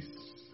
Peace. 0.00 0.47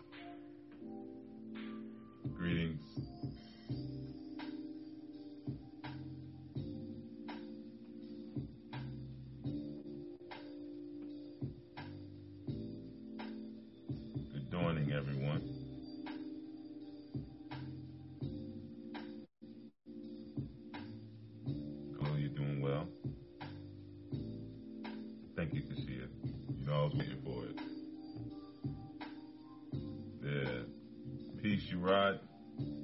Urad. 31.84 32.18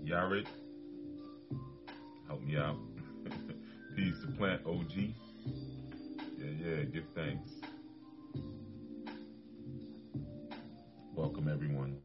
Yarit. 0.04 0.46
Help 2.26 2.42
me 2.42 2.56
out. 2.58 2.76
Peace 3.96 4.14
to 4.20 4.26
Plant 4.36 4.60
OG. 4.66 4.92
Yeah, 6.36 6.50
yeah, 6.62 6.84
give 6.84 7.04
thanks. 7.14 7.50
Welcome, 11.14 11.48
everyone. 11.48 11.96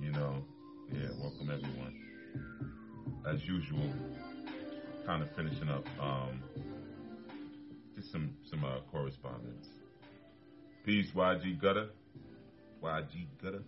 You 0.00 0.12
know, 0.12 0.44
yeah, 0.92 1.08
welcome, 1.20 1.50
everyone. 1.50 1.94
As 3.28 3.42
usual, 3.44 3.90
kind 5.06 5.24
of 5.24 5.28
finishing 5.34 5.68
up 5.68 5.84
um, 6.00 6.40
just 7.96 8.12
some, 8.12 8.32
some 8.48 8.64
uh, 8.64 8.78
correspondence. 8.92 9.66
Peace, 10.84 11.10
YG 11.16 11.60
Gutter. 11.60 11.88
YG 12.80 13.26
Gutter. 13.42 13.62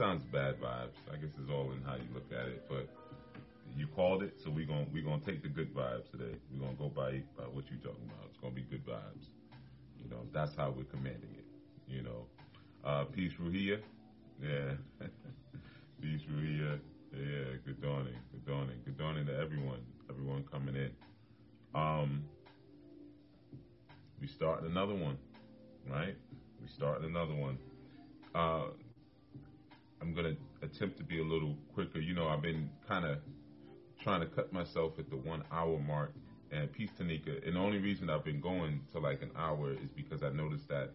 Sometimes 0.00 0.24
bad 0.24 0.58
vibes. 0.60 0.96
I 1.12 1.16
guess 1.16 1.30
it's 1.38 1.50
all 1.50 1.72
in 1.72 1.82
how 1.84 1.94
you 1.94 2.08
look 2.14 2.32
at 2.32 2.48
it. 2.48 2.64
But 2.68 2.88
you 3.76 3.86
called 3.86 4.22
it, 4.22 4.40
so 4.42 4.50
we're 4.50 4.66
gonna 4.66 4.86
we're 4.92 5.04
gonna 5.04 5.20
take 5.20 5.42
the 5.42 5.48
good 5.48 5.74
vibes 5.74 6.10
today. 6.10 6.36
We're 6.50 6.64
gonna 6.64 6.78
go 6.78 6.88
by 6.88 7.22
by 7.36 7.44
what 7.44 7.64
you're 7.70 7.80
talking 7.80 8.08
about. 8.08 8.28
It's 8.30 8.38
gonna 8.38 8.54
be 8.54 8.62
good 8.62 8.86
vibes. 8.86 9.28
You 10.02 10.08
know, 10.10 10.22
that's 10.32 10.56
how 10.56 10.72
we're 10.74 10.84
commanding 10.84 11.36
it. 11.36 11.44
You 11.86 12.02
know. 12.02 12.26
Uh 12.82 13.04
peace 13.04 13.32
Ruhia. 13.40 13.80
Yeah. 14.42 14.72
peace 16.00 16.22
Ruhia. 16.32 16.78
Yeah, 17.12 17.56
good 17.66 17.82
dawning. 17.82 18.16
Good 18.32 18.46
dawning. 18.46 18.80
Good 18.86 18.96
dawning 18.96 19.26
to 19.26 19.38
everyone. 19.38 19.80
Everyone 20.08 20.44
coming 20.50 20.76
in. 20.76 20.90
Um 21.74 22.24
we 24.18 24.26
start 24.26 24.62
another 24.62 24.94
one, 24.94 25.18
right? 25.90 26.16
We 26.60 26.68
start 26.68 27.02
another 27.02 27.34
one. 27.34 27.58
Uh, 28.34 28.66
I'm 30.00 30.14
gonna 30.14 30.34
attempt 30.62 30.98
to 30.98 31.04
be 31.04 31.20
a 31.20 31.24
little 31.24 31.56
quicker. 31.74 32.00
You 32.00 32.14
know, 32.14 32.28
I've 32.28 32.42
been 32.42 32.70
kind 32.88 33.04
of 33.04 33.18
trying 34.02 34.20
to 34.20 34.26
cut 34.26 34.52
myself 34.52 34.92
at 34.98 35.10
the 35.10 35.16
one 35.16 35.44
hour 35.52 35.78
mark. 35.78 36.12
And 36.52 36.72
peace, 36.72 36.90
Tanika. 36.98 37.46
And 37.46 37.54
the 37.54 37.60
only 37.60 37.78
reason 37.78 38.10
I've 38.10 38.24
been 38.24 38.40
going 38.40 38.80
to 38.92 38.98
like 38.98 39.22
an 39.22 39.30
hour 39.36 39.72
is 39.72 39.90
because 39.94 40.24
I 40.24 40.30
noticed 40.30 40.66
that 40.68 40.90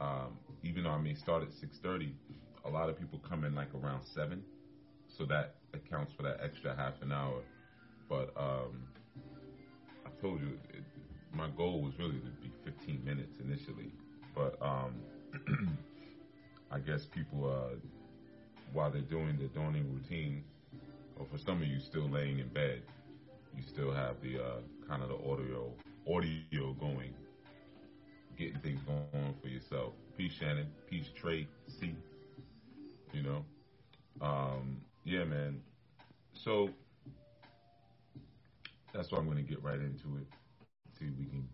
um, 0.00 0.36
even 0.62 0.84
though 0.84 0.90
I 0.90 0.98
may 0.98 1.14
start 1.14 1.42
at 1.42 1.50
6:30, 1.50 2.12
a 2.64 2.70
lot 2.70 2.88
of 2.88 2.98
people 2.98 3.20
come 3.28 3.44
in 3.44 3.54
like 3.54 3.72
around 3.74 4.04
seven, 4.04 4.42
so 5.16 5.24
that 5.26 5.54
accounts 5.72 6.12
for 6.16 6.22
that 6.24 6.40
extra 6.42 6.74
half 6.74 6.94
an 7.02 7.12
hour. 7.12 7.42
But 8.08 8.32
um, 8.36 8.88
I 10.04 10.10
told 10.20 10.40
you 10.40 10.58
it, 10.70 10.82
my 11.32 11.48
goal 11.56 11.82
was 11.82 11.92
really 11.98 12.18
to 12.18 12.30
be 12.42 12.50
15 12.64 13.04
minutes 13.04 13.36
initially, 13.40 13.92
but 14.34 14.56
um, 14.60 14.94
I 16.70 16.78
guess 16.78 17.04
people, 17.06 17.48
uh, 17.48 17.76
while 18.72 18.90
they're 18.90 19.00
doing 19.02 19.36
their 19.38 19.48
dawning 19.48 19.92
routine, 19.92 20.44
or 21.18 21.26
for 21.30 21.38
some 21.38 21.62
of 21.62 21.68
you 21.68 21.80
still 21.80 22.08
laying 22.08 22.38
in 22.38 22.48
bed, 22.48 22.82
you 23.56 23.62
still 23.62 23.92
have 23.92 24.16
the 24.22 24.38
uh, 24.38 24.60
kind 24.88 25.02
of 25.02 25.08
the 25.08 25.16
audio 25.16 25.72
audio 26.08 26.72
going, 26.78 27.12
getting 28.36 28.58
things 28.60 28.80
going 28.82 29.34
for 29.42 29.48
yourself. 29.48 29.92
Peace, 30.16 30.32
Shannon. 30.38 30.68
Peace, 30.88 31.06
Trey. 31.14 31.48
C. 31.68 31.94
You 33.12 33.22
know, 33.22 33.44
um, 34.20 34.80
yeah, 35.04 35.24
man. 35.24 35.60
So 36.34 36.70
that's 38.92 39.10
why 39.10 39.18
I'm 39.18 39.26
going 39.26 39.38
to 39.38 39.42
get 39.42 39.62
right 39.62 39.78
into 39.78 40.18
it. 40.18 40.26
See 40.98 41.06
if 41.06 41.18
we 41.18 41.26
can 41.26 41.48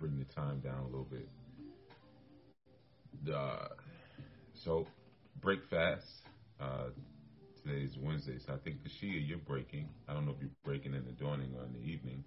bring 0.00 0.18
the 0.18 0.24
time 0.24 0.60
down 0.60 0.80
a 0.80 0.86
little 0.86 1.08
bit. 1.10 1.28
Uh, 3.32 3.68
so 4.54 4.86
break 5.44 5.60
fast. 5.68 6.06
Uh, 6.58 6.86
today's 7.62 7.98
Wednesday, 8.00 8.38
so 8.38 8.54
I 8.54 8.56
think 8.64 8.76
Kashia, 8.82 9.20
you're 9.28 9.36
breaking. 9.36 9.90
I 10.08 10.14
don't 10.14 10.24
know 10.24 10.32
if 10.32 10.38
you're 10.40 10.48
breaking 10.64 10.94
in 10.94 11.04
the 11.04 11.12
dawning 11.12 11.54
or 11.58 11.66
in 11.66 11.72
the 11.74 11.86
evening. 11.86 12.24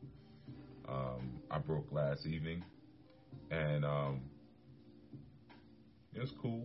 Um, 0.87 1.39
I 1.49 1.57
broke 1.57 1.91
last 1.91 2.27
evening, 2.27 2.63
and 3.49 3.83
um, 3.83 4.21
it 6.13 6.21
was 6.21 6.31
cool. 6.39 6.63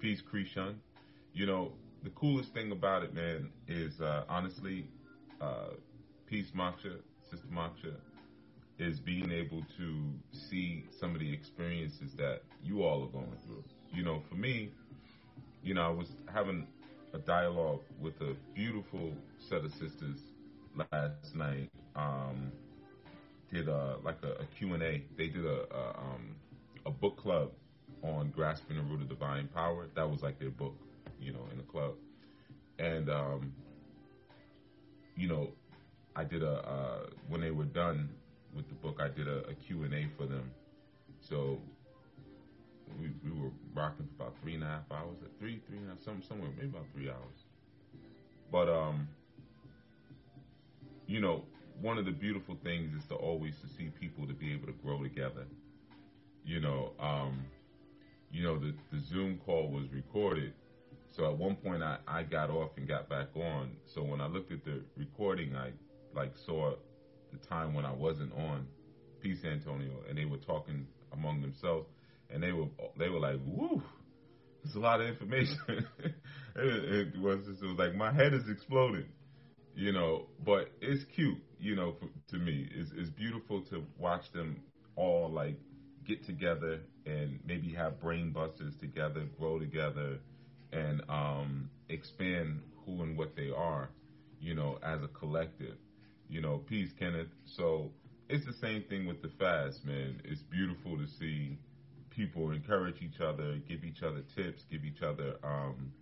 Peace, 0.00 0.22
Krishan. 0.22 0.76
You 1.34 1.44
know, 1.44 1.72
the 2.02 2.10
coolest 2.10 2.54
thing 2.54 2.72
about 2.72 3.02
it, 3.02 3.12
man, 3.12 3.50
is 3.68 4.00
uh, 4.00 4.24
honestly, 4.30 4.86
uh, 5.42 5.74
Peace 6.26 6.52
Moksha, 6.56 6.96
Sister 7.30 7.48
Moksha, 7.52 7.96
is 8.78 8.98
being 8.98 9.30
able 9.30 9.62
to 9.76 10.10
see 10.32 10.86
some 10.98 11.12
of 11.12 11.20
the 11.20 11.30
experiences 11.30 12.14
that 12.16 12.40
you 12.62 12.82
all 12.82 13.02
are 13.04 13.08
going 13.08 13.36
through. 13.44 13.62
You 13.92 14.04
know, 14.04 14.22
for 14.30 14.36
me, 14.36 14.70
you 15.66 15.74
know, 15.74 15.82
I 15.82 15.88
was 15.88 16.06
having 16.32 16.64
a 17.12 17.18
dialogue 17.18 17.80
with 18.00 18.14
a 18.20 18.36
beautiful 18.54 19.12
set 19.48 19.64
of 19.64 19.72
sisters 19.72 20.20
last 20.92 21.34
night. 21.34 21.68
Um, 21.96 22.52
did 23.52 23.68
a, 23.68 23.96
like 24.04 24.18
a, 24.22 24.42
a 24.42 24.44
Q&A. 24.56 25.02
They 25.16 25.26
did 25.26 25.44
a, 25.44 25.66
a, 25.74 25.88
um, 25.98 26.36
a 26.86 26.90
book 26.90 27.16
club 27.16 27.50
on 28.04 28.30
grasping 28.30 28.76
the 28.76 28.82
root 28.82 29.02
of 29.02 29.08
divine 29.08 29.48
power. 29.48 29.88
That 29.96 30.08
was 30.08 30.22
like 30.22 30.38
their 30.38 30.50
book, 30.50 30.76
you 31.20 31.32
know, 31.32 31.48
in 31.50 31.58
the 31.58 31.64
club. 31.64 31.94
And, 32.78 33.10
um, 33.10 33.52
you 35.16 35.26
know, 35.26 35.50
I 36.14 36.22
did 36.22 36.44
a, 36.44 36.52
uh, 36.68 37.06
when 37.28 37.40
they 37.40 37.50
were 37.50 37.64
done 37.64 38.10
with 38.54 38.68
the 38.68 38.74
book, 38.74 39.00
I 39.00 39.08
did 39.08 39.26
a, 39.26 39.48
a 39.48 39.54
Q&A 39.54 40.08
for 40.16 40.26
them. 40.26 40.48
So 41.18 41.58
we, 43.00 43.10
we 43.24 43.30
were 43.40 43.50
rocking 43.74 44.08
for 44.16 44.24
about 44.24 44.34
three 44.42 44.54
and 44.54 44.62
a 44.62 44.66
half 44.66 44.90
hours, 44.90 45.16
three, 45.38 45.60
three 45.68 45.78
and 45.78 45.86
a 45.86 45.90
half, 45.90 46.02
some, 46.04 46.22
somewhere, 46.22 46.50
maybe 46.56 46.68
about 46.68 46.86
three 46.94 47.08
hours. 47.08 47.44
But, 48.50 48.68
um, 48.68 49.08
you 51.06 51.20
know, 51.20 51.44
one 51.80 51.98
of 51.98 52.04
the 52.04 52.12
beautiful 52.12 52.56
things 52.62 52.94
is 52.94 53.06
to 53.08 53.14
always 53.14 53.54
to 53.60 53.68
see 53.68 53.90
people 54.00 54.26
to 54.26 54.32
be 54.32 54.52
able 54.52 54.66
to 54.66 54.72
grow 54.72 55.02
together. 55.02 55.46
You 56.44 56.60
know, 56.60 56.92
um, 57.00 57.44
you 58.30 58.42
know, 58.42 58.58
the, 58.58 58.74
the 58.92 59.00
Zoom 59.00 59.40
call 59.44 59.68
was 59.68 59.84
recorded. 59.92 60.52
So 61.10 61.26
at 61.26 61.36
one 61.36 61.56
point 61.56 61.82
I, 61.82 61.98
I 62.06 62.22
got 62.22 62.50
off 62.50 62.70
and 62.76 62.86
got 62.86 63.08
back 63.08 63.28
on. 63.34 63.72
So 63.86 64.02
when 64.02 64.20
I 64.20 64.26
looked 64.26 64.52
at 64.52 64.64
the 64.64 64.82
recording, 64.96 65.56
I 65.56 65.72
like 66.14 66.34
saw 66.36 66.74
the 67.32 67.38
time 67.46 67.74
when 67.74 67.84
I 67.84 67.92
wasn't 67.92 68.32
on. 68.34 68.66
Peace, 69.20 69.44
Antonio, 69.44 69.90
and 70.08 70.16
they 70.16 70.24
were 70.24 70.36
talking 70.36 70.86
among 71.12 71.40
themselves, 71.40 71.88
and 72.30 72.42
they 72.42 72.52
were 72.52 72.66
they 72.98 73.08
were 73.08 73.20
like, 73.20 73.40
"Woo, 73.44 73.82
it's 74.64 74.74
a 74.74 74.78
lot 74.78 75.00
of 75.00 75.08
information." 75.08 75.58
it, 75.68 77.14
it 77.16 77.20
was 77.20 77.44
just, 77.46 77.62
it 77.62 77.66
was 77.66 77.78
like 77.78 77.94
my 77.94 78.12
head 78.12 78.34
is 78.34 78.48
exploding, 78.48 79.06
you 79.74 79.92
know. 79.92 80.26
But 80.44 80.70
it's 80.80 81.04
cute, 81.14 81.38
you 81.58 81.76
know. 81.76 81.94
For, 81.98 82.08
to 82.32 82.38
me, 82.38 82.68
it's 82.74 82.90
it's 82.96 83.10
beautiful 83.10 83.62
to 83.70 83.84
watch 83.98 84.30
them 84.32 84.62
all 84.96 85.30
like 85.30 85.56
get 86.06 86.24
together 86.26 86.80
and 87.04 87.40
maybe 87.46 87.72
have 87.74 88.00
brain 88.00 88.32
busters 88.32 88.74
together, 88.80 89.26
grow 89.38 89.58
together, 89.58 90.18
and 90.72 91.02
um, 91.08 91.70
expand 91.88 92.60
who 92.84 93.02
and 93.02 93.16
what 93.16 93.36
they 93.36 93.50
are, 93.50 93.90
you 94.40 94.54
know, 94.54 94.78
as 94.82 95.02
a 95.02 95.08
collective. 95.08 95.76
You 96.28 96.40
know, 96.40 96.58
peace, 96.58 96.90
Kenneth. 96.98 97.28
So 97.56 97.90
it's 98.28 98.44
the 98.44 98.52
same 98.54 98.84
thing 98.88 99.06
with 99.06 99.22
the 99.22 99.30
fast, 99.38 99.84
man. 99.84 100.20
It's 100.24 100.42
beautiful 100.42 100.96
to 100.98 101.06
see 101.18 101.58
people 102.16 102.50
encourage 102.50 103.02
each 103.02 103.20
other, 103.20 103.58
give 103.68 103.84
each 103.84 104.02
other 104.02 104.22
tips, 104.34 104.62
give 104.70 104.84
each 104.84 105.02
other 105.02 105.34
um, 105.44 105.92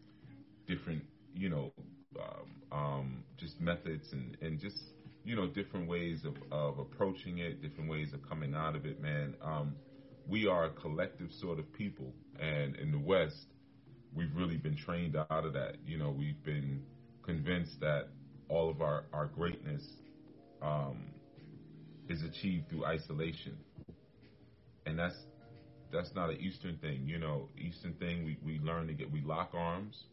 different, 0.66 1.02
you 1.34 1.49
know, 1.49 1.72
um, 2.19 2.62
um, 2.70 3.25
just 3.37 3.61
methods 3.61 4.12
and, 4.12 4.37
and 4.40 4.61
just, 4.61 4.76
you 5.25 5.34
know, 5.34 5.49
different 5.49 5.88
ways 5.88 6.25
of, 6.25 6.37
of 6.52 6.78
approaching 6.78 7.38
it, 7.38 7.61
different 7.61 7.90
ways 7.90 8.12
of 8.12 8.26
coming 8.28 8.55
out 8.55 8.76
of 8.76 8.87
it, 8.87 9.02
man. 9.02 9.34
Um, 9.43 9.75
we 10.28 10.46
are 10.46 10.66
a 10.66 10.70
collective 10.70 11.31
sort 11.40 11.58
of 11.58 11.70
people. 11.72 12.12
And 12.40 12.76
in 12.76 12.93
the 12.93 12.99
West, 12.99 13.46
we've 14.14 14.34
really 14.37 14.56
been 14.56 14.76
trained 14.76 15.17
out 15.17 15.44
of 15.44 15.52
that. 15.55 15.76
You 15.84 15.99
know, 15.99 16.14
we've 16.17 16.43
been 16.44 16.82
convinced 17.25 17.81
that 17.81 18.08
all 18.49 18.70
of 18.70 18.81
our, 18.81 19.05
our 19.12 19.26
greatness 19.26 19.82
um, 20.62 21.06
is 22.08 22.22
achieved 22.22 22.69
through 22.69 22.84
isolation, 22.84 23.56
and 24.87 24.99
that's 24.99 25.17
that's 25.92 26.14
not 26.14 26.31
an 26.31 26.40
Eastern 26.40 26.76
thing. 26.78 27.06
You 27.06 27.19
know, 27.19 27.48
Eastern 27.58 27.94
thing 27.94 28.25
we, 28.25 28.38
we 28.44 28.58
learn 28.60 28.86
to 28.88 28.94
get 28.94 29.10
we 29.10 29.20
lock 29.20 29.50
arms 29.54 30.04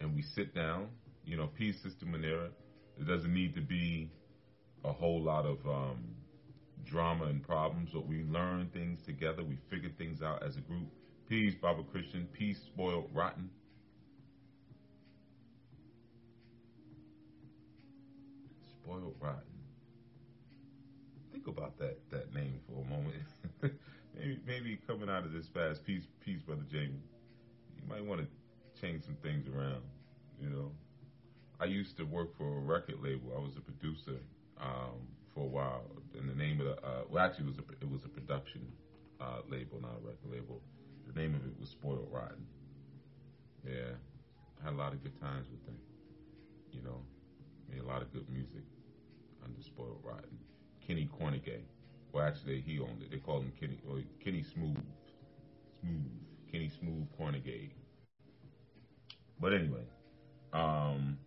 and 0.00 0.14
we 0.14 0.22
sit 0.22 0.54
down. 0.54 0.88
You 1.24 1.36
know, 1.36 1.48
peace, 1.56 1.76
Sister 1.82 2.06
Manera. 2.06 2.48
It 2.98 3.06
doesn't 3.06 3.32
need 3.32 3.54
to 3.54 3.60
be 3.60 4.10
a 4.84 4.92
whole 4.92 5.22
lot 5.22 5.46
of 5.46 5.58
um, 5.66 6.04
drama 6.84 7.24
and 7.24 7.42
problems, 7.42 7.90
but 7.92 8.06
we 8.06 8.22
learn 8.24 8.68
things 8.72 9.00
together. 9.06 9.42
We 9.42 9.58
figure 9.70 9.90
things 9.96 10.22
out 10.22 10.42
as 10.42 10.56
a 10.56 10.60
group. 10.60 10.88
Peace, 11.28 11.54
Baba 11.60 11.82
Christian. 11.90 12.28
Peace, 12.32 12.58
spoiled 12.72 13.08
rotten. 13.12 13.50
Spoiled 18.82 19.14
rotten. 19.20 19.40
Think 21.32 21.46
about 21.46 21.78
that 21.78 21.98
that 22.10 22.34
name 22.34 22.60
for 22.68 22.82
a 22.82 22.88
moment. 22.88 23.14
maybe, 24.24 24.40
maybe 24.46 24.78
coming 24.86 25.08
out 25.08 25.24
of 25.24 25.32
this 25.32 25.46
fast, 25.52 25.84
peace, 25.84 26.04
peace, 26.24 26.40
brother 26.42 26.64
Jamie. 26.70 27.02
You 27.76 27.88
might 27.88 28.04
want 28.04 28.22
to 28.22 28.80
change 28.80 29.04
some 29.04 29.16
things 29.22 29.46
around. 29.48 29.82
You 30.40 30.50
know, 30.50 30.70
I 31.60 31.66
used 31.66 31.96
to 31.98 32.04
work 32.04 32.36
for 32.36 32.56
a 32.56 32.60
record 32.60 32.96
label. 33.02 33.32
I 33.36 33.40
was 33.40 33.56
a 33.56 33.60
producer 33.60 34.18
um, 34.60 35.06
for 35.34 35.44
a 35.44 35.48
while, 35.48 35.84
and 36.18 36.28
the 36.28 36.34
name 36.34 36.60
of 36.60 36.66
the 36.66 36.76
uh, 36.86 37.02
well, 37.10 37.24
actually, 37.24 37.46
it 37.46 37.56
was 37.56 37.58
a, 37.58 37.84
it 37.84 37.90
was 37.90 38.04
a 38.04 38.08
production 38.08 38.66
uh, 39.20 39.40
label, 39.50 39.80
not 39.80 39.92
a 40.02 40.06
record 40.06 40.30
label. 40.30 40.60
The 41.06 41.20
name 41.20 41.34
of 41.34 41.44
it 41.44 41.58
was 41.60 41.68
Spoiled 41.68 42.08
Rotten. 42.10 42.46
Yeah, 43.64 43.94
I 44.60 44.64
had 44.64 44.72
a 44.72 44.76
lot 44.76 44.92
of 44.92 45.02
good 45.02 45.18
times 45.20 45.46
with 45.50 45.64
them. 45.66 45.76
You 46.72 46.82
know, 46.82 47.00
made 47.70 47.80
a 47.80 47.86
lot 47.86 48.02
of 48.02 48.12
good 48.12 48.28
music 48.30 48.64
under 49.44 49.62
Spoiled 49.62 50.00
Rotten. 50.02 50.38
Kenny 50.86 51.08
Cornegay. 51.20 51.62
Well, 52.14 52.24
actually, 52.26 52.62
he 52.62 52.80
owned 52.80 53.02
it. 53.02 53.12
They 53.12 53.18
called 53.18 53.44
him 53.44 53.52
Kenny 53.60 53.80
or 53.90 54.00
Kenny 54.24 54.44
Smooth, 54.44 54.78
Smooth, 55.80 56.12
Kenny 56.52 56.70
Smooth 56.80 57.08
Cornegay. 57.18 57.70
But 59.40 59.54
anyway, 59.54 59.84
um, 60.52 61.18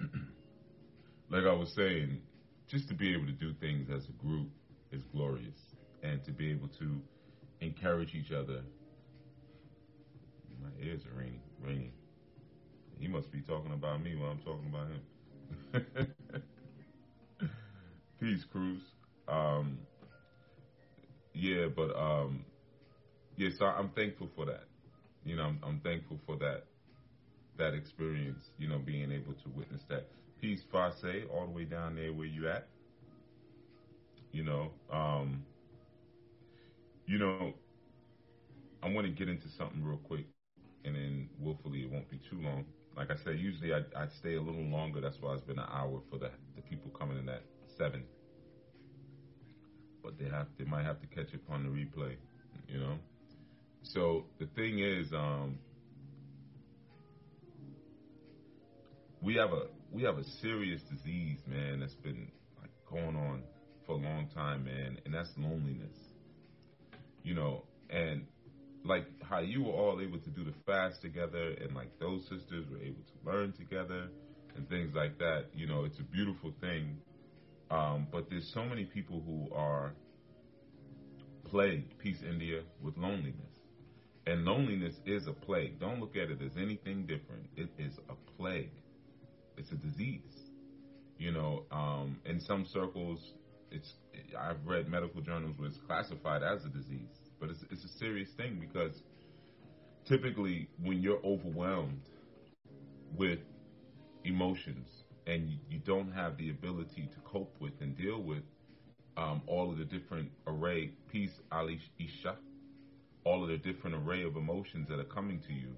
like 1.30 1.44
I 1.44 1.52
was 1.52 1.72
saying, 1.74 2.22
just 2.68 2.88
to 2.88 2.94
be 2.94 3.12
able 3.14 3.26
to 3.26 3.32
do 3.32 3.54
things 3.54 3.90
as 3.90 4.08
a 4.08 4.12
group 4.12 4.50
is 4.92 5.04
glorious, 5.12 5.58
and 6.02 6.24
to 6.24 6.32
be 6.32 6.50
able 6.50 6.68
to 6.80 7.02
encourage 7.60 8.14
each 8.14 8.32
other. 8.32 8.62
My 10.62 10.70
ears 10.84 11.06
are 11.06 11.14
ringing, 11.18 11.42
ringing. 11.60 11.92
He 12.98 13.08
must 13.08 13.32
be 13.32 13.42
talking 13.42 13.72
about 13.72 14.02
me 14.02 14.16
while 14.16 14.30
I'm 14.30 14.40
talking 14.40 14.68
about 14.68 14.88
him. 14.88 16.14
Peace, 18.20 18.44
Cruz. 18.44 18.82
Um, 19.28 19.78
yeah, 21.34 21.66
but 21.74 21.94
um, 21.96 22.44
yeah, 23.36 23.50
so 23.58 23.66
I'm 23.66 23.90
thankful 23.90 24.28
for 24.34 24.46
that. 24.46 24.64
You 25.24 25.36
know, 25.36 25.44
I'm, 25.44 25.60
I'm 25.64 25.80
thankful 25.80 26.18
for 26.26 26.36
that 26.38 26.64
that 27.58 27.74
experience. 27.74 28.50
You 28.58 28.68
know, 28.68 28.78
being 28.78 29.12
able 29.12 29.34
to 29.34 29.48
witness 29.56 29.82
that. 29.88 30.08
Peace, 30.40 30.62
Fase, 30.72 31.24
all 31.32 31.46
the 31.46 31.52
way 31.52 31.64
down 31.64 31.96
there 31.96 32.12
where 32.12 32.26
you 32.26 32.48
at. 32.48 32.68
You 34.32 34.44
know, 34.44 34.70
um, 34.92 35.44
you 37.06 37.18
know, 37.18 37.54
I 38.82 38.90
want 38.90 39.06
to 39.06 39.12
get 39.12 39.28
into 39.28 39.48
something 39.48 39.82
real 39.84 39.98
quick, 39.98 40.26
and 40.84 40.94
then 40.94 41.28
willfully 41.40 41.82
it 41.82 41.90
won't 41.90 42.10
be 42.10 42.18
too 42.30 42.40
long. 42.40 42.64
Like 42.96 43.10
I 43.10 43.16
said, 43.24 43.38
usually 43.38 43.72
I 43.72 43.78
I 43.96 44.06
stay 44.08 44.34
a 44.36 44.40
little 44.42 44.62
longer. 44.64 45.00
That's 45.00 45.18
why 45.20 45.32
it's 45.34 45.42
been 45.42 45.58
an 45.58 45.68
hour 45.70 46.00
for 46.10 46.18
the 46.18 46.30
the 46.56 46.62
people 46.62 46.90
coming 46.90 47.18
in 47.18 47.28
at 47.28 47.42
seven 47.76 48.04
but 50.02 50.18
they 50.18 50.28
have 50.28 50.46
they 50.58 50.64
might 50.64 50.84
have 50.84 51.00
to 51.00 51.06
catch 51.06 51.34
up 51.34 51.40
on 51.50 51.64
the 51.64 51.70
replay, 51.70 52.16
you 52.68 52.78
know. 52.78 52.96
So 53.82 54.24
the 54.38 54.46
thing 54.46 54.80
is, 54.80 55.12
um, 55.12 55.58
we 59.22 59.36
have 59.36 59.52
a 59.52 59.66
we 59.92 60.02
have 60.02 60.18
a 60.18 60.24
serious 60.42 60.82
disease, 60.90 61.38
man, 61.46 61.80
that's 61.80 61.94
been 61.94 62.30
like 62.60 62.70
going 62.90 63.16
on 63.16 63.42
for 63.86 63.92
a 63.92 63.98
long 63.98 64.28
time, 64.34 64.64
man, 64.64 64.98
and 65.04 65.14
that's 65.14 65.30
loneliness. 65.36 65.96
You 67.22 67.34
know, 67.34 67.64
and 67.90 68.26
like 68.84 69.06
how 69.22 69.40
you 69.40 69.64
were 69.64 69.72
all 69.72 70.00
able 70.00 70.18
to 70.18 70.30
do 70.30 70.44
the 70.44 70.54
fast 70.66 71.02
together, 71.02 71.54
and 71.60 71.74
like 71.74 71.98
those 71.98 72.22
sisters 72.22 72.66
were 72.70 72.78
able 72.78 73.02
to 73.02 73.30
learn 73.30 73.52
together, 73.52 74.08
and 74.56 74.68
things 74.68 74.94
like 74.94 75.18
that. 75.18 75.46
You 75.54 75.66
know, 75.66 75.84
it's 75.84 75.98
a 75.98 76.04
beautiful 76.04 76.52
thing 76.60 76.98
um, 77.70 78.06
but 78.10 78.28
there's 78.30 78.50
so 78.54 78.64
many 78.64 78.84
people 78.84 79.22
who 79.26 79.54
are 79.54 79.92
plagued, 81.44 81.98
peace 81.98 82.18
India, 82.28 82.62
with 82.82 82.96
loneliness. 82.96 83.34
And 84.26 84.44
loneliness 84.44 84.94
is 85.06 85.26
a 85.26 85.32
plague. 85.32 85.80
Don't 85.80 86.00
look 86.00 86.16
at 86.16 86.30
it 86.30 86.40
as 86.42 86.52
anything 86.56 87.06
different. 87.06 87.48
It 87.56 87.70
is 87.78 87.94
a 88.10 88.14
plague. 88.36 88.70
It's 89.56 89.72
a 89.72 89.76
disease. 89.76 90.20
You 91.18 91.32
know, 91.32 91.64
um, 91.72 92.18
in 92.26 92.40
some 92.40 92.66
circles, 92.72 93.18
it's 93.70 93.94
I've 94.38 94.64
read 94.66 94.88
medical 94.88 95.20
journals 95.20 95.54
where 95.58 95.68
it's 95.68 95.78
classified 95.86 96.42
as 96.42 96.64
a 96.64 96.68
disease, 96.68 97.08
but 97.40 97.50
it's, 97.50 97.64
it's 97.70 97.84
a 97.84 97.98
serious 97.98 98.28
thing 98.36 98.58
because 98.60 99.02
typically 100.06 100.68
when 100.82 101.02
you're 101.02 101.20
overwhelmed 101.24 102.02
with 103.16 103.40
emotions 104.24 104.88
and 105.28 105.50
you, 105.68 105.78
don't 105.78 106.10
have 106.12 106.38
the 106.38 106.50
ability 106.50 107.08
to 107.14 107.20
cope 107.30 107.54
with 107.60 107.74
and 107.80 107.96
deal 107.96 108.20
with 108.20 108.42
um, 109.16 109.42
all 109.46 109.70
of 109.70 109.76
the 109.76 109.84
different 109.84 110.30
array, 110.46 110.90
peace, 111.12 111.30
Ali 111.52 111.78
Isha, 111.98 112.36
all 113.24 113.42
of 113.42 113.50
the 113.50 113.58
different 113.58 113.96
array 113.96 114.24
of 114.24 114.36
emotions 114.36 114.88
that 114.88 114.98
are 114.98 115.04
coming 115.04 115.42
to 115.46 115.52
you, 115.52 115.74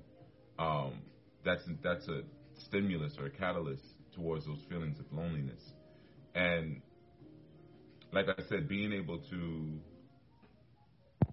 um, 0.59 1.01
that's 1.45 1.63
that's 1.83 2.07
a 2.09 2.23
stimulus 2.67 3.15
or 3.19 3.27
a 3.27 3.31
catalyst 3.31 3.83
towards 4.15 4.47
those 4.47 4.61
feelings 4.69 4.99
of 5.01 5.07
loneliness. 5.11 5.61
And 6.35 6.81
like 8.13 8.27
I 8.29 8.43
said, 8.49 8.69
being 8.69 8.93
able 8.93 9.19
to 9.19 9.81
there 11.25 11.33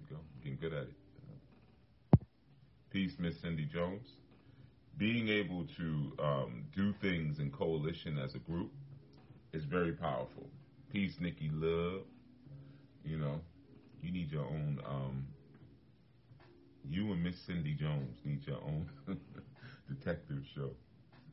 you 0.00 0.06
go, 0.10 0.16
getting 0.42 0.58
good 0.60 0.74
at 0.74 0.82
it. 0.82 0.94
Peace, 2.90 3.12
Miss 3.18 3.40
Cindy 3.40 3.68
Jones 3.72 4.06
being 4.98 5.28
able 5.28 5.66
to 5.76 6.12
um, 6.22 6.64
do 6.74 6.92
things 7.00 7.38
in 7.38 7.50
coalition 7.50 8.18
as 8.18 8.34
a 8.34 8.38
group 8.38 8.70
is 9.52 9.64
very 9.64 9.92
powerful. 9.92 10.48
Peace, 10.92 11.14
Nikki 11.20 11.50
Love. 11.52 12.02
You 13.04 13.18
know, 13.18 13.40
you 14.02 14.10
need 14.10 14.30
your 14.32 14.44
own. 14.44 14.80
Um, 14.88 15.26
you 16.88 17.12
and 17.12 17.22
Miss 17.22 17.36
Cindy 17.46 17.74
Jones 17.74 18.16
need 18.24 18.46
your 18.46 18.56
own 18.56 18.88
detective 19.88 20.42
show. 20.54 20.70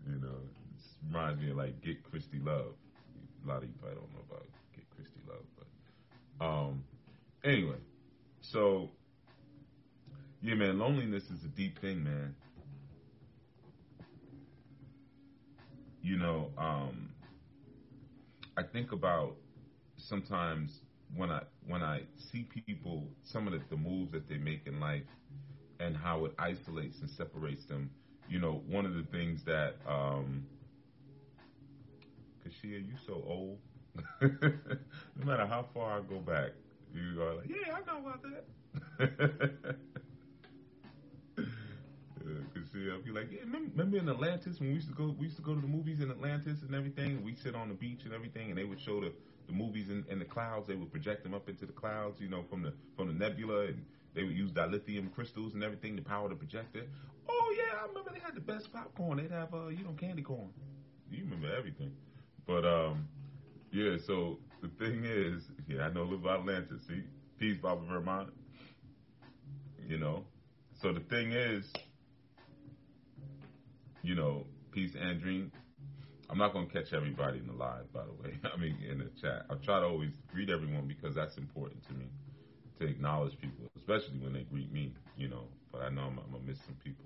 You 0.08 0.20
know, 0.20 0.28
it 0.28 1.08
reminds 1.08 1.42
me 1.42 1.52
of 1.52 1.58
like 1.58 1.82
Get 1.82 2.04
Christie 2.04 2.40
Love. 2.44 2.74
A 3.46 3.48
lot 3.48 3.58
of 3.58 3.64
you 3.64 3.76
probably 3.80 4.00
don't 4.00 4.14
know 4.14 4.22
about 4.30 4.46
Get 4.76 4.86
Christie 4.96 5.22
Love, 5.28 5.46
but 5.58 6.46
um, 6.46 6.84
anyway, 7.44 7.78
so 8.42 8.90
yeah, 10.42 10.56
man, 10.56 10.78
loneliness 10.78 11.24
is 11.24 11.44
a 11.46 11.48
deep 11.48 11.80
thing, 11.80 12.04
man. 12.04 12.36
You 16.04 16.18
know, 16.18 16.52
um, 16.58 17.12
I 18.58 18.64
think 18.64 18.92
about 18.94 19.38
sometimes 19.98 20.82
when 21.16 21.32
I 21.32 21.44
when 21.68 21.84
I 21.84 22.04
see 22.18 22.44
people, 22.44 23.00
some 23.24 23.38
of 23.40 23.54
the, 23.54 23.54
the 23.70 23.70
moves 23.70 24.04
that 24.04 24.20
they 24.20 24.30
make 24.30 24.60
in 24.60 24.80
life, 24.80 25.00
and 25.80 25.96
how 25.96 26.26
it 26.26 26.34
isolates 26.38 27.02
and 27.02 27.10
separates 27.10 27.66
them. 27.66 27.92
You 28.28 28.40
know, 28.40 28.62
one 28.68 28.86
of 28.86 28.96
the 28.96 29.04
things 29.04 29.44
that, 29.46 29.78
um, 29.88 30.46
Kashia, 32.44 32.80
you 32.86 32.96
so 33.06 33.14
old. 33.26 33.60
no 34.22 35.26
matter 35.26 35.46
how 35.46 35.66
far 35.74 36.00
I 36.00 36.02
go 36.02 36.20
back, 36.20 36.52
you 36.94 37.22
are 37.22 37.36
like, 37.36 37.50
yeah, 37.50 37.76
I 37.76 37.82
know 37.86 38.00
about 38.08 38.24
that. 38.24 38.46
Cause 42.74 42.82
see, 42.82 42.90
I'll 42.92 43.02
be 43.02 43.12
like, 43.12 43.32
yeah, 43.32 43.42
remember, 43.46 43.98
in 43.98 44.10
Atlantis 44.10 44.60
when 44.60 44.70
we 44.70 44.76
used 44.76 44.88
to 44.88 44.96
go, 44.96 45.16
we 45.18 45.26
used 45.26 45.38
to 45.38 45.44
go 45.44 45.54
to 45.54 45.62
the 45.62 45.68
movies 45.68 46.00
in 46.02 46.10
Atlantis 46.10 46.64
and 46.64 46.74
everything. 46.74 47.24
We 47.24 47.36
sit 47.36 47.56
on 47.56 47.70
the 47.70 47.76
beach 47.76 48.02
and 48.06 48.14
everything, 48.14 48.50
and 48.50 48.58
they 48.58 48.64
would 48.64 48.80
show 48.82 49.00
the, 49.00 49.12
the 49.48 49.54
movies 49.54 49.90
in, 49.90 50.04
in 50.10 50.20
the 50.20 50.26
clouds. 50.26 50.68
They 50.68 50.76
would 50.76 50.92
project 50.92 51.24
them 51.24 51.34
up 51.34 51.50
into 51.50 51.66
the 51.66 51.72
clouds, 51.72 52.20
you 52.20 52.30
know, 52.30 52.44
from 52.50 52.64
the 52.64 52.74
from 52.98 53.08
the 53.08 53.14
nebula, 53.14 53.68
and 53.68 53.86
they 54.16 54.24
would 54.24 54.36
use 54.36 54.52
dilithium 54.52 55.14
crystals 55.14 55.54
and 55.54 55.64
everything 55.64 55.96
to 55.98 56.02
power 56.02 56.30
the 56.30 56.36
projector. 56.36 56.84
Oh 57.30 57.56
yeah, 57.56 57.80
I 57.82 57.88
remember 57.88 58.12
they 58.12 58.20
had 58.20 58.36
the 58.36 58.42
best 58.42 58.72
popcorn. 58.74 59.18
They'd 59.18 59.32
have, 59.32 59.54
uh, 59.54 59.68
you 59.68 59.84
know, 59.84 59.94
candy 60.00 60.24
corn. 60.24 60.50
You 61.12 61.26
remember 61.26 61.56
everything, 61.56 61.92
but 62.48 62.66
um, 62.66 63.08
yeah. 63.72 63.98
So 64.08 64.40
the 64.62 64.70
thing 64.84 65.04
is, 65.06 65.44
yeah, 65.68 65.84
I 65.84 65.94
know 65.94 66.02
a 66.02 66.10
little 66.10 66.20
about 66.20 66.40
Atlantis. 66.40 66.82
See, 66.88 67.04
peace, 67.38 67.58
Baba 67.62 67.82
Vermont. 67.88 68.30
You 69.88 69.98
know, 70.00 70.24
so 70.82 70.94
the 70.94 71.02
thing 71.02 71.34
is, 71.34 71.72
you 74.04 74.16
know, 74.16 74.46
peace, 74.72 74.92
Andrine. 74.96 75.50
I'm 76.30 76.38
not 76.38 76.54
going 76.54 76.68
to 76.68 76.74
catch 76.74 76.94
everybody 76.94 77.40
in 77.40 77.48
the 77.48 77.54
live, 77.54 77.92
by 77.94 78.04
the 78.06 78.12
way. 78.12 78.38
I 78.54 78.58
mean, 78.60 78.78
in 78.90 79.00
the 79.00 79.10
chat. 79.22 79.46
I 79.50 79.56
try 79.56 79.80
to 79.80 79.86
always 79.86 80.12
greet 80.32 80.50
everyone 80.50 80.88
because 80.88 81.16
that's 81.16 81.38
important 81.38 81.86
to 81.88 81.94
me 81.94 82.06
to 82.80 82.88
acknowledge 82.88 83.38
people, 83.40 83.66
especially 83.78 84.20
when 84.20 84.34
they 84.34 84.44
greet 84.44 84.72
me, 84.72 84.94
you 85.18 85.30
know. 85.30 85.46
But 85.72 85.82
I 85.82 85.90
know 85.90 86.02
I'm, 86.02 86.20
I'm 86.20 86.32
going 86.32 86.44
to 86.44 86.50
miss 86.50 86.60
some 86.66 86.76
people. 86.84 87.06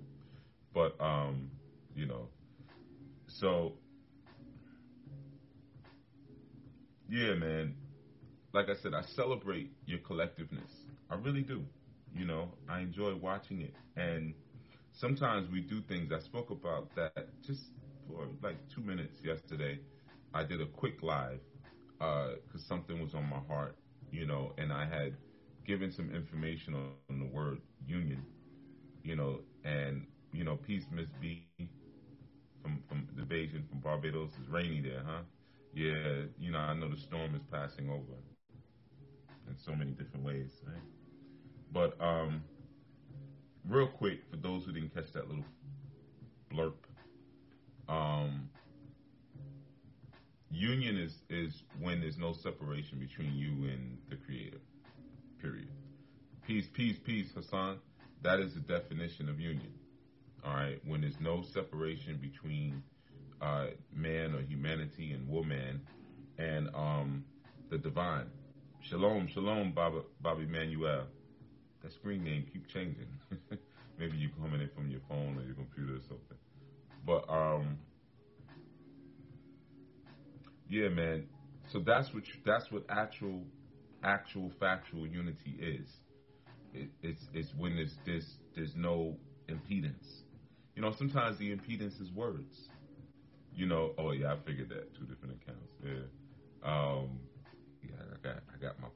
But, 0.74 0.96
um, 1.04 1.50
you 1.96 2.06
know, 2.06 2.28
so, 3.28 3.74
yeah, 7.10 7.34
man. 7.36 7.76
Like 8.54 8.70
I 8.70 8.82
said, 8.82 8.94
I 8.94 9.04
celebrate 9.16 9.72
your 9.86 10.00
collectiveness. 10.00 10.72
I 11.12 11.16
really 11.16 11.42
do. 11.42 11.64
You 12.16 12.26
know, 12.26 12.50
I 12.68 12.80
enjoy 12.80 13.16
watching 13.16 13.62
it. 13.62 13.74
And 13.96 14.34
sometimes 14.98 15.52
we 15.52 15.62
do 15.62 15.82
things. 15.90 16.14
I 16.14 16.20
spoke 16.20 16.62
about 16.62 16.96
that 16.96 17.28
just 17.46 17.72
for 18.08 18.28
like 18.44 18.58
two 18.70 18.82
minutes 18.82 19.22
yesterday. 19.24 19.80
I 20.34 20.44
did 20.44 20.62
a 20.62 20.66
quick 20.68 21.04
live 21.04 21.40
because 22.00 22.64
uh, 22.64 22.68
something 22.68 23.02
was 23.02 23.14
on 23.16 23.30
my 23.30 23.40
heart, 23.48 23.78
you 24.12 24.26
know, 24.26 24.54
and 24.58 24.74
I 24.74 24.86
had 24.86 25.16
given 25.66 25.92
some 25.92 26.12
information 26.14 26.76
on, 26.76 26.92
on 27.10 27.20
the 27.20 27.26
word 27.26 27.60
union, 27.86 28.26
you 29.04 29.16
know, 29.16 29.40
and 29.64 30.06
you 30.34 30.44
know, 30.44 30.58
peace, 30.58 30.86
Miss 30.92 31.10
B, 31.22 31.48
from 32.62 32.82
from 32.88 33.08
the 33.16 33.24
Bajan 33.24 33.68
from 33.70 33.80
Barbados. 33.80 34.32
It's 34.40 34.50
rainy 34.50 34.82
there, 34.82 35.04
huh? 35.06 35.22
Yeah, 35.74 36.24
you 36.40 36.52
know, 36.52 36.60
I 36.60 36.74
know 36.74 36.90
the 36.90 36.98
storm 36.98 37.36
is 37.36 37.44
passing 37.52 37.90
over 37.90 38.18
in 39.48 39.58
so 39.58 39.74
many 39.76 39.92
different 39.92 40.26
ways, 40.26 40.52
right? 40.66 40.84
But 41.72 42.00
um, 42.02 42.44
real 43.68 43.88
quick, 43.88 44.20
for 44.30 44.38
those 44.38 44.66
who 44.66 44.72
didn't 44.72 44.94
catch 44.94 45.12
that 45.14 45.28
little 45.28 45.46
blurb, 46.52 46.74
um, 47.90 48.50
union 50.52 50.98
is 50.98 51.14
is 51.30 51.64
when 51.80 52.02
there's 52.02 52.18
no 52.18 52.34
separation 52.34 53.00
between 53.00 53.34
you 53.36 53.70
and 53.70 53.98
the 54.10 54.16
Creator. 54.16 54.58
Period. 55.42 55.70
Peace, 56.46 56.68
peace, 56.74 56.98
peace, 57.06 57.32
Hassan. 57.36 57.80
That 58.24 58.40
is 58.40 58.54
the 58.54 58.62
definition 58.62 59.30
of 59.30 59.40
union. 59.40 59.74
All 60.46 60.54
right, 60.54 60.80
when 60.86 61.02
there's 61.02 61.20
no 61.20 61.44
separation 61.54 62.18
between 62.18 62.82
uh, 63.42 63.68
man 63.94 64.34
or 64.34 64.42
humanity 64.42 65.12
and 65.12 65.28
woman 65.28 65.82
and 66.38 66.70
um, 66.74 67.26
the 67.70 67.78
divine. 67.78 68.28
Shalom, 68.82 69.28
shalom, 69.28 69.74
Baba, 69.74 70.02
Bobby 70.22 70.46
Manuel. 70.46 71.08
That 71.88 71.94
screen 71.94 72.26
name 72.26 72.46
keep 72.52 72.68
changing. 72.68 73.08
Maybe 73.98 74.18
you 74.18 74.30
coming 74.42 74.60
in 74.60 74.70
from 74.76 74.90
your 74.92 75.00
phone 75.08 75.38
or 75.38 75.44
your 75.44 75.56
computer 75.56 75.94
or 75.96 76.02
something. 76.02 76.38
But 77.06 77.24
um, 77.30 77.78
yeah, 80.70 80.90
man. 80.90 81.28
So 81.72 81.80
that's 81.80 82.14
what 82.14 82.28
you, 82.28 82.34
that's 82.46 82.70
what 82.72 82.84
actual 82.90 83.42
actual 84.04 84.52
factual 84.60 85.08
unity 85.08 85.56
is. 85.62 85.88
It, 86.74 86.90
it's 87.02 87.22
it's 87.34 87.54
when 87.58 87.78
there's 87.78 87.96
there's 88.06 88.36
there's 88.54 88.76
no 88.76 89.16
impedance. 89.48 90.24
You 90.76 90.82
know, 90.82 90.92
sometimes 90.92 91.38
the 91.38 91.56
impedance 91.56 92.02
is 92.02 92.12
words. 92.12 92.68
You 93.56 93.66
know, 93.66 93.94
oh 93.98 94.12
yeah, 94.12 94.34
I 94.34 94.38
figured 94.46 94.68
that 94.70 94.94
two 94.94 95.06
different 95.06 95.40
accounts. 95.42 95.72
Yeah, 95.82 96.70
um, 96.70 97.20
yeah, 97.82 97.96
I 98.12 98.28
got 98.28 98.44
I 98.54 98.62
got 98.62 98.78
my 98.82 98.90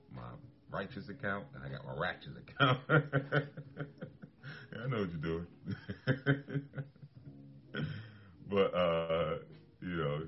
righteous 0.72 1.10
account 1.10 1.46
and 1.54 1.64
I 1.64 1.70
got 1.70 1.86
my 1.86 1.94
righteous 1.94 2.34
account. 2.38 2.80
I 4.74 4.88
know 4.88 5.02
what 5.02 5.10
you're 5.12 5.20
doing. 5.22 5.48
but 8.50 8.74
uh, 8.74 9.38
you 9.82 9.96
know, 9.96 10.22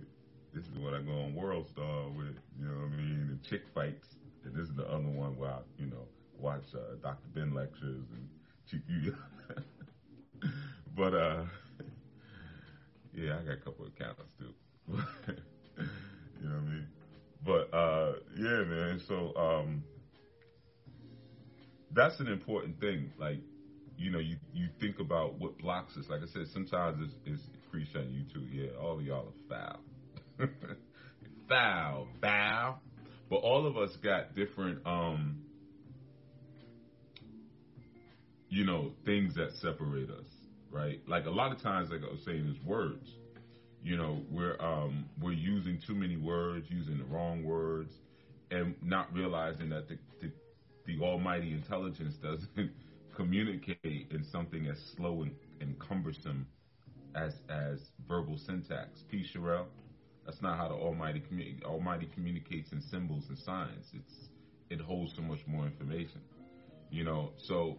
this 0.54 0.66
is 0.66 0.78
what 0.78 0.94
I 0.94 1.02
go 1.02 1.12
on 1.12 1.36
World 1.36 1.68
Star 1.70 2.10
with. 2.10 2.36
You 2.60 2.68
know 2.68 2.76
what 2.82 2.94
I 2.94 2.98
mean? 2.98 3.40
The 3.42 3.48
chick 3.48 3.64
fights, 3.74 4.16
and 4.46 4.54
this 4.56 4.70
is 4.70 4.76
the 4.76 4.86
other 4.86 5.08
one 5.08 5.38
where 5.38 5.50
I, 5.50 5.60
you 5.78 5.88
know 5.88 6.08
watch 6.38 6.64
uh, 6.76 6.96
Dr. 7.02 7.28
Ben 7.34 7.54
lectures 7.54 8.06
and 8.12 8.30
chick 8.70 8.82
you. 8.88 9.16
but 10.96 11.14
uh, 11.14 11.44
yeah, 13.14 13.40
I 13.40 13.44
got 13.44 13.54
a 13.54 13.58
couple 13.58 13.86
of 13.86 13.94
accounts 13.98 14.22
too. 14.38 14.54
you 14.88 16.50
know 16.50 16.56
what 16.56 16.58
I 16.58 16.70
mean? 16.70 16.88
But 17.46 17.74
uh, 17.74 18.14
yeah, 18.38 18.64
man. 18.64 19.02
So 19.08 19.34
um, 19.36 19.84
that's 21.94 22.20
an 22.20 22.28
important 22.28 22.80
thing. 22.80 23.12
Like, 23.18 23.40
you 23.98 24.12
know, 24.12 24.20
you, 24.20 24.38
you 24.54 24.68
think 24.80 25.00
about 25.00 25.40
what 25.40 25.58
blocks 25.58 25.96
us. 25.98 26.06
Like 26.10 26.22
I 26.22 26.28
said, 26.34 26.48
sometimes 26.54 26.98
it's, 27.02 27.14
it's 27.26 27.44
Creesh 27.74 27.96
on 27.96 28.08
YouTube. 28.08 28.48
Yeah, 28.52 28.78
all 28.80 29.00
of 29.00 29.06
y'all 29.06 29.28
are 29.28 29.80
foul. 30.40 30.48
foul, 31.50 32.08
foul. 32.22 32.82
But 33.30 33.38
all 33.38 33.66
of 33.66 33.78
us 33.78 33.96
got 34.04 34.36
different, 34.36 34.86
um, 34.86 35.42
you 38.50 38.66
know, 38.66 38.92
things 39.06 39.36
that 39.36 39.52
separate 39.62 40.10
us, 40.10 40.26
right? 40.72 41.00
Like 41.08 41.26
a 41.26 41.32
lot 41.32 41.52
of 41.52 41.62
times, 41.62 41.90
like 41.90 42.02
I 42.08 42.12
was 42.12 42.24
saying, 42.26 42.48
is 42.48 42.66
words. 42.66 43.10
You 43.84 43.98
know, 43.98 44.22
we're 44.32 44.60
um, 44.62 45.06
we're 45.22 45.34
using 45.34 45.80
too 45.86 45.96
many 45.96 46.16
words, 46.16 46.68
using 46.70 46.98
the 47.00 47.04
wrong 47.06 47.44
words, 47.44 47.92
and 48.50 48.76
not 48.82 49.14
realizing 49.14 49.70
that 49.70 49.90
the, 49.90 49.98
the 50.86 51.00
almighty 51.00 51.54
intelligence 51.54 52.16
doesn't 52.16 52.72
communicate 53.16 54.08
in 54.12 54.24
something 54.32 54.68
as 54.68 54.78
slow 54.96 55.24
and, 55.24 55.32
and 55.62 55.80
cumbersome 55.80 56.48
as 57.16 57.34
as 57.50 57.80
verbal 58.08 58.38
syntax. 58.38 59.04
P. 59.10 59.24
Sherelle, 59.34 59.66
that's 60.26 60.42
not 60.42 60.58
how 60.58 60.68
the 60.68 60.76
almighty 60.76 61.22
almighty 61.66 62.10
communicates 62.14 62.72
in 62.72 62.82
symbols 62.82 63.26
and 63.30 63.38
signs. 63.38 63.86
It's 63.94 64.30
it 64.70 64.82
holds 64.82 65.14
so 65.16 65.22
much 65.22 65.40
more 65.48 65.66
information. 65.66 66.22
You 66.90 67.04
know, 67.04 67.32
so 67.38 67.78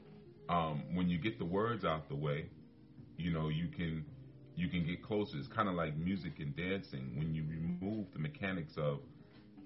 um, 0.48 0.84
when 0.94 1.08
you 1.08 1.18
get 1.18 1.38
the 1.38 1.44
words 1.44 1.84
out 1.84 2.08
the 2.08 2.16
way, 2.16 2.46
you 3.16 3.32
know 3.32 3.48
you 3.48 3.68
can 3.68 4.04
you 4.56 4.68
can 4.68 4.86
get 4.86 5.02
closer. 5.02 5.36
It's 5.36 5.48
kind 5.48 5.68
of 5.68 5.74
like 5.74 5.96
music 5.96 6.34
and 6.38 6.54
dancing. 6.56 7.16
When 7.16 7.34
you 7.34 7.44
remove 7.48 8.06
the 8.12 8.18
mechanics 8.18 8.74
of 8.76 9.00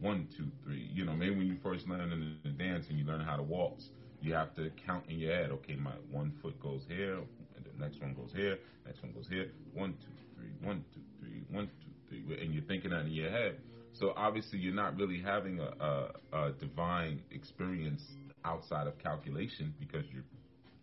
one, 0.01 0.29
two, 0.37 0.47
three. 0.65 0.91
You 0.93 1.05
know, 1.05 1.13
maybe 1.15 1.37
when 1.37 1.47
you 1.47 1.57
first 1.63 1.87
learn 1.89 2.39
the 2.45 2.51
dance 2.51 2.87
and 2.89 2.99
you 2.99 3.05
learn 3.05 3.21
how 3.21 3.37
to 3.37 3.43
waltz, 3.43 3.89
you 4.21 4.35
have 4.35 4.55
to 4.57 4.71
count 4.87 5.05
in 5.09 5.19
your 5.19 5.35
head. 5.35 5.51
Okay, 5.51 5.77
my 5.77 5.93
one 6.11 6.33
foot 6.43 6.61
goes 6.61 6.83
here, 6.89 7.15
and 7.15 7.65
the 7.65 7.85
next 7.85 8.01
one 8.01 8.15
goes 8.15 8.31
here, 8.35 8.59
next 8.87 9.03
one 9.03 9.13
goes 9.13 9.27
here. 9.29 9.51
One, 9.75 9.95
two, 9.95 10.13
three, 10.37 10.53
one, 10.67 10.85
two, 10.95 11.01
three, 11.21 11.45
one, 11.51 11.67
two, 11.67 12.25
three, 12.25 12.43
and 12.43 12.55
you're 12.55 12.65
thinking 12.65 12.91
that 12.91 13.03
in 13.03 13.13
your 13.13 13.31
head. 13.31 13.57
So 13.93 14.13
obviously, 14.17 14.59
you're 14.59 14.75
not 14.75 14.97
really 14.97 15.21
having 15.21 15.61
a, 15.61 15.73
a, 15.85 16.39
a 16.47 16.53
divine 16.53 17.23
experience 17.31 18.03
outside 18.45 18.87
of 18.87 18.99
calculation 18.99 19.75
because 19.81 20.05
you're 20.13 20.25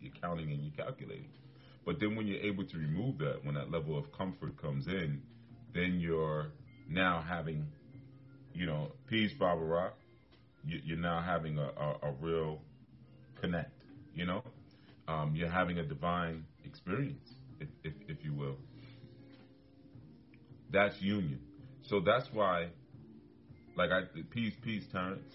you're 0.00 0.12
counting 0.20 0.50
and 0.50 0.62
you're 0.62 0.86
calculating. 0.86 1.30
But 1.84 2.00
then 2.00 2.16
when 2.16 2.26
you're 2.26 2.40
able 2.42 2.64
to 2.66 2.76
remove 2.76 3.18
that, 3.18 3.44
when 3.44 3.54
that 3.54 3.70
level 3.70 3.96
of 3.98 4.12
comfort 4.12 4.60
comes 4.60 4.86
in, 4.86 5.22
then 5.74 5.98
you're 6.00 6.48
now 6.88 7.24
having 7.26 7.66
you 8.56 8.66
know, 8.66 8.92
peace, 9.06 9.32
Barbara 9.38 9.66
Rock. 9.66 9.98
You, 10.64 10.94
are 10.94 10.98
now 10.98 11.22
having 11.22 11.58
a, 11.58 11.70
a, 11.78 12.08
a, 12.08 12.12
real 12.20 12.60
connect. 13.40 13.82
You 14.14 14.26
know, 14.26 14.42
um, 15.06 15.34
you're 15.36 15.50
having 15.50 15.78
a 15.78 15.84
divine 15.84 16.44
experience, 16.64 17.28
if, 17.60 17.68
if, 17.84 17.92
if 18.08 18.24
you 18.24 18.32
will. 18.32 18.56
That's 20.72 20.94
union. 21.00 21.38
So 21.88 22.00
that's 22.00 22.26
why, 22.32 22.68
like 23.76 23.90
I 23.90 24.00
peace, 24.32 24.54
peace, 24.64 24.84
Terrence. 24.90 25.32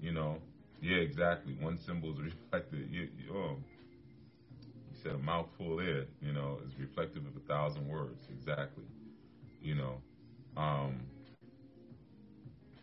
You 0.00 0.12
know, 0.12 0.38
yeah, 0.80 0.96
exactly. 0.96 1.54
One 1.60 1.78
symbol 1.86 2.12
is 2.12 2.18
reflected. 2.18 2.88
You, 2.90 3.02
you, 3.02 3.34
oh, 3.34 3.56
you 4.90 4.96
said 5.02 5.12
a 5.12 5.18
mouthful 5.18 5.76
there. 5.76 6.06
You 6.20 6.32
know, 6.32 6.58
is 6.66 6.72
reflective 6.80 7.24
of 7.26 7.36
a 7.36 7.46
thousand 7.46 7.86
words. 7.86 8.22
Exactly. 8.30 8.84
You 9.60 9.74
know. 9.76 9.94
Um, 10.56 11.02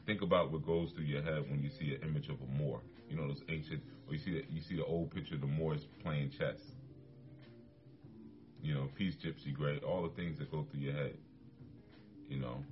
think 0.06 0.22
about 0.22 0.52
what 0.52 0.66
goes 0.66 0.92
through 0.92 1.06
your 1.06 1.22
head 1.22 1.46
when 1.50 1.62
you 1.64 1.70
see 1.70 1.96
an 1.96 2.08
image 2.08 2.30
of 2.30 2.38
a 2.42 2.58
Moor. 2.58 2.82
You 3.10 3.18
know 3.18 3.28
those 3.28 3.44
ancient, 3.50 3.82
or 4.08 4.14
you 4.14 4.20
see 4.20 4.34
that 4.34 4.50
you 4.50 4.62
see 4.62 4.76
the 4.76 4.86
old 4.86 5.12
picture 5.12 5.36
of 5.36 5.42
the 5.42 5.48
Moors 5.48 5.88
playing 6.04 6.32
chess. 6.38 6.60
You 8.62 8.74
know, 8.74 8.90
peace, 8.96 9.16
gypsy, 9.16 9.54
great, 9.54 9.84
all 9.84 10.04
the 10.04 10.16
things 10.16 10.40
that 10.40 10.52
go 10.52 10.66
through 10.72 10.82
your 10.82 10.94
head. 10.94 11.18
You 12.28 12.40
know, 12.40 12.64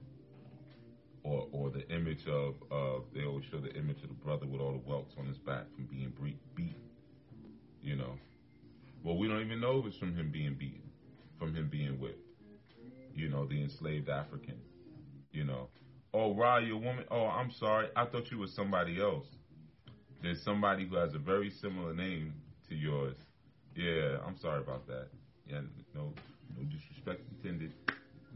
or 1.24 1.48
or 1.52 1.70
the 1.70 1.88
image 1.90 2.26
of 2.28 2.56
of 2.72 3.04
they 3.14 3.24
always 3.26 3.46
show 3.52 3.60
the 3.60 3.74
image 3.76 4.02
of 4.04 4.10
the 4.10 4.16
brother 4.26 4.46
with 4.46 4.62
all 4.62 4.72
the 4.72 4.90
welts 4.90 5.14
on 5.18 5.26
his 5.28 5.38
back 5.38 5.66
from 5.76 5.86
being 5.86 6.12
beaten. 6.56 6.76
You 7.82 7.96
know, 7.96 8.18
well 9.04 9.18
we 9.18 9.28
don't 9.28 9.42
even 9.42 9.60
know 9.60 9.80
if 9.80 9.86
it's 9.86 9.98
from 9.98 10.16
him 10.16 10.32
being 10.32 10.56
beaten, 10.56 10.90
from 11.40 11.54
him 11.56 11.70
being 11.70 12.00
whipped. 12.00 12.20
You 13.16 13.30
know, 13.30 13.46
the 13.46 13.62
enslaved 13.62 14.10
African. 14.10 14.60
You 15.32 15.46
know, 15.46 15.70
Oh, 16.14 16.36
Ra, 16.36 16.58
you 16.58 16.76
a 16.76 16.78
woman? 16.78 17.06
Oh, 17.10 17.26
I'm 17.26 17.52
sorry. 17.52 17.88
I 17.96 18.06
thought 18.06 18.30
you 18.30 18.38
was 18.38 18.54
somebody 18.54 19.02
else. 19.02 19.26
There's 20.22 20.42
somebody 20.44 20.88
who 20.88 20.96
has 20.96 21.16
a 21.16 21.18
very 21.20 21.50
similar 21.50 21.94
name 21.94 22.34
to 22.70 22.76
yours. 22.76 23.16
Yeah, 23.76 24.18
I'm 24.26 24.38
sorry 24.38 24.60
about 24.62 24.86
that. 24.88 25.08
Yeah, 25.48 25.62
no, 25.96 26.14
no 26.56 26.64
disrespect 26.70 27.22
intended. 27.32 27.74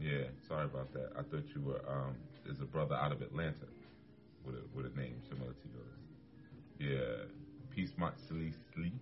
Yeah, 0.00 0.24
sorry 0.48 0.64
about 0.64 0.92
that. 0.92 1.12
I 1.16 1.22
thought 1.22 1.44
you 1.54 1.62
were 1.62 1.80
um 1.88 2.16
there's 2.44 2.60
a 2.60 2.64
brother 2.64 2.94
out 2.96 3.12
of 3.12 3.22
Atlanta 3.22 3.66
with 4.44 4.56
a 4.56 4.62
with 4.76 4.86
a 4.86 4.96
name 4.98 5.16
similar 5.28 5.52
to 5.52 5.68
yours. 5.72 5.98
Yeah, 6.78 7.24
Peace 7.74 7.92
Matsili 7.98 8.52
Slee. 8.74 8.92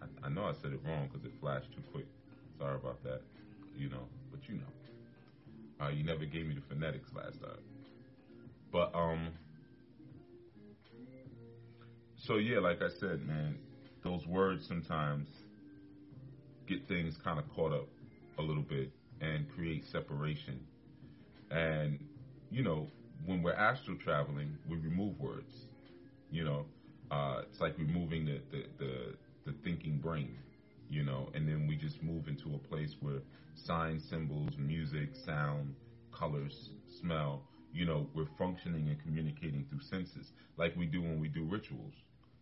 I, 0.00 0.26
I 0.26 0.28
know 0.28 0.44
I 0.44 0.52
said 0.60 0.72
it 0.72 0.80
wrong 0.86 1.08
because 1.10 1.24
it 1.24 1.32
flashed 1.40 1.72
too 1.74 1.82
quick. 1.92 2.06
Sorry 2.58 2.76
about 2.76 3.02
that. 3.04 3.22
You 3.76 3.88
know, 3.88 4.04
but 4.30 4.40
you 4.48 4.56
know. 4.56 5.84
Uh, 5.84 5.88
you 5.88 6.04
never 6.04 6.24
gave 6.24 6.46
me 6.46 6.54
the 6.54 6.62
phonetics 6.68 7.08
last 7.14 7.40
time. 7.40 7.77
But 8.72 8.94
um 8.94 9.32
so 12.16 12.36
yeah, 12.36 12.58
like 12.58 12.82
I 12.82 12.88
said, 13.00 13.26
man, 13.26 13.56
those 14.02 14.26
words 14.26 14.66
sometimes 14.66 15.28
get 16.66 16.86
things 16.88 17.16
kind 17.24 17.38
of 17.38 17.48
caught 17.54 17.72
up 17.72 17.88
a 18.38 18.42
little 18.42 18.62
bit 18.62 18.90
and 19.20 19.48
create 19.54 19.84
separation. 19.90 20.60
And 21.50 21.98
you 22.50 22.62
know, 22.62 22.88
when 23.26 23.42
we're 23.42 23.54
astral 23.54 23.96
traveling, 23.98 24.56
we 24.68 24.76
remove 24.76 25.18
words. 25.20 25.52
You 26.30 26.44
know, 26.44 26.66
uh, 27.10 27.42
it's 27.50 27.60
like 27.60 27.78
removing 27.78 28.26
the, 28.26 28.40
the, 28.50 28.64
the, 28.78 29.14
the 29.46 29.54
thinking 29.64 29.98
brain, 29.98 30.36
you 30.90 31.04
know, 31.04 31.30
and 31.34 31.48
then 31.48 31.66
we 31.66 31.76
just 31.76 32.02
move 32.02 32.28
into 32.28 32.54
a 32.54 32.58
place 32.68 32.94
where 33.00 33.20
signs, 33.54 34.04
symbols, 34.08 34.52
music, 34.58 35.10
sound, 35.24 35.74
colors, 36.12 36.70
smell, 37.00 37.42
you 37.72 37.84
know, 37.84 38.06
we're 38.14 38.28
functioning 38.38 38.88
and 38.88 39.00
communicating 39.02 39.66
through 39.68 39.80
senses 39.90 40.26
like 40.56 40.74
we 40.76 40.86
do 40.86 41.02
when 41.02 41.20
we 41.20 41.28
do 41.28 41.44
rituals. 41.44 41.94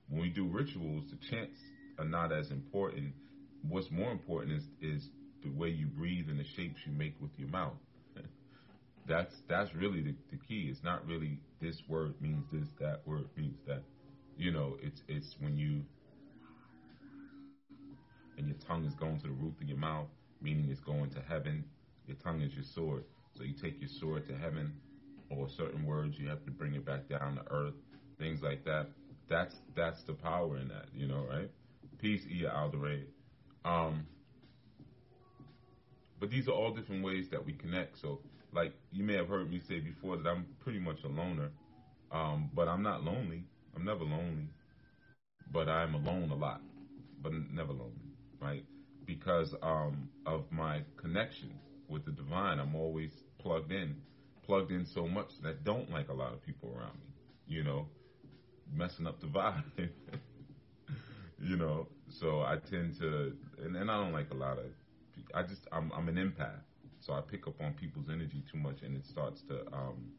When 0.09 0.21
we 0.21 0.28
do 0.28 0.47
rituals, 0.47 1.04
the 1.11 1.18
chants 1.30 1.59
are 1.99 2.04
not 2.04 2.33
as 2.33 2.50
important. 2.50 3.12
What's 3.68 3.90
more 3.90 4.12
important 4.12 4.52
is, 4.52 4.64
is 4.80 5.09
the 5.42 5.50
way 5.50 5.68
you 5.68 5.87
breathe 5.87 6.28
and 6.28 6.38
the 6.38 6.45
shapes 6.56 6.80
you 6.87 6.92
make 6.92 7.14
with 7.21 7.33
your 7.37 7.49
mouth. 7.49 7.75
that's 9.09 9.35
that's 9.49 9.75
really 9.75 10.02
the, 10.02 10.14
the 10.30 10.38
key. 10.49 10.68
It's 10.71 10.83
not 10.85 11.06
really 11.06 11.38
this 11.61 11.76
word 11.88 12.14
means 12.21 12.45
this, 12.52 12.68
that 12.80 13.00
word 13.06 13.26
means 13.37 13.59
that. 13.66 13.83
You 14.38 14.52
know, 14.52 14.76
it's 14.83 15.00
it's 15.09 15.35
when 15.40 15.56
you 15.56 15.83
and 18.37 18.47
your 18.47 18.56
tongue 18.66 18.85
is 18.85 18.95
going 18.95 19.18
to 19.21 19.28
the 19.28 19.33
roof 19.33 19.54
of 19.61 19.68
your 19.68 19.78
mouth, 19.78 20.09
meaning 20.42 20.68
it's 20.71 20.80
going 20.80 21.11
to 21.11 21.21
heaven. 21.26 21.64
Your 22.06 22.16
tongue 22.18 22.42
is 22.42 22.52
your 22.52 22.64
sword. 22.75 23.04
So 23.37 23.45
you 23.45 23.54
take 23.54 23.80
your 23.80 23.88
sword 24.00 24.26
to 24.28 24.37
heaven, 24.37 24.73
or 25.30 25.49
certain 25.49 25.85
words 25.85 26.18
you 26.18 26.28
have 26.28 26.45
to 26.45 26.50
bring 26.50 26.75
it 26.75 26.85
back 26.85 27.09
down 27.09 27.37
to 27.37 27.42
earth, 27.50 27.75
things 28.18 28.42
like 28.42 28.64
that. 28.64 28.88
That's 29.28 29.61
that's 29.75 30.02
the 30.04 30.12
power 30.14 30.56
in 30.59 30.68
that, 30.68 30.87
you 30.95 31.06
know, 31.06 31.25
right? 31.28 31.50
Peace, 31.99 32.26
Ia 32.30 32.50
Alderade. 32.50 33.06
Um, 33.64 34.06
but 36.21 36.30
these 36.30 36.49
are 36.49 36.52
all 36.52 36.71
different 36.73 37.02
ways 37.04 37.28
that 37.30 37.45
we 37.45 37.52
connect. 37.52 37.99
So, 37.99 38.21
like 38.52 38.75
you 38.92 39.04
may 39.04 39.14
have 39.14 39.28
heard 39.28 39.50
me 39.50 39.61
say 39.61 39.80
before 39.80 40.16
that 40.16 40.28
I'm 40.28 40.47
pretty 40.61 40.78
much 40.78 41.04
a 41.04 41.09
loner, 41.09 41.50
um, 42.12 42.50
but 42.54 42.68
I'm 42.68 42.83
not 42.83 43.04
lonely. 43.04 43.45
I'm 43.75 43.85
never 43.85 44.04
lonely, 44.04 44.49
but 45.35 45.52
I'm 45.54 45.75
alone 45.95 46.14
a 46.14 46.18
lot, 46.35 46.45
but 47.23 47.33
never 47.33 47.73
lonely, 47.73 48.12
right? 48.40 48.64
Because 49.04 49.54
um, 49.62 50.09
of 50.26 50.45
my 50.50 50.83
connection 50.97 51.50
with 51.88 52.04
the 52.04 52.12
divine, 52.12 52.59
I'm 52.59 52.75
always 52.75 53.23
plugged 53.38 53.73
in, 53.73 53.97
plugged 54.47 54.71
in 54.71 54.87
so 54.87 55.07
much 55.07 55.29
that 55.43 55.65
don't 55.65 55.91
like 55.91 56.09
a 56.09 56.15
lot 56.15 56.33
of 56.33 56.43
people 56.43 56.71
around 56.76 56.95
me. 56.95 57.07
You 57.47 57.65
know, 57.65 57.87
messing 58.73 59.07
up 59.07 59.21
the 59.21 59.26
vibe. 59.26 59.62
you 61.40 61.57
know, 61.57 61.88
so 62.20 62.40
I 62.40 62.57
tend 62.70 62.99
to, 63.01 63.33
and, 63.62 63.77
and 63.77 63.90
I 63.90 64.03
don't 64.03 64.12
like 64.12 64.31
a 64.31 64.35
lot 64.37 64.59
of. 64.59 64.66
I 65.35 65.42
just 65.42 65.66
I'm 65.73 65.92
I'm 65.92 66.09
an 66.09 66.16
empath, 66.16 66.61
so 67.01 67.12
I 67.12 67.20
pick 67.20 67.47
up 67.47 67.61
on 67.61 67.75
people's 67.75 68.07
energy 68.11 68.42
too 68.53 68.59
much, 68.59 68.83
and 68.83 68.97
it 68.97 69.05
starts 69.07 69.42
to 69.49 69.61
um, 69.73 70.12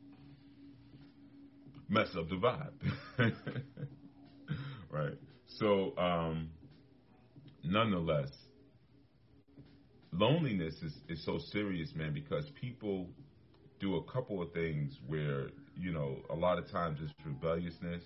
mess 1.90 2.10
up 2.18 2.30
the 2.30 2.36
vibe. 2.36 2.74
right. 4.92 5.18
So, 5.60 5.98
um, 5.98 6.50
nonetheless, 7.64 8.30
loneliness 10.12 10.76
is, 10.84 10.94
is 11.10 11.26
so 11.26 11.40
serious, 11.52 11.94
man, 11.96 12.14
because 12.14 12.46
people 12.60 13.08
do 13.80 13.96
a 13.96 14.04
couple 14.04 14.42
of 14.42 14.52
things 14.54 14.98
where, 15.08 15.48
you 15.76 15.92
know, 15.92 16.18
a 16.30 16.36
lot 16.36 16.58
of 16.58 16.70
times 16.72 17.00
it's 17.02 17.14
rebelliousness, 17.26 18.04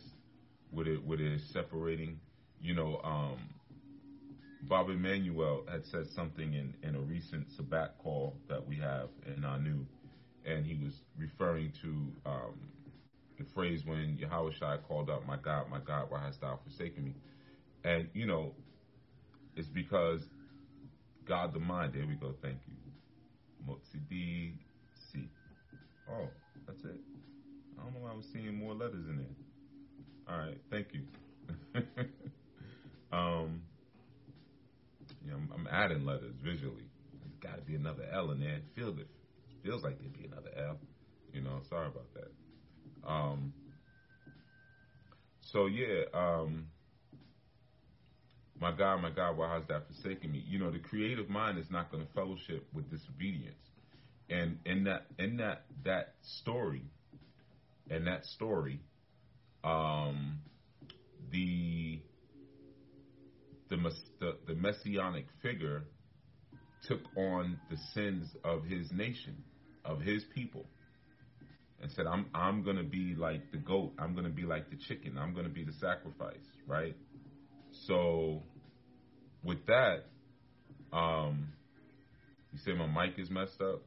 with 0.71 0.87
it, 0.87 1.05
with 1.05 1.19
it 1.19 1.41
separating. 1.51 2.19
You 2.61 2.75
know, 2.75 2.99
um, 3.03 3.39
Bob 4.63 4.89
Emanuel 4.89 5.63
had 5.69 5.85
said 5.85 6.07
something 6.15 6.53
in, 6.53 6.73
in 6.83 6.95
a 6.95 6.99
recent 6.99 7.47
Sabbat 7.55 7.97
call 7.97 8.35
that 8.47 8.65
we 8.65 8.77
have 8.77 9.09
in 9.25 9.43
Anu, 9.43 9.85
and 10.45 10.65
he 10.65 10.75
was 10.75 10.93
referring 11.17 11.71
to 11.81 11.87
um, 12.25 12.59
the 13.37 13.45
phrase 13.53 13.81
when 13.85 14.17
Yahweh 14.19 14.51
Shai 14.59 14.77
called 14.87 15.09
out, 15.09 15.25
My 15.25 15.37
God, 15.37 15.69
my 15.69 15.79
God, 15.79 16.05
why 16.09 16.21
hast 16.21 16.41
thou 16.41 16.59
forsaken 16.63 17.03
me? 17.05 17.15
And, 17.83 18.07
you 18.13 18.27
know, 18.27 18.53
it's 19.55 19.67
because 19.67 20.21
God 21.25 21.53
the 21.53 21.59
mind, 21.59 21.93
there 21.93 22.05
we 22.05 22.13
go, 22.15 22.33
thank 22.41 22.57
you. 22.67 23.75
Oh, 26.09 26.27
that's 26.67 26.83
it. 26.83 26.99
I 27.79 27.83
don't 27.83 27.93
know 27.93 28.01
why 28.01 28.11
I 28.11 28.15
was 28.15 28.25
seeing 28.31 28.55
more 28.55 28.73
letters 28.73 29.05
in 29.09 29.17
there. 29.17 30.35
All 30.35 30.39
right, 30.39 30.61
thank 30.69 30.87
you. 30.93 31.01
um, 33.11 33.61
yeah, 35.25 35.33
I'm, 35.33 35.49
I'm, 35.53 35.67
adding 35.67 36.05
letters 36.05 36.35
visually. 36.43 36.85
There's 37.13 37.35
got 37.41 37.57
to 37.57 37.63
be 37.63 37.75
another 37.75 38.03
L 38.13 38.31
in 38.31 38.39
there. 38.39 38.59
Feels, 38.75 38.97
it 38.99 39.07
feels 39.63 39.83
like 39.83 39.99
there'd 39.99 40.17
be 40.17 40.25
another 40.25 40.51
L. 40.57 40.77
You 41.33 41.41
know, 41.41 41.61
sorry 41.69 41.87
about 41.87 42.07
that. 42.13 43.09
Um, 43.09 43.53
so 45.51 45.65
yeah, 45.65 46.03
um, 46.13 46.67
my 48.59 48.71
God, 48.71 49.01
my 49.01 49.09
God, 49.09 49.37
why 49.37 49.53
has 49.55 49.63
that 49.69 49.87
forsaken 49.87 50.31
me? 50.31 50.43
You 50.47 50.59
know, 50.59 50.71
the 50.71 50.79
creative 50.79 51.29
mind 51.29 51.57
is 51.57 51.65
not 51.71 51.91
going 51.91 52.05
to 52.05 52.13
fellowship 52.13 52.67
with 52.73 52.89
disobedience. 52.91 53.57
And 54.31 54.59
in 54.65 54.85
that 54.85 55.07
in 55.19 55.37
that 55.37 55.65
that 55.83 56.13
story, 56.39 56.83
in 57.89 58.05
that 58.05 58.25
story, 58.25 58.79
um, 59.63 60.39
the 61.31 61.99
the, 63.69 64.37
the 64.47 64.55
messianic 64.55 65.25
figure 65.41 65.83
took 66.87 67.01
on 67.17 67.57
the 67.69 67.77
sins 67.93 68.27
of 68.43 68.63
his 68.63 68.91
nation, 68.91 69.43
of 69.85 70.01
his 70.01 70.23
people 70.35 70.65
and 71.81 71.91
said, 71.91 72.05
I'm 72.05 72.27
I'm 72.33 72.63
gonna 72.63 72.83
be 72.83 73.15
like 73.15 73.51
the 73.51 73.57
goat, 73.57 73.93
I'm 73.97 74.15
gonna 74.15 74.29
be 74.29 74.43
like 74.43 74.69
the 74.69 74.77
chicken, 74.77 75.17
I'm 75.17 75.33
gonna 75.33 75.49
be 75.49 75.63
the 75.63 75.73
sacrifice, 75.73 76.45
right? 76.67 76.95
So 77.87 78.43
with 79.43 79.65
that, 79.65 80.05
um 80.93 81.47
you 82.53 82.59
say 82.59 82.73
my 82.73 82.87
mic 82.87 83.17
is 83.17 83.29
messed 83.29 83.61
up. 83.61 83.81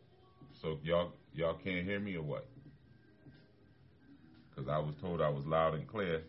So 0.64 0.78
y'all 0.82 1.12
y'all 1.34 1.58
can't 1.62 1.84
hear 1.84 2.00
me 2.00 2.16
or 2.16 2.22
what? 2.22 2.48
Because 4.48 4.66
I 4.66 4.78
was 4.78 4.94
told 4.98 5.20
I 5.20 5.28
was 5.28 5.44
loud 5.44 5.74
and 5.74 5.86
clear. 5.86 6.22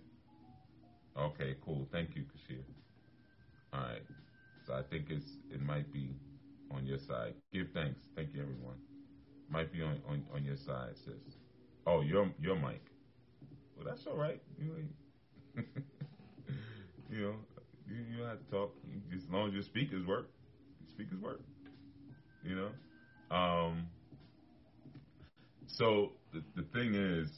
Okay, 1.17 1.55
cool. 1.63 1.87
Thank 1.89 2.17
you, 2.17 2.23
Kashir. 2.23 2.59
All 3.73 3.79
right. 3.79 4.01
So 4.67 4.73
I 4.73 4.81
think 4.89 5.05
it's 5.09 5.37
it 5.49 5.61
might 5.61 5.89
be 5.93 6.17
on 6.69 6.85
your 6.85 6.97
side. 6.99 7.35
Give 7.53 7.67
thanks. 7.73 8.01
Thank 8.13 8.33
you, 8.33 8.41
everyone. 8.41 8.75
Might 9.49 9.71
be 9.71 9.81
on, 9.81 10.01
on, 10.09 10.23
on 10.33 10.43
your 10.43 10.57
side, 10.57 10.97
sis. 11.05 11.37
Oh, 11.87 12.01
your 12.01 12.29
your 12.37 12.57
mic. 12.57 12.81
Well, 13.77 13.85
that's 13.87 14.05
all 14.05 14.17
right. 14.17 14.41
You, 14.59 14.73
you 17.09 17.21
know, 17.21 17.35
you, 17.87 18.17
you 18.17 18.23
have 18.23 18.39
to 18.39 18.51
talk. 18.51 18.73
As 19.15 19.29
long 19.31 19.47
as 19.47 19.53
your 19.53 19.63
speakers 19.63 20.05
work, 20.05 20.29
your 20.81 20.89
speakers 20.89 21.21
work. 21.21 21.39
You 22.43 22.55
know. 22.57 23.35
Um. 23.35 23.87
So 25.77 26.11
the 26.33 26.43
the 26.55 26.63
thing 26.73 26.95
is, 26.95 27.29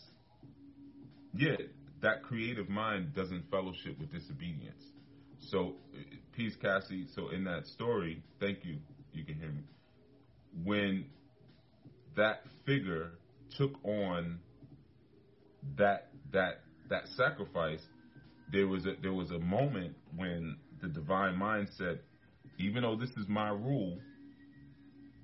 yeah, 1.33 1.55
that 2.01 2.23
creative 2.23 2.69
mind 2.69 3.15
doesn't 3.15 3.49
fellowship 3.49 3.99
with 3.99 4.11
disobedience. 4.11 4.83
So, 5.39 5.75
peace, 6.35 6.55
Cassie. 6.61 7.07
So 7.15 7.29
in 7.29 7.43
that 7.45 7.65
story, 7.67 8.21
thank 8.39 8.63
you. 8.63 8.77
You 9.13 9.23
can 9.23 9.35
hear 9.35 9.49
me. 9.49 9.63
When 10.63 11.05
that 12.15 12.41
figure 12.65 13.11
took 13.57 13.71
on 13.83 14.39
that 15.77 16.09
that 16.31 16.61
that 16.89 17.07
sacrifice, 17.15 17.81
there 18.51 18.67
was 18.67 18.85
a 18.85 18.93
there 19.01 19.13
was 19.13 19.31
a 19.31 19.39
moment 19.39 19.95
when 20.15 20.57
the 20.81 20.87
divine 20.87 21.37
mind 21.37 21.69
said, 21.77 22.01
even 22.59 22.83
though 22.83 22.95
this 22.95 23.09
is 23.11 23.27
my 23.27 23.49
rule, 23.49 23.99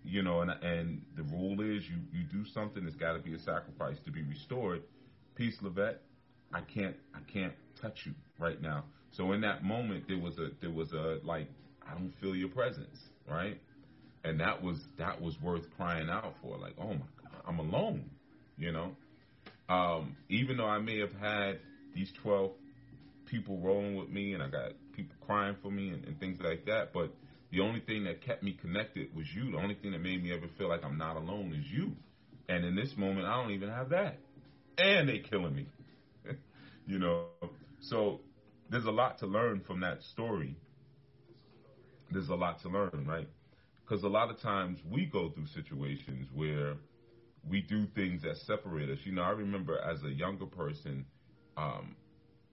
you 0.03 0.21
know, 0.21 0.41
and 0.41 0.51
and 0.51 1.01
the 1.15 1.23
rule 1.23 1.61
is 1.61 1.83
you 1.89 1.97
you 2.11 2.23
do 2.31 2.45
something, 2.53 2.85
it's 2.85 2.95
got 2.95 3.13
to 3.13 3.19
be 3.19 3.33
a 3.33 3.39
sacrifice 3.39 3.97
to 4.05 4.11
be 4.11 4.23
restored. 4.23 4.83
Peace, 5.35 5.57
Levette. 5.61 5.97
I 6.53 6.61
can't 6.61 6.95
I 7.15 7.19
can't 7.31 7.53
touch 7.81 8.05
you 8.05 8.13
right 8.39 8.61
now. 8.61 8.83
So 9.11 9.31
in 9.31 9.41
that 9.41 9.63
moment, 9.63 10.05
there 10.07 10.19
was 10.19 10.37
a 10.37 10.49
there 10.61 10.71
was 10.71 10.91
a 10.93 11.19
like 11.23 11.47
I 11.87 11.93
don't 11.93 12.13
feel 12.21 12.35
your 12.35 12.49
presence, 12.49 12.97
right? 13.29 13.59
and 14.23 14.39
that 14.39 14.61
was 14.61 14.79
that 14.97 15.21
was 15.21 15.39
worth 15.41 15.63
crying 15.75 16.09
out 16.09 16.33
for. 16.41 16.57
Like, 16.57 16.75
oh 16.79 16.87
my 16.93 17.05
God, 17.21 17.41
I'm 17.47 17.59
alone. 17.59 18.09
You 18.57 18.71
know, 18.71 18.91
um, 19.69 20.15
even 20.29 20.57
though 20.57 20.67
I 20.67 20.79
may 20.79 20.99
have 20.99 21.13
had 21.19 21.59
these 21.95 22.11
12 22.21 22.51
people 23.25 23.57
rolling 23.57 23.95
with 23.95 24.09
me, 24.09 24.33
and 24.33 24.43
I 24.43 24.47
got 24.47 24.71
people 24.95 25.15
crying 25.25 25.55
for 25.61 25.71
me 25.71 25.89
and, 25.89 26.05
and 26.05 26.19
things 26.19 26.39
like 26.41 26.65
that, 26.65 26.93
but 26.93 27.13
the 27.53 27.61
only 27.61 27.81
thing 27.81 28.05
that 28.05 28.21
kept 28.25 28.43
me 28.43 28.57
connected 28.59 29.15
was 29.15 29.27
you. 29.33 29.51
The 29.51 29.59
only 29.59 29.75
thing 29.75 29.91
that 29.91 30.01
made 30.01 30.23
me 30.23 30.33
ever 30.33 30.47
feel 30.57 30.69
like 30.69 30.83
I'm 30.83 30.97
not 30.97 31.17
alone 31.17 31.53
is 31.57 31.65
you. 31.71 31.93
And 32.49 32.65
in 32.65 32.75
this 32.75 32.93
moment, 32.97 33.27
I 33.27 33.41
don't 33.41 33.51
even 33.51 33.69
have 33.69 33.89
that, 33.89 34.19
and 34.77 35.07
they 35.07 35.19
killing 35.19 35.55
me. 35.55 35.67
you 36.87 36.99
know, 36.99 37.27
so 37.79 38.21
there's 38.69 38.85
a 38.85 38.91
lot 38.91 39.19
to 39.19 39.27
learn 39.27 39.61
from 39.67 39.81
that 39.81 40.01
story. 40.03 40.57
There's 42.11 42.29
a 42.29 42.35
lot 42.35 42.61
to 42.63 42.69
learn, 42.69 43.05
right? 43.07 43.27
Because 43.85 44.03
a 44.03 44.07
lot 44.07 44.29
of 44.31 44.39
times 44.41 44.79
we 44.91 45.05
go 45.05 45.29
through 45.29 45.47
situations 45.47 46.27
where 46.33 46.75
we 47.47 47.61
do 47.61 47.85
things 47.95 48.23
that 48.23 48.37
separate 48.37 48.89
us. 48.89 48.99
You 49.03 49.13
know, 49.13 49.21
I 49.23 49.31
remember 49.31 49.77
as 49.79 50.03
a 50.03 50.09
younger 50.11 50.45
person, 50.45 51.05
um, 51.57 51.95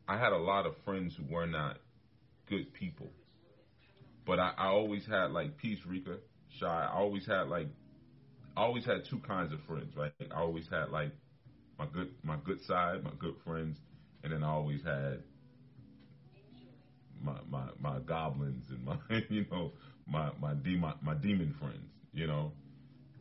I 0.07 0.19
had 0.19 0.33
a 0.33 0.39
lot 0.39 0.67
of 0.67 0.75
friends 0.85 1.17
who 1.17 1.33
were 1.35 1.47
not 1.47 1.79
good 2.49 2.73
people. 2.75 3.11
But 4.27 4.39
I, 4.39 4.53
I 4.57 4.67
always 4.69 5.07
had 5.07 5.33
like 5.33 5.57
peace, 5.57 5.79
Rika, 5.87 6.17
shy. 6.59 6.67
I 6.91 6.95
always 6.97 7.27
had 7.27 7.49
like, 7.49 7.69
I 8.57 8.63
always 8.63 8.85
had 8.85 9.05
two 9.09 9.19
kinds 9.21 9.53
of 9.53 9.61
friends, 9.67 9.95
right? 9.97 10.13
I 10.35 10.41
always 10.41 10.69
had 10.71 10.91
like 10.91 11.13
my 11.79 11.87
good, 11.93 12.11
my 12.23 12.37
good 12.45 12.61
side, 12.67 13.03
my 13.05 13.13
good 13.19 13.35
friends, 13.45 13.79
and 14.23 14.33
then 14.33 14.43
I 14.45 14.49
always 14.51 14.83
had 14.83 15.21
my 17.23 17.37
my, 17.51 17.65
my 17.81 17.99
goblins 18.01 18.65
and 18.71 18.85
my 18.85 18.97
you 19.29 19.47
know 19.51 19.73
my 20.07 20.31
my 20.41 20.55
demon 20.55 20.95
my 21.03 21.15
demon 21.15 21.55
friends, 21.59 21.91
you 22.13 22.27
know. 22.27 22.53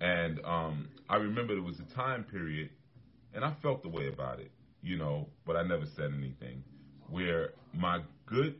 And 0.01 0.39
um, 0.45 0.89
I 1.09 1.17
remember 1.17 1.55
there 1.55 1.63
was 1.63 1.79
a 1.79 1.95
time 1.95 2.23
period, 2.23 2.69
and 3.33 3.43
I 3.43 3.53
felt 3.61 3.83
the 3.83 3.89
way 3.89 4.07
about 4.07 4.39
it, 4.39 4.51
you 4.81 4.97
know, 4.97 5.27
but 5.45 5.55
I 5.55 5.63
never 5.63 5.85
said 5.85 6.11
anything. 6.17 6.63
Where 7.09 7.51
my 7.73 8.01
good 8.25 8.55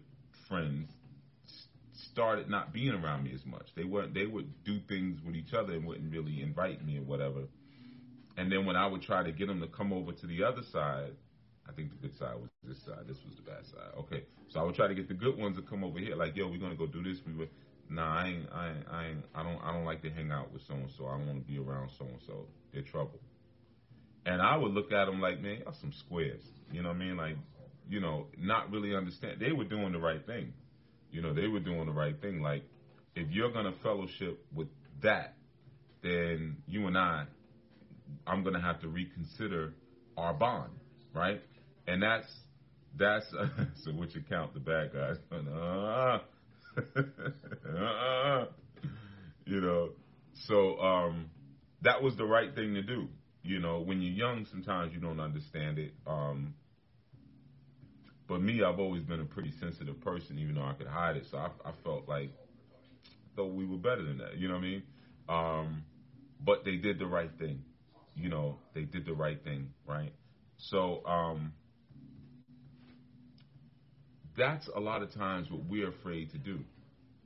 friends 0.47 0.89
started 2.11 2.49
not 2.49 2.73
being 2.73 2.91
around 2.91 3.23
me 3.23 3.31
as 3.33 3.45
much. 3.45 3.67
They 3.75 3.83
weren't. 3.83 4.13
They 4.13 4.25
would 4.25 4.63
do 4.63 4.79
things 4.87 5.19
with 5.25 5.35
each 5.35 5.53
other 5.53 5.73
and 5.73 5.85
wouldn't 5.85 6.11
really 6.11 6.41
invite 6.41 6.85
me 6.85 6.97
or 6.97 7.03
whatever. 7.03 7.43
And 8.37 8.51
then 8.51 8.65
when 8.65 8.75
I 8.75 8.87
would 8.87 9.01
try 9.01 9.23
to 9.23 9.31
get 9.31 9.47
them 9.47 9.59
to 9.61 9.67
come 9.67 9.91
over 9.91 10.11
to 10.11 10.27
the 10.27 10.43
other 10.43 10.61
side, 10.71 11.11
I 11.67 11.73
think 11.73 11.89
the 11.91 12.07
good 12.07 12.17
side 12.17 12.35
was 12.39 12.49
this 12.63 12.83
side. 12.85 13.07
This 13.07 13.17
was 13.25 13.35
the 13.35 13.43
bad 13.43 13.65
side. 13.65 13.93
Okay, 13.99 14.23
so 14.49 14.59
I 14.59 14.63
would 14.63 14.75
try 14.75 14.87
to 14.87 14.95
get 14.95 15.07
the 15.07 15.13
good 15.13 15.37
ones 15.37 15.57
to 15.57 15.61
come 15.61 15.83
over 15.83 15.99
here. 15.99 16.15
Like, 16.15 16.35
yo, 16.35 16.47
we're 16.47 16.59
gonna 16.59 16.75
go 16.75 16.87
do 16.87 17.03
this. 17.03 17.17
We 17.25 17.33
would. 17.33 17.49
Nah, 17.89 18.21
I 18.23 18.27
ain't. 18.27 18.49
I 18.53 18.67
ain't. 18.69 18.87
I, 18.91 19.05
ain't, 19.07 19.25
I 19.35 19.43
don't. 19.43 19.61
I 19.61 19.73
don't 19.73 19.85
like 19.85 20.01
to 20.03 20.09
hang 20.09 20.31
out 20.31 20.51
with 20.51 20.61
so 20.67 20.73
and 20.73 20.89
so. 20.97 21.07
I 21.07 21.17
don't 21.17 21.27
want 21.27 21.45
to 21.45 21.51
be 21.51 21.59
around 21.59 21.89
so 21.97 22.05
and 22.05 22.19
so. 22.25 22.45
They're 22.73 22.81
trouble. 22.81 23.19
And 24.25 24.41
I 24.41 24.57
would 24.57 24.71
look 24.71 24.91
at 24.91 25.05
them 25.05 25.21
like, 25.21 25.41
man, 25.41 25.59
y'all 25.63 25.75
some 25.79 25.93
squares. 26.05 26.43
You 26.71 26.83
know 26.83 26.89
what 26.89 26.97
I 26.97 26.99
mean? 26.99 27.17
Like, 27.17 27.35
you 27.89 27.99
know, 27.99 28.27
not 28.37 28.71
really 28.71 28.95
understand. 28.95 29.39
They 29.39 29.51
were 29.51 29.63
doing 29.63 29.91
the 29.91 29.99
right 29.99 30.23
thing. 30.25 30.53
You 31.11 31.21
know, 31.21 31.33
they 31.33 31.47
were 31.47 31.59
doing 31.59 31.85
the 31.85 31.91
right 31.91 32.19
thing. 32.21 32.41
Like, 32.41 32.63
if 33.15 33.29
you're 33.31 33.51
gonna 33.51 33.73
fellowship 33.83 34.45
with 34.53 34.67
that, 35.01 35.35
then 36.03 36.57
you 36.67 36.87
and 36.87 36.97
I, 36.97 37.25
I'm 38.25 38.43
gonna 38.43 38.61
have 38.61 38.81
to 38.81 38.87
reconsider 38.87 39.73
our 40.17 40.33
bond, 40.33 40.71
right? 41.13 41.41
And 41.87 42.01
that's 42.01 42.27
that's 42.97 43.25
so 43.83 43.91
what 43.91 44.13
you 44.15 44.21
count 44.29 44.53
the 44.53 44.59
bad 44.59 44.93
guys. 44.93 45.17
You 49.45 49.61
know, 49.61 49.89
so 50.45 50.79
um, 50.79 51.31
that 51.81 52.03
was 52.03 52.15
the 52.17 52.23
right 52.23 52.53
thing 52.53 52.75
to 52.75 52.83
do. 52.83 53.07
You 53.41 53.59
know, 53.59 53.79
when 53.79 53.99
you're 53.99 54.13
young, 54.13 54.45
sometimes 54.51 54.93
you 54.93 54.99
don't 54.99 55.19
understand 55.19 55.79
it. 55.79 55.91
Um, 56.05 56.53
but 58.29 58.41
me, 58.41 58.61
I've 58.63 58.79
always 58.79 59.01
been 59.03 59.19
a 59.19 59.25
pretty 59.25 59.51
sensitive 59.59 59.99
person, 60.01 60.37
even 60.37 60.55
though 60.55 60.63
I 60.63 60.73
could 60.73 60.87
hide 60.87 61.17
it. 61.17 61.25
So 61.31 61.37
I, 61.37 61.49
I 61.65 61.71
felt 61.83 62.07
like, 62.07 62.29
though 63.35 63.47
we 63.47 63.65
were 63.65 63.77
better 63.77 64.03
than 64.03 64.19
that. 64.19 64.37
You 64.37 64.47
know 64.47 64.53
what 64.53 64.63
I 64.63 64.67
mean? 64.67 64.83
Um, 65.27 65.83
but 66.39 66.63
they 66.63 66.75
did 66.75 66.99
the 66.99 67.07
right 67.07 67.31
thing. 67.39 67.63
You 68.15 68.29
know, 68.29 68.59
they 68.75 68.83
did 68.83 69.05
the 69.05 69.13
right 69.13 69.43
thing, 69.43 69.71
right? 69.87 70.13
So 70.57 71.03
um, 71.05 71.53
that's 74.37 74.69
a 74.75 74.79
lot 74.79 75.01
of 75.01 75.11
times 75.13 75.49
what 75.49 75.63
we're 75.67 75.89
afraid 75.89 76.31
to 76.31 76.37
do, 76.37 76.59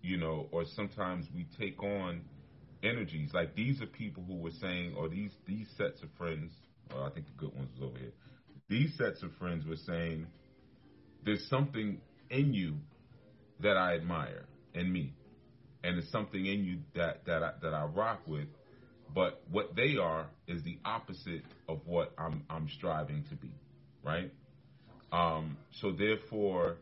you 0.01 0.17
know, 0.17 0.47
or 0.51 0.63
sometimes 0.73 1.25
we 1.35 1.47
take 1.59 1.83
on 1.83 2.21
energies. 2.81 3.31
Like 3.33 3.55
these 3.55 3.81
are 3.81 3.87
people 3.87 4.23
who 4.25 4.35
were 4.35 4.51
saying, 4.61 4.95
or 4.95 5.09
these 5.09 5.31
these 5.47 5.67
sets 5.77 6.01
of 6.01 6.09
friends, 6.17 6.53
or 6.95 7.03
I 7.03 7.09
think 7.09 7.25
the 7.25 7.33
good 7.37 7.53
ones 7.55 7.69
was 7.77 7.89
over 7.89 7.99
here. 7.99 8.13
These 8.69 8.95
sets 8.97 9.21
of 9.23 9.31
friends 9.39 9.65
were 9.65 9.75
saying, 9.75 10.27
there's 11.25 11.47
something 11.49 11.99
in 12.29 12.53
you 12.53 12.75
that 13.61 13.77
I 13.77 13.95
admire 13.95 14.45
in 14.73 14.91
me, 14.91 15.13
and 15.83 15.97
it's 15.97 16.11
something 16.11 16.45
in 16.45 16.63
you 16.63 16.79
that 16.95 17.25
that 17.25 17.43
I, 17.43 17.51
that 17.61 17.73
I 17.73 17.85
rock 17.85 18.21
with. 18.27 18.47
But 19.13 19.43
what 19.51 19.75
they 19.75 19.97
are 19.97 20.27
is 20.47 20.63
the 20.63 20.79
opposite 20.83 21.43
of 21.69 21.81
what 21.85 22.13
I'm 22.17 22.43
I'm 22.49 22.67
striving 22.77 23.25
to 23.29 23.35
be, 23.35 23.51
right? 24.03 24.31
Um, 25.11 25.57
so 25.81 25.91
therefore, 25.91 26.77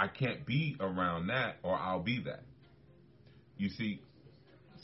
I 0.00 0.08
can't 0.08 0.44
be 0.44 0.76
around 0.80 1.28
that 1.28 1.56
or 1.62 1.76
I'll 1.76 2.02
be 2.02 2.22
that. 2.24 2.42
You 3.56 3.68
see, 3.68 4.00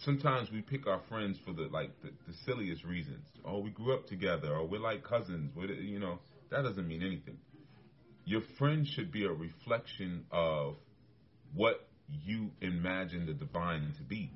sometimes 0.04 0.50
we 0.52 0.62
pick 0.62 0.86
our 0.86 1.00
friends 1.08 1.38
for 1.44 1.52
the 1.52 1.62
like 1.62 1.90
the, 2.02 2.10
the 2.28 2.34
silliest 2.46 2.84
reasons. 2.84 3.24
Oh, 3.44 3.58
we 3.58 3.70
grew 3.70 3.94
up 3.94 4.06
together, 4.06 4.54
or 4.54 4.66
we're 4.66 4.80
like 4.80 5.02
cousins. 5.02 5.50
We're, 5.56 5.72
you 5.72 5.98
know, 5.98 6.20
that 6.50 6.62
doesn't 6.62 6.86
mean 6.86 7.02
anything. 7.02 7.38
Your 8.30 8.42
friend 8.60 8.86
should 8.86 9.10
be 9.10 9.24
a 9.24 9.32
reflection 9.32 10.24
of 10.30 10.76
what 11.52 11.88
you 12.22 12.52
imagine 12.60 13.26
the 13.26 13.32
divine 13.32 13.92
to 13.98 14.04
be. 14.04 14.30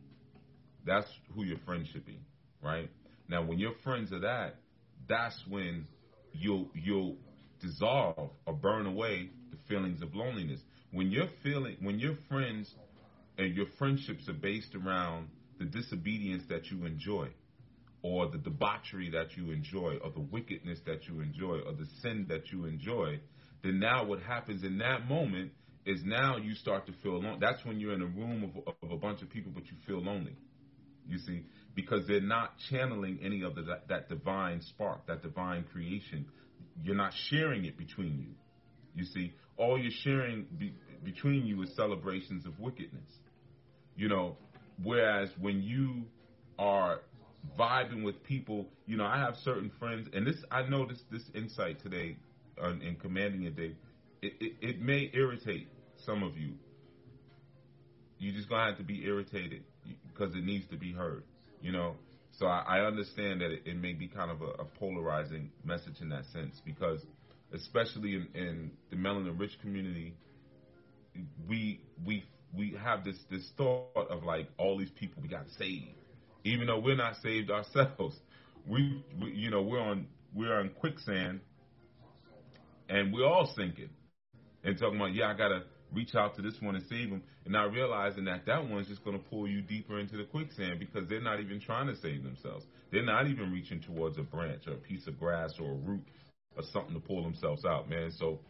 That's 0.84 1.06
who 1.36 1.44
your 1.44 1.58
friend 1.58 1.86
should 1.92 2.04
be, 2.04 2.18
right? 2.60 2.90
Now, 3.28 3.44
when 3.44 3.60
your 3.60 3.74
friends 3.84 4.12
are 4.12 4.18
that, 4.18 4.56
that's 5.08 5.40
when 5.48 5.86
you'll 6.32 6.70
you'll 6.74 7.14
dissolve 7.62 8.30
or 8.46 8.54
burn 8.54 8.86
away 8.86 9.30
the 9.52 9.58
feelings 9.68 10.02
of 10.02 10.12
loneliness. 10.12 10.58
When 10.90 11.12
you're 11.12 11.30
feeling, 11.44 11.76
when 11.80 12.00
your 12.00 12.16
friends 12.28 12.68
and 13.38 13.54
your 13.54 13.66
friendships 13.78 14.28
are 14.28 14.32
based 14.32 14.74
around 14.74 15.28
the 15.60 15.66
disobedience 15.66 16.42
that 16.48 16.66
you 16.68 16.84
enjoy, 16.84 17.28
or 18.02 18.28
the 18.28 18.38
debauchery 18.38 19.10
that 19.10 19.36
you 19.36 19.52
enjoy, 19.52 19.98
or 20.02 20.10
the 20.10 20.26
wickedness 20.32 20.80
that 20.84 21.06
you 21.06 21.20
enjoy, 21.20 21.60
or 21.60 21.74
the 21.74 21.86
sin 22.02 22.26
that 22.28 22.50
you 22.50 22.64
enjoy, 22.64 23.20
then 23.64 23.80
now 23.80 24.04
what 24.04 24.20
happens 24.20 24.62
in 24.62 24.78
that 24.78 25.08
moment 25.08 25.50
is 25.86 26.00
now 26.04 26.36
you 26.36 26.54
start 26.54 26.86
to 26.86 26.92
feel 27.02 27.16
alone. 27.16 27.38
That's 27.40 27.64
when 27.64 27.80
you're 27.80 27.94
in 27.94 28.02
a 28.02 28.06
room 28.06 28.52
of, 28.66 28.74
of 28.82 28.90
a 28.90 28.96
bunch 28.96 29.22
of 29.22 29.30
people, 29.30 29.52
but 29.54 29.64
you 29.66 29.72
feel 29.86 30.02
lonely. 30.02 30.36
You 31.08 31.18
see, 31.18 31.42
because 31.74 32.06
they're 32.06 32.20
not 32.20 32.52
channeling 32.70 33.18
any 33.22 33.42
of 33.42 33.54
the, 33.54 33.62
that, 33.62 33.88
that 33.88 34.08
divine 34.08 34.62
spark, 34.62 35.06
that 35.06 35.22
divine 35.22 35.64
creation. 35.72 36.26
You're 36.82 36.96
not 36.96 37.12
sharing 37.30 37.64
it 37.64 37.76
between 37.76 38.18
you. 38.18 38.34
You 38.94 39.04
see, 39.04 39.32
all 39.56 39.78
you're 39.78 39.92
sharing 40.02 40.46
be, 40.58 40.74
between 41.02 41.46
you 41.46 41.62
is 41.62 41.74
celebrations 41.76 42.46
of 42.46 42.58
wickedness. 42.58 43.10
You 43.96 44.08
know, 44.08 44.36
whereas 44.82 45.28
when 45.40 45.62
you 45.62 46.04
are 46.58 47.00
vibing 47.58 48.02
with 48.02 48.22
people, 48.24 48.66
you 48.86 48.96
know, 48.96 49.04
I 49.04 49.18
have 49.18 49.36
certain 49.44 49.70
friends, 49.78 50.08
and 50.12 50.26
this 50.26 50.36
I 50.50 50.62
noticed 50.62 51.04
this 51.10 51.22
insight 51.34 51.82
today 51.82 52.16
in 52.62 52.96
commanding 53.00 53.46
a 53.46 53.50
day. 53.50 53.74
It, 54.22 54.32
it, 54.40 54.52
it 54.60 54.80
may 54.80 55.10
irritate 55.12 55.68
some 56.04 56.22
of 56.22 56.36
you. 56.36 56.54
You're 58.18 58.34
just 58.34 58.48
gonna 58.48 58.66
have 58.66 58.78
to 58.78 58.84
be 58.84 59.04
irritated 59.04 59.64
because 60.08 60.34
it 60.34 60.44
needs 60.44 60.66
to 60.68 60.76
be 60.76 60.92
heard. 60.92 61.24
You 61.60 61.72
know, 61.72 61.96
so 62.38 62.46
I, 62.46 62.78
I 62.78 62.80
understand 62.86 63.40
that 63.40 63.50
it, 63.50 63.62
it, 63.66 63.76
may 63.76 63.92
be 63.92 64.08
kind 64.08 64.30
of 64.30 64.42
a, 64.42 64.62
a 64.62 64.64
polarizing 64.64 65.50
message 65.64 66.00
in 66.00 66.08
that 66.10 66.24
sense 66.32 66.60
because 66.64 67.00
especially 67.52 68.14
in, 68.14 68.28
in 68.34 68.70
the 68.90 68.96
melanin 68.96 69.38
rich 69.38 69.58
community, 69.60 70.14
we 71.48 71.80
we 72.04 72.24
we 72.56 72.76
have 72.82 73.04
this 73.04 73.16
this 73.30 73.48
thought 73.56 74.10
of 74.10 74.24
like 74.24 74.48
all 74.58 74.78
these 74.78 74.90
people 74.98 75.22
we 75.22 75.28
got 75.28 75.46
to 75.46 75.54
save, 75.54 75.94
even 76.44 76.66
though 76.66 76.78
we're 76.78 76.96
not 76.96 77.16
saved 77.22 77.50
ourselves. 77.50 78.16
We, 78.66 79.04
we 79.20 79.30
you 79.32 79.50
know 79.50 79.60
we're 79.60 79.78
on 79.78 80.06
we're 80.34 80.58
on 80.58 80.70
quicksand, 80.70 81.40
and 82.88 83.12
we're 83.12 83.26
all 83.26 83.52
sinking, 83.56 83.90
and 84.62 84.78
talking 84.78 84.96
about 84.96 85.14
yeah 85.14 85.30
I 85.30 85.36
gotta 85.36 85.62
reach 85.92 86.14
out 86.14 86.34
to 86.36 86.42
this 86.42 86.54
one 86.60 86.74
and 86.74 86.84
save 86.88 87.10
them, 87.10 87.22
and 87.44 87.52
not 87.52 87.72
realizing 87.72 88.24
that 88.24 88.46
that 88.46 88.68
one's 88.68 88.88
just 88.88 89.04
going 89.04 89.16
to 89.16 89.24
pull 89.28 89.46
you 89.46 89.62
deeper 89.62 89.98
into 90.00 90.16
the 90.16 90.24
quicksand 90.24 90.80
because 90.80 91.08
they're 91.08 91.22
not 91.22 91.40
even 91.40 91.60
trying 91.60 91.86
to 91.86 91.96
save 91.96 92.24
themselves. 92.24 92.64
They're 92.90 93.04
not 93.04 93.28
even 93.28 93.52
reaching 93.52 93.80
towards 93.80 94.18
a 94.18 94.22
branch 94.22 94.66
or 94.66 94.72
a 94.72 94.78
piece 94.78 95.06
of 95.06 95.18
grass 95.18 95.52
or 95.60 95.70
a 95.70 95.74
root 95.76 96.02
or 96.56 96.64
something 96.72 96.94
to 96.94 97.00
pull 97.00 97.22
themselves 97.22 97.64
out, 97.64 97.88
man. 97.88 98.10
So 98.18 98.40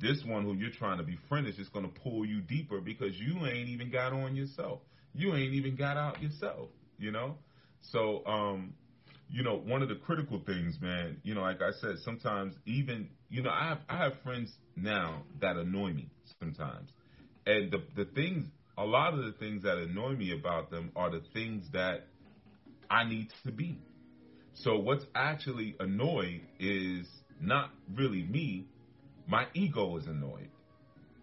this 0.00 0.22
one 0.26 0.44
who 0.44 0.54
you're 0.54 0.70
trying 0.70 0.98
to 0.98 1.04
befriend 1.04 1.46
is 1.48 1.56
just 1.56 1.72
going 1.72 1.90
to 1.90 2.00
pull 2.00 2.24
you 2.24 2.40
deeper 2.40 2.80
because 2.80 3.14
you 3.18 3.46
ain't 3.46 3.68
even 3.68 3.90
got 3.90 4.12
on 4.12 4.36
yourself. 4.36 4.80
you 5.14 5.34
ain't 5.34 5.54
even 5.54 5.76
got 5.76 5.96
out 5.96 6.22
yourself, 6.22 6.68
you 6.98 7.10
know? 7.10 7.36
So, 7.92 8.24
um, 8.26 8.74
you 9.28 9.42
know, 9.42 9.56
one 9.56 9.82
of 9.82 9.88
the 9.88 9.96
critical 9.96 10.40
things, 10.44 10.78
man, 10.80 11.18
you 11.22 11.34
know, 11.34 11.42
like 11.42 11.60
I 11.60 11.72
said, 11.80 11.96
sometimes 12.04 12.54
even, 12.64 13.08
you 13.28 13.42
know, 13.42 13.50
I 13.50 13.68
have 13.68 13.78
I 13.88 14.04
have 14.04 14.12
friends 14.22 14.52
now 14.76 15.22
that 15.40 15.56
annoy 15.56 15.92
me 15.92 16.10
sometimes. 16.40 16.90
And 17.44 17.70
the 17.70 17.78
the 17.96 18.04
things 18.04 18.46
a 18.78 18.84
lot 18.84 19.14
of 19.14 19.24
the 19.24 19.32
things 19.32 19.62
that 19.62 19.78
annoy 19.78 20.12
me 20.12 20.32
about 20.38 20.70
them 20.70 20.92
are 20.94 21.10
the 21.10 21.22
things 21.32 21.64
that 21.72 22.04
I 22.90 23.04
need 23.04 23.28
to 23.44 23.52
be. 23.52 23.78
So 24.54 24.76
what's 24.78 25.04
actually 25.14 25.74
annoyed 25.80 26.42
is 26.58 27.06
not 27.40 27.70
really 27.94 28.22
me. 28.22 28.66
My 29.26 29.46
ego 29.54 29.96
is 29.96 30.06
annoyed. 30.06 30.50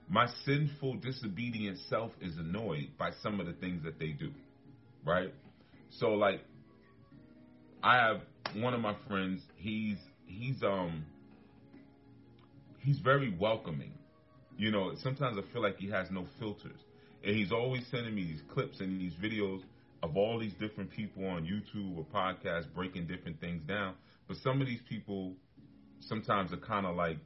My 0.09 0.27
sinful, 0.45 0.97
disobedient 0.97 1.77
self 1.89 2.11
is 2.21 2.37
annoyed 2.37 2.89
by 2.99 3.11
some 3.21 3.39
of 3.39 3.45
the 3.45 3.53
things 3.53 3.83
that 3.85 3.97
they 3.99 4.09
do. 4.09 4.31
Right? 5.05 5.33
So 5.89 6.09
like 6.09 6.41
I 7.83 7.97
have 7.97 8.21
one 8.55 8.73
of 8.73 8.79
my 8.79 8.95
friends, 9.07 9.41
he's 9.57 9.97
he's 10.25 10.63
um 10.63 11.05
he's 12.79 12.99
very 12.99 13.35
welcoming. 13.37 13.91
You 14.57 14.71
know, 14.71 14.93
sometimes 14.95 15.37
I 15.37 15.53
feel 15.53 15.61
like 15.61 15.77
he 15.77 15.89
has 15.89 16.09
no 16.09 16.25
filters. 16.39 16.79
And 17.25 17.35
he's 17.35 17.51
always 17.51 17.85
sending 17.89 18.15
me 18.15 18.23
these 18.23 18.41
clips 18.53 18.79
and 18.79 18.99
these 18.99 19.13
videos 19.13 19.61
of 20.01 20.17
all 20.17 20.39
these 20.39 20.53
different 20.53 20.91
people 20.91 21.25
on 21.25 21.43
YouTube 21.45 21.97
or 21.97 22.05
podcasts 22.05 22.65
breaking 22.73 23.07
different 23.07 23.39
things 23.39 23.61
down. 23.67 23.95
But 24.27 24.37
some 24.37 24.61
of 24.61 24.67
these 24.67 24.81
people 24.87 25.33
sometimes 26.01 26.51
are 26.53 26.57
kind 26.57 26.85
of 26.85 26.95
like 26.95 27.17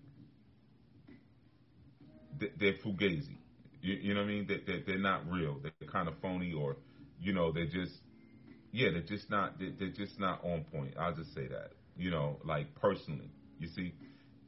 they're 2.39 2.73
fugazi. 2.85 3.37
You, 3.81 4.13
know 4.13 4.21
what 4.21 4.27
I 4.27 4.31
mean? 4.31 4.47
They, 4.47 4.83
they're 4.85 4.97
not 4.99 5.29
real. 5.31 5.59
They're 5.61 5.89
kind 5.89 6.07
of 6.07 6.15
phony, 6.21 6.53
or 6.53 6.77
you 7.21 7.33
know, 7.33 7.51
they're 7.51 7.65
just 7.65 7.93
yeah, 8.71 8.89
they're 8.91 9.01
just 9.01 9.29
not 9.29 9.59
they're 9.59 9.89
just 9.89 10.19
not 10.19 10.43
on 10.43 10.65
point. 10.71 10.95
I'll 10.99 11.15
just 11.15 11.33
say 11.33 11.47
that. 11.47 11.71
You 11.97 12.11
know, 12.11 12.37
like 12.43 12.75
personally, 12.75 13.31
you 13.59 13.67
see. 13.75 13.93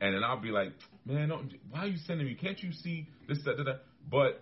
And 0.01 0.15
then 0.15 0.23
I'll 0.23 0.39
be 0.39 0.49
like, 0.49 0.71
man, 1.05 1.29
why 1.69 1.79
are 1.81 1.87
you 1.87 1.97
sending 2.05 2.25
me? 2.25 2.35
Can't 2.35 2.61
you 2.63 2.71
see 2.71 3.07
this, 3.27 3.39
that, 3.43 3.57
that, 3.57 3.63
that? 3.63 3.81
But 4.09 4.41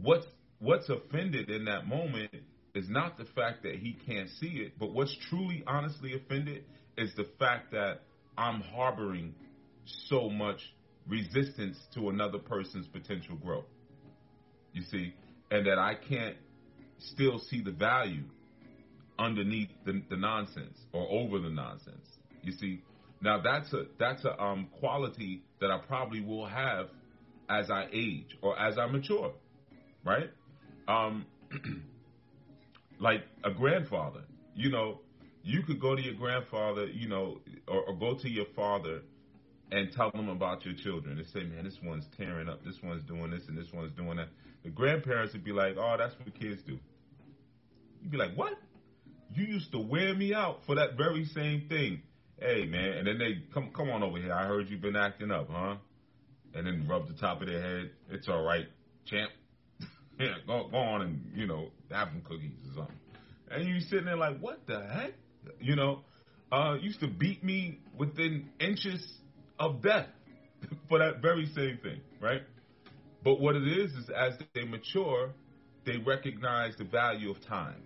what's 0.00 0.26
what's 0.58 0.88
offended 0.88 1.50
in 1.50 1.66
that 1.66 1.86
moment 1.86 2.30
is 2.74 2.88
not 2.88 3.16
the 3.16 3.24
fact 3.24 3.62
that 3.62 3.76
he 3.76 3.96
can't 4.06 4.28
see 4.40 4.64
it, 4.64 4.78
but 4.78 4.92
what's 4.92 5.16
truly 5.30 5.62
honestly 5.66 6.14
offended 6.14 6.64
is 6.98 7.10
the 7.16 7.26
fact 7.38 7.72
that 7.72 8.00
I'm 8.36 8.60
harboring 8.60 9.34
so 10.08 10.28
much 10.28 10.60
resistance 11.06 11.78
to 11.94 12.08
another 12.08 12.38
person's 12.38 12.86
potential 12.88 13.36
growth. 13.36 13.64
You 14.72 14.82
see, 14.90 15.14
and 15.50 15.66
that 15.66 15.78
I 15.78 15.94
can't 15.94 16.36
still 16.98 17.38
see 17.38 17.62
the 17.62 17.70
value 17.70 18.24
underneath 19.18 19.70
the, 19.84 20.02
the 20.10 20.16
nonsense 20.16 20.78
or 20.92 21.06
over 21.08 21.38
the 21.38 21.50
nonsense. 21.50 22.08
You 22.42 22.52
see, 22.52 22.82
now 23.20 23.40
that's 23.40 23.72
a 23.72 23.86
that's 23.98 24.24
a 24.24 24.40
um, 24.40 24.68
quality 24.78 25.42
that 25.60 25.70
I 25.70 25.78
probably 25.78 26.20
will 26.20 26.46
have 26.46 26.88
as 27.48 27.70
I 27.70 27.86
age 27.92 28.36
or 28.42 28.58
as 28.58 28.78
I 28.78 28.86
mature, 28.86 29.32
right? 30.04 30.30
Um, 30.88 31.26
like 33.00 33.22
a 33.44 33.50
grandfather, 33.50 34.22
you 34.54 34.70
know, 34.70 35.00
you 35.42 35.62
could 35.62 35.80
go 35.80 35.94
to 35.94 36.02
your 36.02 36.14
grandfather, 36.14 36.86
you 36.86 37.08
know, 37.08 37.38
or, 37.68 37.82
or 37.82 37.94
go 37.94 38.14
to 38.18 38.28
your 38.28 38.46
father 38.54 39.00
and 39.70 39.92
tell 39.92 40.10
them 40.10 40.28
about 40.28 40.64
your 40.64 40.74
children 40.74 41.18
and 41.18 41.26
say, 41.28 41.42
man, 41.42 41.64
this 41.64 41.78
one's 41.82 42.06
tearing 42.16 42.48
up, 42.48 42.64
this 42.64 42.76
one's 42.82 43.02
doing 43.04 43.30
this, 43.30 43.42
and 43.48 43.56
this 43.56 43.72
one's 43.72 43.92
doing 43.92 44.16
that. 44.16 44.28
The 44.64 44.70
grandparents 44.70 45.32
would 45.32 45.44
be 45.44 45.52
like, 45.52 45.76
oh, 45.78 45.96
that's 45.98 46.14
what 46.18 46.34
kids 46.38 46.62
do. 46.66 46.78
You'd 48.02 48.10
be 48.10 48.16
like, 48.16 48.34
what? 48.34 48.54
You 49.34 49.44
used 49.44 49.72
to 49.72 49.78
wear 49.78 50.14
me 50.14 50.34
out 50.34 50.60
for 50.66 50.76
that 50.76 50.96
very 50.96 51.24
same 51.26 51.66
thing. 51.68 52.02
Hey, 52.38 52.66
man, 52.66 52.98
and 52.98 53.06
then 53.06 53.18
they 53.18 53.42
come, 53.52 53.70
come 53.74 53.90
on 53.90 54.02
over 54.02 54.18
here. 54.18 54.32
I 54.32 54.46
heard 54.46 54.68
you've 54.68 54.82
been 54.82 54.96
acting 54.96 55.30
up, 55.30 55.48
huh? 55.50 55.76
And 56.54 56.66
then 56.66 56.86
rub 56.88 57.08
the 57.08 57.14
top 57.14 57.40
of 57.40 57.48
their 57.48 57.60
head. 57.60 57.90
It's 58.10 58.28
all 58.28 58.42
right, 58.42 58.66
champ. 59.06 59.30
yeah, 60.20 60.34
go, 60.46 60.68
go 60.70 60.76
on 60.76 61.02
and 61.02 61.32
you 61.34 61.46
know 61.46 61.68
have 61.90 62.08
some 62.08 62.22
cookies 62.22 62.52
or 62.70 62.74
something. 62.76 62.96
And 63.50 63.68
you 63.68 63.80
sitting 63.80 64.06
there 64.06 64.16
like, 64.16 64.38
what 64.38 64.66
the 64.66 64.86
heck? 64.86 65.12
You 65.60 65.76
know, 65.76 66.00
uh, 66.52 66.74
used 66.80 67.00
to 67.00 67.08
beat 67.08 67.44
me 67.44 67.80
within 67.96 68.50
inches 68.60 69.06
of 69.58 69.82
death 69.82 70.08
for 70.88 70.98
that 70.98 71.22
very 71.22 71.46
same 71.54 71.78
thing, 71.82 72.00
right? 72.20 72.42
But 73.24 73.40
what 73.40 73.56
it 73.56 73.66
is 73.66 73.90
is 73.92 74.10
as 74.10 74.34
they 74.54 74.64
mature, 74.64 75.30
they 75.84 75.96
recognize 75.98 76.74
the 76.78 76.84
value 76.84 77.30
of 77.30 77.44
time. 77.46 77.82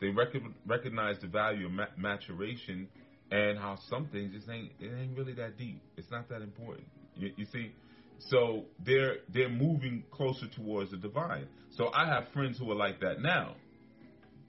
They 0.00 0.08
rec- 0.08 0.34
recognize 0.66 1.16
the 1.20 1.28
value 1.28 1.66
of 1.66 1.72
ma- 1.72 1.86
maturation 1.96 2.88
and 3.30 3.58
how 3.58 3.78
some 3.88 4.08
things 4.08 4.32
just 4.32 4.48
ain't 4.48 4.72
it 4.78 4.92
ain't 4.94 5.16
really 5.16 5.32
that 5.34 5.58
deep. 5.58 5.82
It's 5.96 6.10
not 6.10 6.28
that 6.28 6.42
important. 6.42 6.86
You, 7.16 7.32
you 7.36 7.46
see, 7.52 7.72
so 8.18 8.64
they're 8.84 9.18
they're 9.32 9.48
moving 9.48 10.04
closer 10.10 10.46
towards 10.48 10.90
the 10.90 10.96
divine. 10.96 11.46
So 11.76 11.90
I 11.92 12.06
have 12.06 12.28
friends 12.32 12.58
who 12.58 12.70
are 12.70 12.76
like 12.76 13.00
that 13.00 13.20
now. 13.20 13.56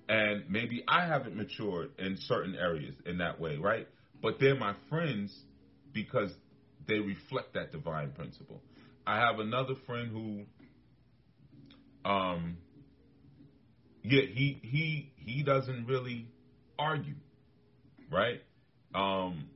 And 0.10 0.50
maybe 0.50 0.86
I 0.88 1.06
haven't 1.06 1.36
matured 1.36 1.92
in 2.00 2.16
certain 2.18 2.56
areas 2.56 2.96
in 3.06 3.18
that 3.18 3.42
way, 3.42 3.58
right? 3.58 3.90
But 4.22 4.40
they're 4.40 4.56
my 4.56 4.74
friends 4.90 5.38
because 5.94 6.32
they 6.88 7.00
reflect 7.00 7.56
that 7.56 7.74
divine 7.74 8.12
principle. 8.12 8.62
I 9.06 9.18
have 9.18 9.40
another 9.40 9.74
friend 9.86 10.10
who 10.10 10.46
um 12.10 12.58
yeah, 14.04 14.22
he 14.22 14.60
he 14.64 15.12
he 15.16 15.44
doesn't 15.44 15.86
really 15.88 16.28
argue, 16.78 17.16
right? 18.12 18.42
Um 18.94 19.50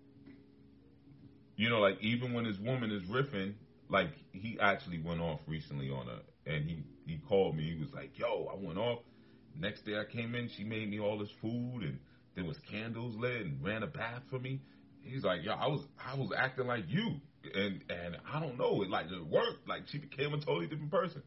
you 1.56 1.70
know, 1.70 1.80
like 1.80 2.02
even 2.02 2.34
when 2.34 2.46
his 2.46 2.58
woman 2.60 2.92
is 2.92 3.04
riffing, 3.04 3.54
like 3.90 4.08
he 4.32 4.58
actually 4.60 5.00
went 5.00 5.22
off 5.22 5.40
recently 5.48 5.90
on 5.90 6.08
her, 6.08 6.22
and 6.52 6.66
he 6.66 6.84
he 7.06 7.20
called 7.30 7.56
me. 7.56 7.74
He 7.76 7.80
was 7.80 7.94
like, 7.94 8.18
"Yo, 8.18 8.50
I 8.52 8.56
went 8.56 8.80
off." 8.80 9.00
Next 9.60 9.86
day 9.86 9.98
I 9.98 10.06
came 10.12 10.34
in, 10.34 10.50
she 10.58 10.64
made 10.64 10.90
me 10.90 11.00
all 11.00 11.20
this 11.20 11.30
food, 11.42 11.84
and 11.84 12.00
there 12.36 12.46
was 12.46 12.58
candles 12.70 13.16
lit, 13.16 13.42
and 13.42 13.64
ran 13.64 13.84
a 13.84 13.88
bath 13.88 14.24
for 14.30 14.40
me. 14.40 14.62
He's 15.04 15.24
like, 15.24 15.44
"Yo, 15.44 15.52
I 15.52 15.68
was 15.68 15.82
I 16.04 16.16
was 16.16 16.32
acting 16.36 16.68
like 16.68 16.86
you, 16.88 17.20
and 17.54 17.84
and 17.90 18.18
I 18.34 18.40
don't 18.40 18.58
know, 18.58 18.82
it 18.82 18.90
like 18.90 19.08
it 19.08 19.28
worked. 19.28 19.68
Like 19.68 19.84
she 19.92 20.00
became 20.00 20.34
a 20.34 20.40
totally 20.40 20.68
different 20.68 20.92
person." 20.92 21.22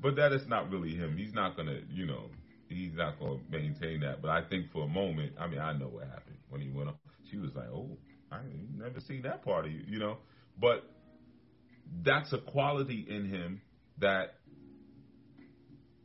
But 0.00 0.16
that 0.16 0.32
is 0.32 0.46
not 0.46 0.70
really 0.70 0.94
him. 0.94 1.16
He's 1.16 1.32
not 1.32 1.56
gonna, 1.56 1.80
you 1.90 2.06
know, 2.06 2.26
he's 2.74 2.94
not 2.94 3.18
gonna 3.18 3.40
maintain 3.50 4.00
that. 4.00 4.22
But 4.22 4.30
I 4.30 4.42
think 4.48 4.70
for 4.72 4.84
a 4.84 4.88
moment, 4.88 5.32
I 5.38 5.46
mean, 5.48 5.60
I 5.60 5.72
know 5.72 5.88
what 5.88 6.04
happened 6.04 6.38
when 6.48 6.60
he 6.60 6.70
went 6.70 6.88
off. 6.88 6.96
She 7.30 7.38
was 7.38 7.54
like, 7.54 7.68
"Oh, 7.68 7.98
I 8.30 8.40
never 8.76 9.00
seen 9.00 9.22
that 9.22 9.44
part 9.44 9.66
of 9.66 9.72
you," 9.72 9.82
you 9.86 9.98
know. 9.98 10.18
But 10.60 10.84
that's 12.04 12.32
a 12.32 12.38
quality 12.38 13.06
in 13.08 13.28
him 13.28 13.60
that 13.98 14.34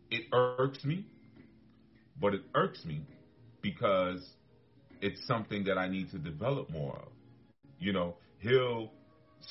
it 0.10 0.24
irks 0.32 0.84
me, 0.84 1.06
but 2.20 2.34
it 2.34 2.42
irks 2.56 2.84
me 2.86 3.02
because 3.62 4.26
it's 5.02 5.26
something 5.28 5.66
that 5.66 5.78
I 5.78 5.88
need 5.88 6.12
to 6.12 6.18
develop 6.18 6.70
more 6.70 6.96
of. 6.98 7.10
You 7.80 7.94
know, 7.94 8.16
he'll 8.40 8.92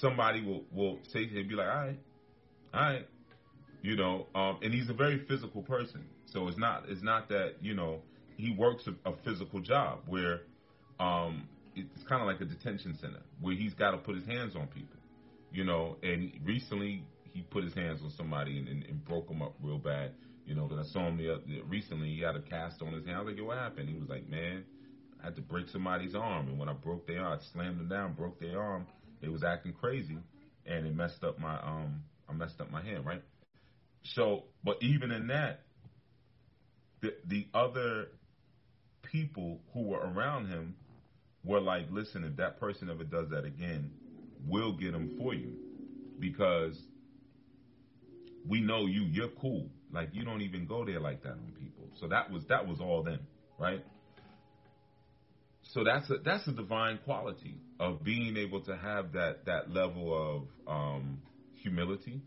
somebody 0.00 0.44
will 0.44 0.64
will 0.72 0.98
say 1.12 1.26
he'll 1.26 1.48
be 1.48 1.54
like, 1.54 1.68
all 1.68 1.74
right, 1.74 2.00
all 2.74 2.80
right, 2.80 3.06
you 3.82 3.96
know, 3.96 4.26
um, 4.34 4.58
and 4.62 4.72
he's 4.74 4.88
a 4.88 4.94
very 4.94 5.24
physical 5.26 5.62
person, 5.62 6.04
so 6.26 6.48
it's 6.48 6.58
not 6.58 6.84
it's 6.88 7.02
not 7.02 7.28
that 7.28 7.54
you 7.60 7.74
know 7.74 8.02
he 8.36 8.54
works 8.56 8.86
a, 8.86 9.10
a 9.10 9.14
physical 9.24 9.60
job 9.60 10.00
where 10.06 10.42
um, 11.00 11.48
it's 11.74 12.02
kind 12.08 12.20
of 12.20 12.26
like 12.28 12.40
a 12.40 12.44
detention 12.44 12.96
center 13.00 13.22
where 13.40 13.54
he's 13.54 13.74
got 13.74 13.92
to 13.92 13.98
put 13.98 14.14
his 14.14 14.26
hands 14.26 14.54
on 14.54 14.66
people 14.68 14.96
you 15.56 15.64
know, 15.64 15.96
and 16.02 16.32
recently 16.44 17.04
he 17.32 17.42
put 17.42 17.64
his 17.64 17.74
hands 17.74 18.00
on 18.02 18.10
somebody 18.16 18.58
and, 18.58 18.68
and, 18.68 18.84
and 18.84 19.04
broke 19.04 19.28
him 19.28 19.42
up 19.42 19.54
real 19.62 19.78
bad. 19.78 20.12
You 20.44 20.54
know, 20.54 20.66
because 20.66 20.86
I 20.86 20.92
saw 20.92 21.08
him 21.08 21.16
the, 21.16 21.34
uh, 21.34 21.38
recently. 21.66 22.08
He 22.08 22.20
had 22.20 22.36
a 22.36 22.42
cast 22.42 22.80
on 22.80 22.92
his 22.92 23.04
hand. 23.04 23.16
I 23.16 23.20
was 23.20 23.30
like, 23.30 23.38
"Yo, 23.38 23.46
what 23.46 23.58
happened?" 23.58 23.88
He 23.88 23.96
was 23.96 24.08
like, 24.08 24.28
"Man, 24.28 24.64
I 25.20 25.26
had 25.26 25.36
to 25.36 25.42
break 25.42 25.68
somebody's 25.70 26.14
arm, 26.14 26.46
and 26.46 26.58
when 26.58 26.68
I 26.68 26.72
broke 26.72 27.06
their 27.08 27.24
arm, 27.24 27.40
I 27.40 27.52
slammed 27.52 27.80
them 27.80 27.88
down, 27.88 28.14
broke 28.14 28.38
their 28.38 28.62
arm. 28.62 28.86
It 29.22 29.28
was 29.28 29.42
acting 29.42 29.72
crazy, 29.72 30.18
and 30.64 30.86
it 30.86 30.94
messed 30.94 31.24
up 31.24 31.40
my 31.40 31.60
um, 31.60 32.04
I 32.28 32.32
messed 32.32 32.60
up 32.60 32.70
my 32.70 32.82
hand, 32.82 33.04
right? 33.04 33.22
So, 34.14 34.44
but 34.62 34.76
even 34.82 35.10
in 35.10 35.26
that, 35.28 35.62
the 37.02 37.14
the 37.26 37.46
other 37.54 38.06
people 39.02 39.60
who 39.72 39.82
were 39.82 40.00
around 40.00 40.48
him 40.48 40.74
were 41.44 41.60
like, 41.60 41.86
"Listen, 41.90 42.24
if 42.24 42.36
that 42.36 42.58
person 42.58 42.90
ever 42.90 43.04
does 43.04 43.30
that 43.30 43.44
again, 43.44 43.90
we'll 44.46 44.76
get 44.76 44.92
them 44.92 45.16
for 45.18 45.34
you 45.34 45.52
because 46.20 46.76
we 48.48 48.60
know 48.60 48.86
you. 48.86 49.02
You're 49.04 49.30
cool. 49.40 49.68
Like 49.92 50.10
you 50.12 50.24
don't 50.24 50.42
even 50.42 50.66
go 50.66 50.84
there 50.84 51.00
like 51.00 51.22
that 51.22 51.32
on 51.32 51.52
people. 51.58 51.88
So 52.00 52.08
that 52.08 52.30
was 52.30 52.44
that 52.48 52.66
was 52.66 52.80
all 52.80 53.02
them, 53.02 53.20
right? 53.58 53.84
So 55.72 55.84
that's 55.84 56.08
a 56.10 56.18
that's 56.24 56.46
a 56.46 56.52
divine 56.52 56.98
quality 57.04 57.56
of 57.80 58.04
being 58.04 58.36
able 58.36 58.60
to 58.62 58.76
have 58.76 59.12
that 59.12 59.46
that 59.46 59.70
level 59.70 60.46
of 60.66 60.72
um, 60.72 61.18
humility, 61.62 62.20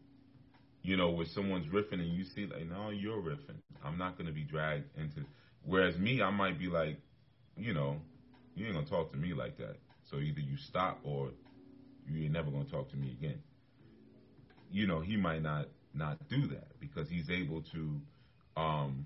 you 0.81 0.97
know, 0.97 1.09
where 1.11 1.25
someone's 1.33 1.67
riffing 1.67 1.99
and 1.99 2.13
you 2.13 2.23
see 2.35 2.45
like, 2.45 2.67
no, 2.69 2.89
you're 2.89 3.21
riffing. 3.21 3.57
I'm 3.83 3.97
not 3.97 4.17
going 4.17 4.27
to 4.27 4.33
be 4.33 4.43
dragged 4.43 4.85
into. 4.97 5.27
Whereas 5.65 5.97
me, 5.97 6.21
I 6.21 6.29
might 6.29 6.57
be 6.57 6.67
like, 6.67 6.97
you 7.57 7.73
know, 7.73 7.97
you 8.55 8.65
ain't 8.65 8.75
gonna 8.75 8.87
talk 8.87 9.11
to 9.11 9.17
me 9.17 9.33
like 9.33 9.57
that. 9.57 9.75
So 10.09 10.17
either 10.17 10.39
you 10.39 10.57
stop 10.57 10.99
or 11.03 11.29
you 12.07 12.23
ain't 12.23 12.33
never 12.33 12.49
gonna 12.49 12.65
talk 12.65 12.89
to 12.91 12.97
me 12.97 13.11
again. 13.11 13.41
You 14.71 14.87
know, 14.87 15.01
he 15.01 15.17
might 15.17 15.41
not 15.41 15.67
not 15.93 16.17
do 16.29 16.47
that 16.47 16.79
because 16.79 17.09
he's 17.09 17.29
able 17.29 17.63
to 17.73 18.01
um, 18.57 19.05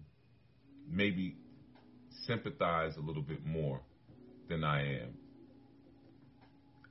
maybe 0.90 1.38
sympathize 2.26 2.96
a 2.98 3.02
little 3.02 3.22
bit 3.22 3.46
more 3.46 3.80
than 4.50 4.64
I 4.64 5.02
am. 5.02 5.14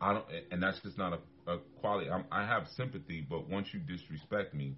I 0.00 0.14
don't, 0.14 0.24
and 0.50 0.62
that's 0.62 0.80
just 0.80 0.98
not 0.98 1.12
a, 1.12 1.18
a 1.46 1.56
quality. 1.80 2.10
I'm, 2.10 2.24
i 2.30 2.46
have 2.46 2.66
sympathy, 2.76 3.26
but 3.28 3.48
once 3.48 3.68
you 3.72 3.80
disrespect 3.80 4.54
me, 4.54 4.76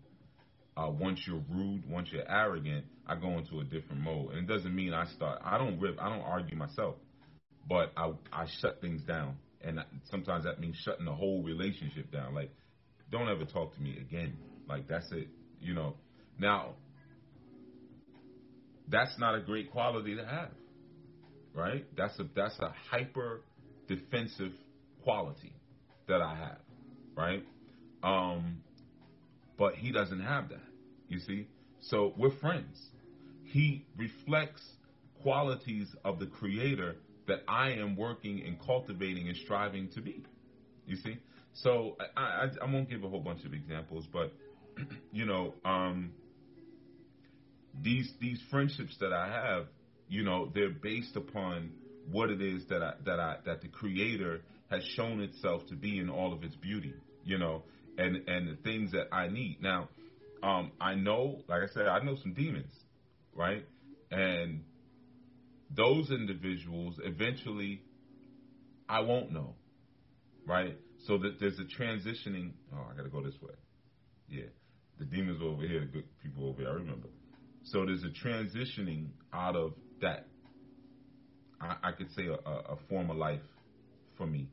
uh, 0.77 0.91
once 0.91 1.21
you're 1.27 1.43
rude, 1.51 1.89
once 1.89 2.09
you're 2.13 2.29
arrogant, 2.29 2.85
I 3.07 3.15
go 3.17 3.39
into 3.39 3.61
a 3.61 3.65
different 3.65 4.03
mode. 4.03 4.33
And 4.33 4.39
it 4.39 4.53
doesn't 4.53 4.75
mean 4.75 4.93
I 4.93 5.07
start. 5.07 5.41
I 5.45 5.59
don't 5.59 5.79
rip. 5.79 6.01
I 6.01 6.09
don't 6.09 6.23
argue 6.23 6.57
myself, 6.57 6.97
but 7.69 7.93
I 7.97 8.13
I 8.33 8.47
shut 8.61 8.81
things 8.81 9.03
down. 9.03 9.37
And 9.63 9.81
sometimes 10.11 10.45
that 10.45 10.61
means 10.61 10.77
shutting 10.85 11.05
the 11.05 11.15
whole 11.15 11.43
relationship 11.43 12.11
down. 12.11 12.35
Like, 12.35 12.51
don't 13.11 13.29
ever 13.29 13.45
talk 13.45 13.75
to 13.75 13.81
me 13.81 13.99
again. 13.99 14.37
Like 14.69 14.89
that's 14.89 15.11
it. 15.13 15.29
You 15.61 15.75
know. 15.75 15.95
Now, 16.39 16.75
that's 18.89 19.17
not 19.19 19.37
a 19.37 19.41
great 19.41 19.71
quality 19.71 20.17
to 20.17 20.27
have, 20.27 20.51
right? 21.55 21.87
That's 21.97 22.19
a 22.19 22.27
that's 22.35 22.59
a 22.59 22.75
hyper 22.91 23.43
defensive 23.87 24.53
quality 25.05 25.55
that 26.09 26.21
I 26.21 26.35
have, 26.35 26.59
right? 27.17 27.45
Um, 28.03 28.63
but 29.59 29.75
he 29.75 29.93
doesn't 29.93 30.21
have 30.21 30.49
that. 30.51 30.63
You 31.09 31.21
see, 31.21 31.49
so 31.81 32.13
we're 32.17 32.37
friends. 32.39 32.79
He 33.45 33.87
reflects 33.97 34.63
qualities 35.23 35.89
of 36.05 36.19
the 36.19 36.27
Creator 36.27 36.97
that 37.27 37.43
I 37.49 37.71
am 37.73 37.97
working 37.97 38.43
and 38.47 38.61
cultivating 38.61 39.29
and 39.29 39.37
striving 39.37 39.89
to 39.95 40.01
be. 40.01 40.25
You 40.87 40.97
see, 40.97 41.19
so 41.55 41.97
I, 42.17 42.21
I, 42.21 42.49
I 42.63 42.71
won't 42.71 42.91
give 42.91 43.05
a 43.05 43.09
whole 43.09 43.21
bunch 43.21 43.45
of 43.45 43.55
examples, 43.55 44.07
but 44.13 44.33
you 45.13 45.25
know, 45.25 45.55
um, 45.65 46.13
these 47.81 48.13
these 48.21 48.41
friendships 48.51 48.97
that 49.01 49.13
I 49.13 49.29
have, 49.29 49.67
you 50.09 50.23
know, 50.25 50.51
they're 50.55 50.71
based 50.71 51.17
upon 51.17 51.71
what 52.11 52.31
it 52.31 52.43
is 52.43 52.65
that 52.69 52.83
I 52.83 52.95
that 53.05 53.19
I 53.19 53.37
that 53.47 53.63
the 53.63 53.69
Creator 53.69 54.43
has 54.75 54.85
shown 54.97 55.21
itself 55.21 55.63
to 55.69 55.75
be 55.75 55.99
in 55.99 56.09
all 56.09 56.33
of 56.33 56.43
its 56.43 56.57
beauty, 56.57 56.95
you 57.25 57.39
know, 57.39 57.63
and 57.99 58.29
and 58.29 58.49
the 58.49 58.57
things 58.63 58.93
that 58.93 59.07
I 59.13 59.29
need. 59.29 59.59
Now, 59.61 59.89
um, 60.43 60.73
I 60.81 60.95
know, 60.95 61.41
like 61.49 61.63
I 61.63 61.73
said, 61.73 61.87
I 61.87 62.03
know 62.03 62.17
some 62.23 62.35
demons, 62.35 62.73
right, 63.35 63.65
and 64.11 64.63
those 65.71 66.11
individuals 66.11 66.97
eventually 67.03 67.83
I 68.89 69.01
won't 69.01 69.33
know, 69.33 69.55
right? 70.47 70.77
So 71.07 71.19
that 71.19 71.41
there's 71.41 71.59
a 71.59 71.83
transitioning. 71.83 72.53
Oh, 72.73 72.87
I 72.91 72.97
got 72.97 73.05
to 73.05 73.09
go 73.09 73.23
this 73.23 73.35
way. 73.41 73.55
Yeah, 74.29 74.47
the 74.99 75.05
demons 75.05 75.41
were 75.41 75.49
over 75.49 75.67
here, 75.67 75.81
the 75.81 75.87
good 75.87 76.05
people 76.23 76.49
over 76.49 76.61
here. 76.61 76.71
I 76.71 76.75
remember. 76.75 77.09
So 77.65 77.85
there's 77.87 78.05
a 78.05 78.27
transitioning 78.27 79.09
out 79.33 79.57
of 79.57 79.73
that. 80.01 80.27
I, 81.61 81.77
I 81.83 81.93
could 81.93 82.11
say 82.15 82.27
a, 82.27 82.51
a, 82.51 82.77
form 82.89 83.11
of 83.11 83.17
life 83.17 83.41
for 84.19 84.27
me, 84.27 84.49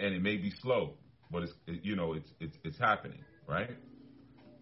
and 0.00 0.14
it 0.14 0.22
may 0.22 0.36
be 0.36 0.52
slow, 0.62 0.94
but 1.30 1.42
it's 1.44 1.52
it, 1.66 1.84
you 1.84 1.96
know 1.96 2.14
it's 2.14 2.30
it's 2.40 2.56
it's 2.64 2.78
happening, 2.78 3.24
right? 3.46 3.70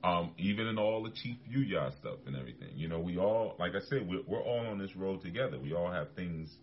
Um, 0.05 0.33
even 0.39 0.67
in 0.67 0.79
all 0.79 1.03
the 1.03 1.11
Chief 1.11 1.37
Yuya 1.51 1.99
stuff 1.99 2.19
and 2.27 2.37
everything, 2.37 2.71
you 2.77 2.87
know, 2.87 3.01
we 3.01 3.19
all, 3.19 3.57
like 3.59 3.73
I 3.75 3.81
said, 3.89 4.09
we're, 4.09 4.23
we're 4.29 4.43
all 4.43 4.65
on 4.69 4.79
this 4.79 4.95
road 4.95 5.23
together. 5.23 5.59
We 5.59 5.75
all 5.75 5.91
have 5.91 6.15
things 6.15 6.55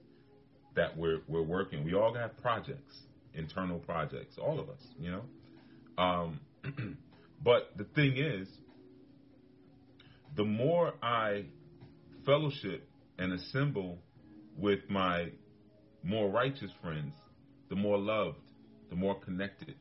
that 0.75 0.97
we're 0.97 1.19
we're 1.27 1.41
working. 1.41 1.83
We 1.83 1.95
all 1.95 2.13
have 2.13 2.41
projects, 2.41 2.95
internal 3.33 3.79
projects, 3.79 4.37
all 4.37 4.59
of 4.59 4.69
us, 4.69 4.81
you 4.97 5.11
know. 5.11 5.21
Um, 5.97 6.39
but 7.43 7.71
the 7.77 7.83
thing 7.83 8.17
is, 8.17 8.47
the 10.35 10.45
more 10.45 10.93
I 11.01 11.45
fellowship 12.25 12.87
and 13.17 13.33
assemble 13.33 13.99
with 14.57 14.79
my 14.89 15.31
more 16.03 16.29
righteous 16.29 16.71
friends, 16.81 17.13
the 17.69 17.75
more 17.75 17.97
loved, 17.97 18.37
the 18.95 19.01
more 19.01 19.19
connected 19.19 19.75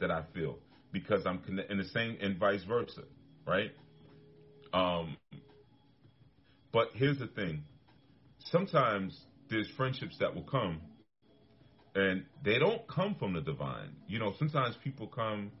that 0.00 0.10
I 0.10 0.22
feel 0.34 0.58
because 0.92 1.22
I'm 1.26 1.38
connected, 1.38 1.70
and 1.70 1.80
the 1.80 1.88
same 1.90 2.16
and 2.20 2.38
vice 2.38 2.64
versa, 2.64 3.02
right? 3.46 3.70
Um, 4.72 5.16
but 6.72 6.88
here's 6.94 7.18
the 7.18 7.26
thing: 7.26 7.64
sometimes 8.46 9.18
there's 9.50 9.68
friendships 9.76 10.16
that 10.20 10.34
will 10.34 10.44
come, 10.44 10.80
and 11.94 12.24
they 12.44 12.58
don't 12.58 12.86
come 12.88 13.14
from 13.18 13.34
the 13.34 13.40
divine. 13.40 13.90
You 14.08 14.18
know, 14.18 14.32
sometimes 14.38 14.74
people 14.82 15.06
come 15.06 15.52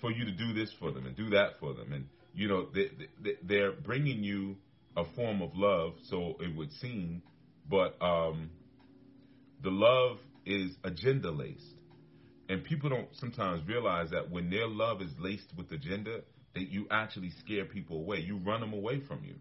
for 0.00 0.10
you 0.10 0.24
to 0.24 0.32
do 0.32 0.54
this 0.54 0.72
for 0.78 0.90
them 0.92 1.06
and 1.06 1.16
do 1.16 1.30
that 1.30 1.60
for 1.60 1.74
them, 1.74 1.92
and 1.92 2.06
you 2.34 2.48
know, 2.48 2.68
they, 2.72 2.90
they, 3.22 3.36
they're 3.42 3.72
bringing 3.72 4.22
you 4.22 4.56
a 4.96 5.04
form 5.14 5.42
of 5.42 5.50
love, 5.54 5.92
so 6.08 6.36
it 6.40 6.56
would 6.56 6.72
seem, 6.74 7.22
but 7.68 7.96
um, 8.00 8.50
the 9.62 9.70
love 9.70 10.18
is 10.46 10.72
agenda 10.84 11.30
laced. 11.30 11.74
And 12.48 12.64
people 12.64 12.90
don't 12.90 13.08
sometimes 13.12 13.66
realize 13.68 14.10
that 14.10 14.30
when 14.30 14.50
their 14.50 14.66
love 14.66 15.00
is 15.00 15.10
laced 15.18 15.52
with 15.56 15.70
agenda, 15.70 16.22
that 16.54 16.68
you 16.68 16.86
actually 16.90 17.30
scare 17.38 17.64
people 17.64 17.98
away. 17.98 18.18
You 18.18 18.38
run 18.38 18.60
them 18.60 18.72
away 18.72 19.00
from 19.06 19.24
you. 19.24 19.36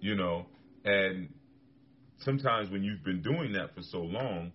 You 0.00 0.14
know, 0.14 0.46
and 0.84 1.32
sometimes 2.18 2.70
when 2.70 2.82
you've 2.82 3.04
been 3.04 3.22
doing 3.22 3.52
that 3.52 3.74
for 3.74 3.82
so 3.82 3.98
long, 3.98 4.52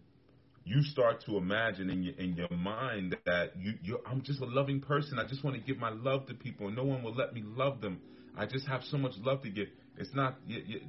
you 0.66 0.82
start 0.82 1.24
to 1.26 1.38
imagine 1.38 1.92
in 1.92 2.02
your 2.04 2.16
in 2.16 2.36
your 2.36 2.50
mind 2.50 3.16
that 3.26 3.52
you 3.56 4.00
I'm 4.08 4.24
just 4.24 4.42
a 4.42 4.46
loving 4.46 4.82
person. 4.82 5.20
I 5.20 5.28
just 5.28 5.44
want 5.44 5.56
to 5.56 5.62
give 5.62 5.78
my 5.78 5.92
love 5.92 6.26
to 6.28 6.34
people, 6.34 6.68
and 6.68 6.76
no 6.76 6.84
one 6.84 7.04
will 7.04 7.14
let 7.14 7.34
me 7.34 7.44
love 7.46 7.82
them. 7.82 8.00
I 8.38 8.46
just 8.48 8.68
have 8.68 8.82
so 8.90 8.98
much 8.98 9.14
love 9.20 9.44
to 9.44 9.50
give. 9.50 9.68
It's 9.98 10.14
not 10.14 10.38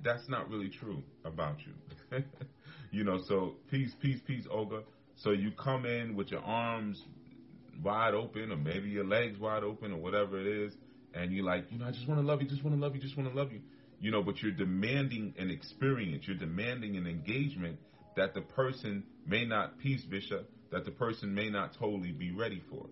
that's 0.02 0.28
not 0.28 0.48
really 0.48 0.70
true 0.70 1.02
about 1.24 1.56
you. 1.60 2.22
you 2.96 3.04
know, 3.04 3.20
so 3.28 3.56
peace, 3.70 3.92
peace, 4.00 4.20
peace, 4.26 4.46
Olga. 4.50 4.82
So 5.16 5.30
you 5.30 5.50
come 5.52 5.84
in 5.84 6.16
with 6.16 6.30
your 6.30 6.40
arms 6.40 7.02
wide 7.82 8.14
open, 8.14 8.50
or 8.50 8.56
maybe 8.56 8.88
your 8.88 9.04
legs 9.04 9.38
wide 9.38 9.62
open, 9.62 9.92
or 9.92 9.98
whatever 9.98 10.40
it 10.40 10.46
is, 10.46 10.72
and 11.12 11.30
you're 11.30 11.44
like, 11.44 11.66
you 11.70 11.78
know, 11.78 11.86
I 11.86 11.90
just 11.90 12.08
want 12.08 12.20
to 12.20 12.26
love 12.26 12.40
you, 12.40 12.48
just 12.48 12.64
want 12.64 12.74
to 12.74 12.82
love 12.82 12.94
you, 12.94 13.02
just 13.02 13.16
want 13.16 13.30
to 13.30 13.36
love 13.38 13.52
you. 13.52 13.60
You 14.00 14.10
know, 14.10 14.22
but 14.22 14.42
you're 14.42 14.52
demanding 14.52 15.34
an 15.38 15.50
experience. 15.50 16.24
You're 16.26 16.38
demanding 16.38 16.96
an 16.96 17.06
engagement 17.06 17.78
that 18.16 18.32
the 18.32 18.40
person 18.40 19.04
may 19.26 19.44
not, 19.44 19.78
peace, 19.78 20.02
Bishop, 20.02 20.50
that 20.72 20.86
the 20.86 20.90
person 20.90 21.34
may 21.34 21.50
not 21.50 21.74
totally 21.78 22.12
be 22.12 22.30
ready 22.32 22.62
for. 22.70 22.86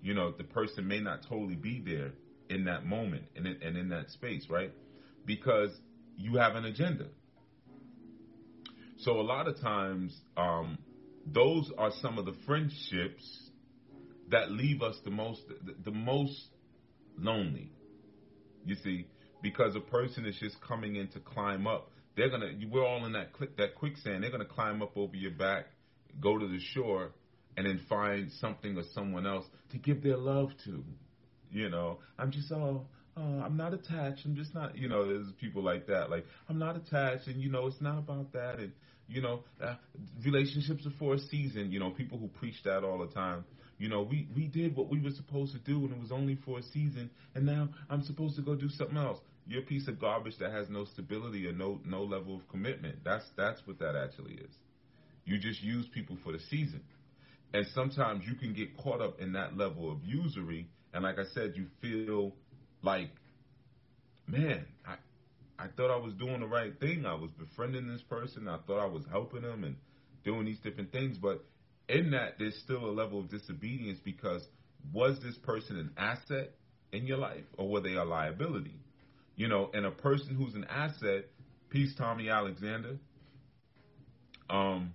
You 0.00 0.14
know, 0.14 0.30
the 0.30 0.44
person 0.44 0.86
may 0.86 1.00
not 1.00 1.22
totally 1.28 1.56
be 1.56 1.82
there 1.84 2.12
in 2.48 2.64
that 2.66 2.84
moment 2.84 3.24
and 3.34 3.46
in, 3.48 3.60
and 3.62 3.76
in 3.76 3.88
that 3.88 4.10
space, 4.10 4.46
right? 4.48 4.72
Because 5.26 5.70
you 6.16 6.36
have 6.36 6.54
an 6.54 6.64
agenda. 6.64 7.06
So 9.00 9.20
a 9.20 9.22
lot 9.22 9.48
of 9.48 9.60
times, 9.60 10.16
um, 10.36 10.78
those 11.26 11.70
are 11.78 11.90
some 12.00 12.18
of 12.18 12.24
the 12.24 12.34
friendships 12.46 13.50
that 14.30 14.50
leave 14.50 14.82
us 14.82 14.96
the 15.04 15.10
most 15.10 15.42
the, 15.84 15.90
most 15.90 16.48
lonely. 17.18 17.72
You 18.64 18.76
see, 18.76 19.06
because 19.42 19.74
a 19.74 19.80
person 19.80 20.26
is 20.26 20.36
just 20.38 20.60
coming 20.60 20.96
in 20.96 21.08
to 21.08 21.20
climb 21.20 21.66
up 21.66 21.90
they're 22.16 22.28
gonna 22.28 22.50
we're 22.70 22.86
all 22.86 23.04
in 23.06 23.12
that 23.12 23.32
click 23.32 23.56
that 23.56 23.74
quicksand. 23.76 24.22
They're 24.22 24.30
gonna 24.30 24.44
climb 24.44 24.82
up 24.82 24.96
over 24.96 25.16
your 25.16 25.30
back, 25.30 25.66
go 26.20 26.38
to 26.38 26.46
the 26.46 26.60
shore, 26.74 27.12
and 27.56 27.66
then 27.66 27.80
find 27.88 28.30
something 28.32 28.76
or 28.76 28.82
someone 28.94 29.26
else 29.26 29.46
to 29.72 29.78
give 29.78 30.02
their 30.02 30.16
love 30.16 30.50
to. 30.64 30.84
You 31.50 31.68
know, 31.68 31.98
I'm 32.18 32.30
just 32.30 32.50
oh, 32.52 32.86
oh 33.16 33.22
I'm 33.22 33.56
not 33.56 33.74
attached. 33.74 34.24
I'm 34.24 34.36
just 34.36 34.54
not. 34.54 34.76
You 34.76 34.88
know, 34.88 35.06
there's 35.06 35.32
people 35.40 35.62
like 35.62 35.86
that. 35.86 36.10
Like 36.10 36.26
I'm 36.48 36.58
not 36.58 36.76
attached, 36.76 37.26
and 37.26 37.40
you 37.40 37.50
know, 37.50 37.66
it's 37.66 37.80
not 37.80 37.98
about 37.98 38.32
that. 38.32 38.58
And 38.58 38.72
you 39.10 39.22
know, 39.22 39.40
uh, 39.62 39.74
relationships 40.24 40.86
are 40.86 40.92
for 40.98 41.14
a 41.14 41.18
season. 41.18 41.70
You 41.72 41.80
know, 41.80 41.90
people 41.90 42.18
who 42.18 42.28
preach 42.28 42.62
that 42.64 42.84
all 42.84 42.98
the 42.98 43.12
time. 43.12 43.44
You 43.78 43.88
know, 43.88 44.02
we 44.02 44.28
we 44.36 44.46
did 44.46 44.76
what 44.76 44.90
we 44.90 45.00
were 45.00 45.10
supposed 45.10 45.52
to 45.52 45.58
do, 45.58 45.84
and 45.84 45.92
it 45.92 46.00
was 46.00 46.12
only 46.12 46.36
for 46.44 46.58
a 46.58 46.62
season. 46.62 47.10
And 47.34 47.46
now 47.46 47.68
I'm 47.88 48.02
supposed 48.02 48.36
to 48.36 48.42
go 48.42 48.54
do 48.54 48.68
something 48.68 48.96
else. 48.96 49.18
You're 49.46 49.62
a 49.62 49.66
piece 49.66 49.88
of 49.88 50.00
garbage 50.00 50.38
that 50.38 50.52
has 50.52 50.68
no 50.68 50.84
stability 50.84 51.46
or 51.46 51.52
no 51.52 51.80
no 51.84 52.02
level 52.04 52.36
of 52.36 52.48
commitment. 52.48 52.96
That's 53.04 53.24
that's 53.36 53.60
what 53.66 53.78
that 53.80 53.96
actually 53.96 54.34
is. 54.34 54.52
You 55.24 55.38
just 55.38 55.62
use 55.62 55.86
people 55.92 56.16
for 56.24 56.32
the 56.32 56.40
season. 56.50 56.82
And 57.52 57.66
sometimes 57.74 58.24
you 58.28 58.36
can 58.36 58.54
get 58.54 58.76
caught 58.76 59.00
up 59.00 59.20
in 59.20 59.32
that 59.32 59.56
level 59.56 59.90
of 59.90 59.98
usury 60.04 60.68
and 60.92 61.04
like 61.04 61.18
I 61.18 61.24
said, 61.34 61.52
you 61.56 61.66
feel 61.80 62.32
like, 62.82 63.10
man, 64.26 64.66
I 64.86 64.96
I 65.60 65.66
thought 65.76 65.90
I 65.90 65.98
was 65.98 66.14
doing 66.14 66.40
the 66.40 66.46
right 66.46 66.78
thing. 66.80 67.04
I 67.04 67.14
was 67.14 67.30
befriending 67.32 67.86
this 67.86 68.02
person. 68.02 68.48
I 68.48 68.58
thought 68.66 68.80
I 68.80 68.86
was 68.86 69.04
helping 69.10 69.42
them 69.42 69.64
and 69.64 69.76
doing 70.24 70.46
these 70.46 70.58
different 70.60 70.90
things. 70.90 71.18
But 71.18 71.44
in 71.88 72.12
that, 72.12 72.38
there's 72.38 72.56
still 72.64 72.86
a 72.86 72.92
level 72.92 73.20
of 73.20 73.28
disobedience 73.28 73.98
because 74.02 74.46
was 74.92 75.20
this 75.22 75.36
person 75.42 75.76
an 75.76 75.90
asset 75.98 76.54
in 76.92 77.06
your 77.06 77.18
life 77.18 77.44
or 77.58 77.68
were 77.68 77.80
they 77.80 77.92
a 77.92 78.04
liability? 78.04 78.80
You 79.36 79.48
know, 79.48 79.70
and 79.74 79.84
a 79.84 79.90
person 79.90 80.34
who's 80.34 80.54
an 80.54 80.64
asset, 80.64 81.26
peace, 81.68 81.94
Tommy 81.96 82.30
Alexander. 82.30 82.96
Um, 84.48 84.94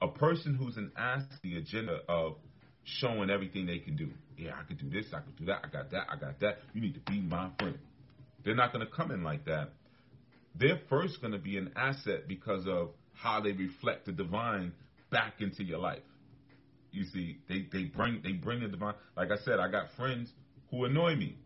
a 0.00 0.08
person 0.08 0.56
who's 0.56 0.76
an 0.76 0.90
asset, 0.96 1.38
the 1.42 1.56
agenda 1.56 2.00
of 2.08 2.34
showing 2.84 3.30
everything 3.30 3.66
they 3.66 3.78
can 3.78 3.96
do. 3.96 4.10
Yeah, 4.36 4.52
I 4.58 4.64
could 4.64 4.78
do 4.78 4.90
this, 4.90 5.06
I 5.14 5.20
could 5.20 5.36
do 5.36 5.44
that, 5.46 5.60
I 5.64 5.68
got 5.68 5.90
that, 5.92 6.06
I 6.10 6.16
got 6.16 6.40
that. 6.40 6.58
You 6.74 6.80
need 6.80 6.94
to 6.94 7.00
be 7.00 7.20
my 7.20 7.50
friend. 7.58 7.78
They're 8.44 8.54
not 8.54 8.72
going 8.72 8.84
to 8.86 8.92
come 8.92 9.10
in 9.10 9.22
like 9.22 9.44
that. 9.46 9.70
They're 10.54 10.80
first 10.88 11.20
going 11.20 11.32
to 11.32 11.38
be 11.38 11.56
an 11.56 11.72
asset 11.76 12.28
because 12.28 12.66
of 12.66 12.90
how 13.14 13.40
they 13.40 13.52
reflect 13.52 14.06
the 14.06 14.12
divine 14.12 14.72
back 15.10 15.34
into 15.40 15.62
your 15.62 15.78
life. 15.78 16.02
You 16.90 17.04
see, 17.04 17.38
they, 17.48 17.66
they 17.72 17.84
bring 17.84 18.20
they 18.22 18.32
bring 18.32 18.60
the 18.60 18.68
divine. 18.68 18.94
Like 19.16 19.30
I 19.30 19.42
said, 19.44 19.58
I 19.58 19.70
got 19.70 19.86
friends 19.96 20.30
who 20.70 20.84
annoy 20.84 21.16
me, 21.16 21.36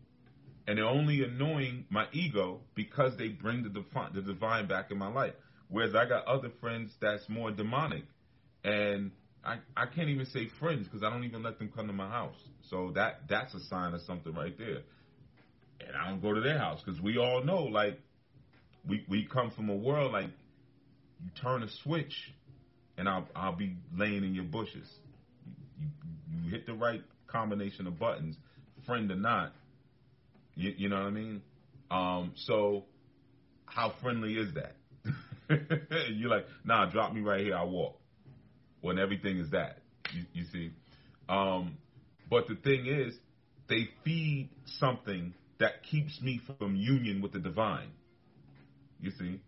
and 0.67 0.77
they're 0.77 0.85
only 0.85 1.23
annoying 1.23 1.85
my 1.89 2.05
ego 2.11 2.61
because 2.75 3.17
they 3.17 3.29
bring 3.29 3.63
the 3.63 3.69
divine 3.69 4.13
the 4.13 4.21
divine 4.21 4.67
back 4.67 4.91
in 4.91 4.97
my 4.97 5.07
life. 5.07 5.33
Whereas 5.69 5.95
I 5.95 6.07
got 6.07 6.25
other 6.25 6.49
friends 6.59 6.91
that's 7.01 7.27
more 7.29 7.51
demonic, 7.51 8.03
and 8.65 9.11
I 9.43 9.59
I 9.75 9.85
can't 9.85 10.09
even 10.09 10.25
say 10.25 10.49
friends 10.59 10.85
because 10.87 11.01
I 11.03 11.09
don't 11.09 11.23
even 11.23 11.43
let 11.43 11.59
them 11.59 11.71
come 11.73 11.87
to 11.87 11.93
my 11.93 12.09
house. 12.09 12.35
So 12.69 12.91
that 12.95 13.21
that's 13.29 13.53
a 13.53 13.61
sign 13.69 13.93
of 13.93 14.01
something 14.01 14.33
right 14.33 14.57
there. 14.57 14.81
And 15.85 15.95
I 15.95 16.09
don't 16.09 16.21
go 16.21 16.33
to 16.33 16.41
their 16.41 16.57
house 16.57 16.81
because 16.83 17.01
we 17.01 17.17
all 17.17 17.43
know 17.43 17.63
like 17.63 17.99
we 18.87 19.05
we 19.09 19.27
come 19.31 19.51
from 19.51 19.69
a 19.69 19.75
world 19.75 20.11
like 20.11 20.29
you 21.23 21.29
turn 21.41 21.63
a 21.63 21.67
switch 21.83 22.13
and 22.97 23.07
I'll 23.07 23.27
I'll 23.35 23.55
be 23.55 23.75
laying 23.95 24.23
in 24.23 24.33
your 24.33 24.45
bushes. 24.45 24.89
You, 25.79 25.87
you 26.43 26.51
hit 26.51 26.65
the 26.65 26.73
right 26.73 27.03
combination 27.27 27.87
of 27.87 27.99
buttons, 27.99 28.35
friend 28.85 29.11
or 29.11 29.15
not. 29.15 29.53
You, 30.55 30.73
you 30.75 30.89
know 30.89 30.97
what 30.97 31.05
I 31.05 31.11
mean? 31.11 31.41
Um, 31.91 32.31
so 32.35 32.85
how 33.65 33.93
friendly 34.01 34.33
is 34.33 34.49
that? 34.55 34.75
You're 36.09 36.29
like, 36.29 36.45
nah, 36.65 36.89
drop 36.89 37.13
me 37.13 37.21
right 37.21 37.41
here. 37.41 37.55
I 37.55 37.63
walk. 37.63 37.99
When 38.81 38.97
everything 38.97 39.37
is 39.37 39.51
that, 39.51 39.77
you, 40.13 40.23
you 40.33 40.43
see. 40.51 40.71
Um, 41.29 41.77
but 42.29 42.47
the 42.47 42.55
thing 42.55 42.87
is, 42.87 43.13
they 43.69 43.89
feed 44.03 44.49
something 44.79 45.33
that 45.59 45.83
keeps 45.89 46.21
me 46.21 46.41
from 46.59 46.75
union 46.75 47.21
with 47.21 47.33
the 47.33 47.39
divine. 47.39 47.91
You 48.99 49.11
see? 49.11 49.41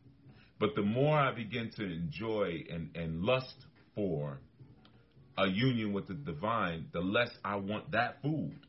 But 0.60 0.76
the 0.76 0.82
more 0.82 1.18
I 1.18 1.34
begin 1.34 1.72
to 1.78 1.84
enjoy 1.84 2.66
and, 2.70 2.90
and 2.96 3.22
lust 3.22 3.56
for 3.96 4.40
a 5.38 5.48
union 5.48 5.94
with 5.94 6.08
the 6.08 6.14
divine, 6.14 6.88
the 6.92 7.00
less 7.00 7.30
I 7.46 7.56
want 7.56 7.92
that 7.92 8.22
food. 8.22 8.60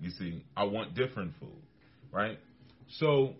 You 0.00 0.10
see, 0.10 0.44
I 0.56 0.64
want 0.64 0.94
different 0.94 1.34
food, 1.38 1.62
right? 2.10 2.38
So 2.98 3.34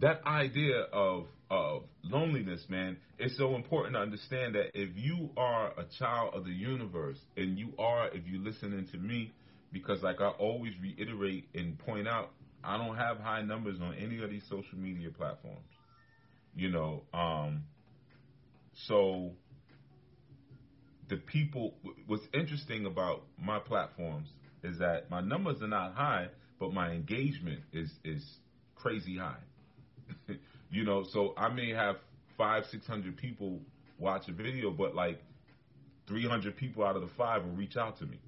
that 0.00 0.24
idea 0.26 0.82
of 0.92 1.26
of 1.50 1.82
loneliness, 2.02 2.64
man, 2.68 2.96
it's 3.18 3.36
so 3.36 3.54
important 3.54 3.94
to 3.94 4.00
understand 4.00 4.54
that 4.54 4.70
if 4.74 4.90
you 4.96 5.30
are 5.36 5.68
a 5.78 5.84
child 5.98 6.34
of 6.34 6.44
the 6.44 6.50
universe, 6.50 7.18
and 7.36 7.58
you 7.58 7.68
are, 7.78 8.08
if 8.08 8.26
you're 8.26 8.42
listening 8.42 8.88
to 8.92 8.98
me, 8.98 9.32
because 9.74 10.02
like 10.02 10.22
I 10.22 10.28
always 10.28 10.72
reiterate 10.80 11.48
and 11.54 11.78
point 11.78 12.08
out, 12.08 12.30
I 12.62 12.78
don't 12.78 12.96
have 12.96 13.18
high 13.18 13.42
numbers 13.42 13.78
on 13.82 13.94
any 13.94 14.22
of 14.22 14.30
these 14.30 14.44
social 14.48 14.78
media 14.78 15.10
platforms. 15.10 15.66
You 16.56 16.70
know, 16.70 17.02
um, 17.12 17.64
so 18.86 19.32
the 21.10 21.16
people. 21.16 21.74
What's 22.06 22.26
interesting 22.32 22.86
about 22.86 23.24
my 23.38 23.58
platforms 23.58 24.28
is 24.62 24.78
that 24.78 25.10
my 25.10 25.20
numbers 25.20 25.60
are 25.60 25.68
not 25.68 25.94
high, 25.94 26.28
but 26.58 26.72
my 26.72 26.92
engagement 26.92 27.60
is 27.72 27.90
is 28.04 28.24
crazy 28.76 29.18
high. 29.18 29.42
you 30.70 30.84
know, 30.84 31.04
so 31.12 31.34
I 31.36 31.48
may 31.52 31.70
have 31.70 31.96
five, 32.38 32.64
six 32.70 32.86
hundred 32.86 33.16
people 33.16 33.60
watch 33.98 34.28
a 34.28 34.32
video, 34.32 34.70
but 34.70 34.94
like 34.94 35.20
three 36.06 36.26
hundred 36.26 36.56
people 36.56 36.84
out 36.84 36.94
of 36.94 37.02
the 37.02 37.10
five 37.18 37.44
will 37.44 37.52
reach 37.52 37.76
out 37.76 37.98
to 37.98 38.06
me. 38.06 38.20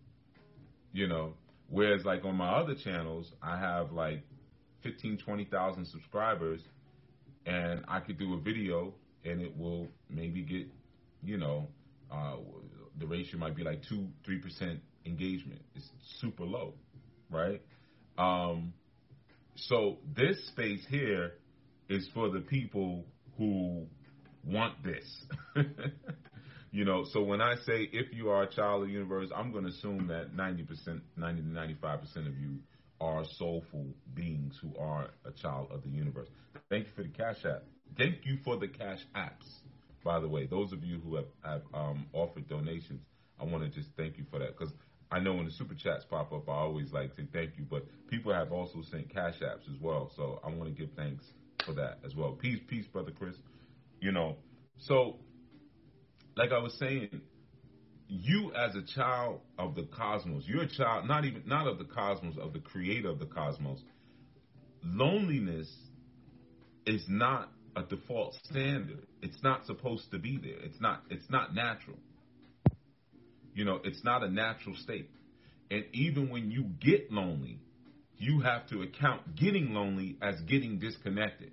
You 0.92 1.08
know, 1.08 1.34
whereas 1.68 2.04
like 2.04 2.24
on 2.24 2.36
my 2.36 2.50
other 2.50 2.74
channels, 2.74 3.30
I 3.42 3.58
have 3.58 3.92
like 3.92 4.22
15, 4.82 5.18
20,000 5.18 5.86
subscribers, 5.86 6.60
and 7.44 7.84
I 7.88 8.00
could 8.00 8.18
do 8.18 8.34
a 8.34 8.40
video 8.40 8.94
and 9.24 9.40
it 9.40 9.56
will 9.56 9.88
maybe 10.08 10.42
get, 10.42 10.66
you 11.22 11.36
know, 11.36 11.68
uh, 12.10 12.36
the 12.98 13.06
ratio 13.06 13.38
might 13.38 13.56
be 13.56 13.62
like 13.62 13.82
two, 13.88 14.08
three 14.24 14.38
percent 14.38 14.80
engagement. 15.04 15.60
It's 15.74 15.88
super 16.20 16.44
low, 16.44 16.74
right? 17.30 17.60
Um, 18.16 18.72
so 19.56 19.98
this 20.14 20.36
space 20.48 20.84
here 20.88 21.32
is 21.88 22.08
for 22.14 22.30
the 22.30 22.40
people 22.40 23.04
who 23.36 23.86
want 24.44 24.82
this. 24.82 25.24
you 26.76 26.84
know, 26.84 27.04
so 27.10 27.22
when 27.22 27.40
I 27.40 27.54
say 27.54 27.88
if 27.90 28.12
you 28.12 28.28
are 28.28 28.42
a 28.42 28.50
child 28.54 28.82
of 28.82 28.88
the 28.88 28.92
universe, 28.92 29.30
I'm 29.34 29.50
going 29.50 29.64
to 29.64 29.70
assume 29.70 30.08
that 30.08 30.36
90%, 30.36 31.00
90 31.16 31.40
to 31.40 31.48
95% 31.48 32.28
of 32.28 32.36
you 32.38 32.58
are 33.00 33.24
soulful 33.38 33.86
beings 34.12 34.58
who 34.60 34.78
are 34.78 35.08
a 35.24 35.30
child 35.30 35.68
of 35.70 35.82
the 35.82 35.88
universe. 35.88 36.28
Thank 36.68 36.88
you 36.88 36.92
for 36.94 37.02
the 37.02 37.08
Cash 37.08 37.46
App. 37.46 37.62
Thank 37.96 38.26
you 38.26 38.36
for 38.44 38.58
the 38.58 38.68
Cash 38.68 38.98
Apps, 39.16 39.48
by 40.04 40.20
the 40.20 40.28
way. 40.28 40.44
Those 40.44 40.74
of 40.74 40.84
you 40.84 41.00
who 41.00 41.16
have, 41.16 41.28
have 41.42 41.62
um, 41.72 42.08
offered 42.12 42.46
donations, 42.46 43.00
I 43.40 43.44
want 43.44 43.64
to 43.64 43.70
just 43.70 43.88
thank 43.96 44.18
you 44.18 44.26
for 44.30 44.38
that 44.40 44.58
because 44.58 44.74
I 45.10 45.18
know 45.18 45.32
when 45.32 45.46
the 45.46 45.52
super 45.52 45.74
chats 45.74 46.04
pop 46.04 46.30
up, 46.30 46.46
I 46.46 46.52
always 46.52 46.92
like 46.92 47.16
to 47.16 47.26
thank 47.32 47.52
you, 47.56 47.64
but 47.70 47.86
people 48.10 48.34
have 48.34 48.52
also 48.52 48.82
sent 48.90 49.08
Cash 49.08 49.40
Apps 49.40 49.66
as 49.74 49.80
well, 49.80 50.12
so 50.14 50.40
I 50.44 50.48
want 50.50 50.64
to 50.64 50.78
give 50.78 50.94
thanks 50.94 51.24
for 51.64 51.72
that 51.72 52.00
as 52.04 52.14
well. 52.14 52.32
Peace, 52.32 52.60
peace, 52.68 52.84
brother 52.86 53.12
Chris. 53.18 53.36
You 54.02 54.12
know, 54.12 54.36
so 54.76 55.16
like 56.36 56.52
I 56.52 56.58
was 56.58 56.74
saying, 56.78 57.22
you 58.08 58.52
as 58.54 58.74
a 58.76 58.82
child 58.94 59.40
of 59.58 59.74
the 59.74 59.84
cosmos, 59.96 60.44
you're 60.46 60.62
a 60.62 60.68
child 60.68 61.08
not 61.08 61.24
even 61.24 61.42
not 61.46 61.66
of 61.66 61.78
the 61.78 61.84
cosmos, 61.84 62.36
of 62.38 62.52
the 62.52 62.60
creator 62.60 63.08
of 63.08 63.18
the 63.18 63.26
cosmos. 63.26 63.80
Loneliness 64.84 65.72
is 66.86 67.04
not 67.08 67.50
a 67.74 67.82
default 67.82 68.34
standard. 68.44 69.06
It's 69.22 69.42
not 69.42 69.66
supposed 69.66 70.10
to 70.12 70.18
be 70.18 70.38
there. 70.38 70.60
It's 70.62 70.80
not 70.80 71.02
it's 71.10 71.28
not 71.30 71.54
natural. 71.54 71.96
You 73.54 73.64
know, 73.64 73.80
it's 73.82 74.04
not 74.04 74.22
a 74.22 74.28
natural 74.28 74.76
state. 74.76 75.10
And 75.70 75.84
even 75.92 76.30
when 76.30 76.50
you 76.50 76.64
get 76.80 77.10
lonely, 77.10 77.58
you 78.18 78.40
have 78.40 78.68
to 78.68 78.82
account 78.82 79.34
getting 79.34 79.72
lonely 79.72 80.16
as 80.22 80.40
getting 80.42 80.78
disconnected. 80.78 81.50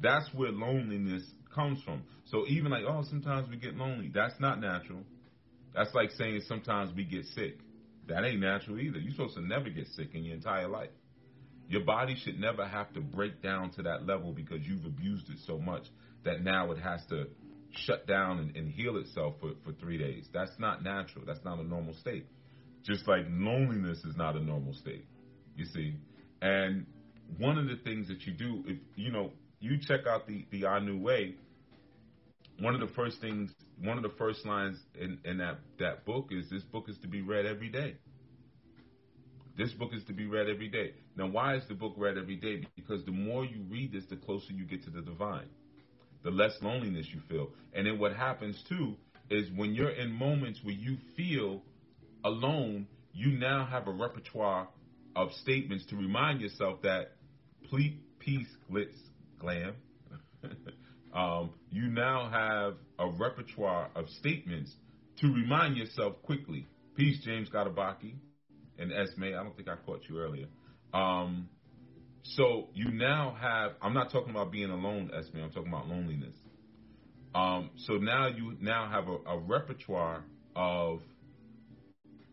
That's 0.00 0.28
where 0.34 0.50
loneliness 0.50 1.22
comes 1.54 1.82
from. 1.82 2.02
So 2.26 2.46
even 2.46 2.70
like, 2.70 2.84
oh, 2.86 3.04
sometimes 3.08 3.48
we 3.48 3.56
get 3.56 3.74
lonely. 3.74 4.10
That's 4.12 4.38
not 4.40 4.60
natural. 4.60 5.00
That's 5.74 5.94
like 5.94 6.10
saying 6.12 6.42
sometimes 6.46 6.94
we 6.94 7.04
get 7.04 7.24
sick. 7.34 7.58
That 8.08 8.24
ain't 8.24 8.40
natural 8.40 8.80
either. 8.80 8.98
You're 8.98 9.12
supposed 9.12 9.36
to 9.36 9.42
never 9.42 9.70
get 9.70 9.86
sick 9.88 10.14
in 10.14 10.24
your 10.24 10.34
entire 10.34 10.68
life. 10.68 10.90
Your 11.68 11.84
body 11.84 12.16
should 12.24 12.40
never 12.40 12.66
have 12.66 12.92
to 12.94 13.00
break 13.00 13.42
down 13.42 13.70
to 13.72 13.82
that 13.82 14.04
level 14.04 14.32
because 14.32 14.58
you've 14.62 14.84
abused 14.84 15.30
it 15.30 15.38
so 15.46 15.58
much 15.58 15.84
that 16.24 16.42
now 16.42 16.72
it 16.72 16.78
has 16.78 17.00
to 17.10 17.26
shut 17.86 18.06
down 18.06 18.38
and, 18.40 18.56
and 18.56 18.68
heal 18.68 18.96
itself 18.96 19.34
for, 19.40 19.52
for 19.64 19.72
three 19.78 19.96
days. 19.96 20.26
That's 20.32 20.50
not 20.58 20.82
natural. 20.82 21.24
That's 21.24 21.44
not 21.44 21.58
a 21.60 21.62
normal 21.62 21.94
state. 21.94 22.26
Just 22.84 23.06
like 23.06 23.22
loneliness 23.28 23.98
is 23.98 24.16
not 24.16 24.36
a 24.36 24.40
normal 24.40 24.74
state. 24.74 25.04
You 25.54 25.66
see? 25.66 25.94
And 26.42 26.86
one 27.38 27.58
of 27.58 27.66
the 27.66 27.76
things 27.84 28.08
that 28.08 28.22
you 28.22 28.32
do, 28.32 28.64
if 28.66 28.78
you 28.96 29.12
know, 29.12 29.30
you 29.60 29.78
check 29.78 30.06
out 30.06 30.26
the, 30.26 30.46
the 30.50 30.64
Our 30.64 30.80
New 30.80 30.98
Way, 30.98 31.34
one 32.58 32.74
of 32.74 32.80
the 32.80 32.94
first 32.94 33.20
things, 33.20 33.50
one 33.82 33.96
of 33.96 34.02
the 34.02 34.12
first 34.18 34.44
lines 34.44 34.78
in, 34.98 35.18
in 35.24 35.38
that, 35.38 35.58
that 35.78 36.04
book 36.04 36.28
is 36.30 36.48
this 36.50 36.62
book 36.62 36.88
is 36.88 36.96
to 36.98 37.08
be 37.08 37.22
read 37.22 37.46
every 37.46 37.68
day. 37.68 37.96
This 39.56 39.72
book 39.72 39.90
is 39.92 40.02
to 40.04 40.12
be 40.12 40.26
read 40.26 40.48
every 40.48 40.68
day. 40.68 40.92
Now, 41.16 41.26
why 41.28 41.56
is 41.56 41.62
the 41.68 41.74
book 41.74 41.94
read 41.96 42.16
every 42.16 42.36
day? 42.36 42.66
Because 42.76 43.04
the 43.04 43.10
more 43.12 43.44
you 43.44 43.62
read 43.68 43.92
this, 43.92 44.04
the 44.08 44.16
closer 44.16 44.52
you 44.52 44.64
get 44.64 44.84
to 44.84 44.90
the 44.90 45.02
divine, 45.02 45.48
the 46.24 46.30
less 46.30 46.52
loneliness 46.62 47.06
you 47.12 47.20
feel. 47.28 47.48
And 47.74 47.86
then 47.86 47.98
what 47.98 48.14
happens 48.14 48.62
too 48.68 48.96
is 49.28 49.50
when 49.54 49.74
you're 49.74 49.90
in 49.90 50.12
moments 50.12 50.60
where 50.62 50.74
you 50.74 50.96
feel 51.16 51.62
alone, 52.24 52.86
you 53.12 53.32
now 53.32 53.66
have 53.66 53.86
a 53.86 53.92
repertoire 53.92 54.68
of 55.16 55.32
statements 55.42 55.84
to 55.86 55.96
remind 55.96 56.40
yourself 56.40 56.82
that 56.82 57.12
peace, 57.70 58.46
glitz, 58.70 58.94
glam. 59.40 59.74
um, 61.14 61.50
you 61.70 61.88
now 61.88 62.30
have 62.30 62.74
a 62.98 63.10
repertoire 63.10 63.90
of 63.96 64.08
statements 64.20 64.72
to 65.20 65.26
remind 65.26 65.76
yourself 65.76 66.22
quickly. 66.22 66.68
Peace, 66.96 67.20
James 67.24 67.48
Gadabaki 67.48 68.14
and 68.78 68.92
Esme. 68.92 69.24
I 69.24 69.42
don't 69.42 69.56
think 69.56 69.68
I 69.68 69.76
caught 69.84 70.02
you 70.08 70.18
earlier. 70.18 70.46
Um, 70.94 71.48
so 72.22 72.68
you 72.74 72.90
now 72.92 73.36
have. 73.40 73.72
I'm 73.82 73.94
not 73.94 74.12
talking 74.12 74.30
about 74.30 74.52
being 74.52 74.70
alone, 74.70 75.10
Esme. 75.16 75.38
I'm 75.38 75.50
talking 75.50 75.72
about 75.72 75.88
loneliness. 75.88 76.34
Um, 77.34 77.70
so 77.86 77.94
now 77.94 78.28
you 78.28 78.56
now 78.60 78.88
have 78.90 79.08
a, 79.08 79.36
a 79.36 79.38
repertoire 79.38 80.24
of 80.56 81.00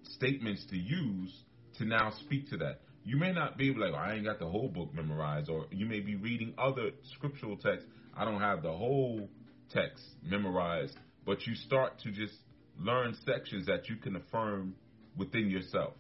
statements 0.03 0.65
to 0.69 0.77
use 0.77 1.43
to 1.77 1.85
now 1.85 2.11
speak 2.25 2.49
to 2.49 2.57
that. 2.57 2.81
You 3.07 3.15
may 3.15 3.31
not 3.31 3.57
be 3.57 3.73
like, 3.73 3.93
oh, 3.93 3.95
I 3.95 4.15
ain't 4.15 4.25
got 4.25 4.37
the 4.37 4.49
whole 4.49 4.67
book 4.67 4.93
memorized, 4.93 5.49
or 5.49 5.67
you 5.71 5.85
may 5.85 6.01
be 6.01 6.17
reading 6.17 6.53
other 6.57 6.89
scriptural 7.15 7.55
texts. 7.55 7.87
I 8.13 8.25
don't 8.25 8.41
have 8.41 8.61
the 8.61 8.73
whole 8.73 9.29
text 9.71 10.03
memorized, 10.21 10.97
but 11.25 11.47
you 11.47 11.55
start 11.55 11.99
to 11.99 12.11
just 12.11 12.33
learn 12.77 13.15
sections 13.25 13.65
that 13.67 13.87
you 13.87 13.95
can 13.95 14.17
affirm 14.17 14.75
within 15.15 15.49
yourself. 15.49 15.93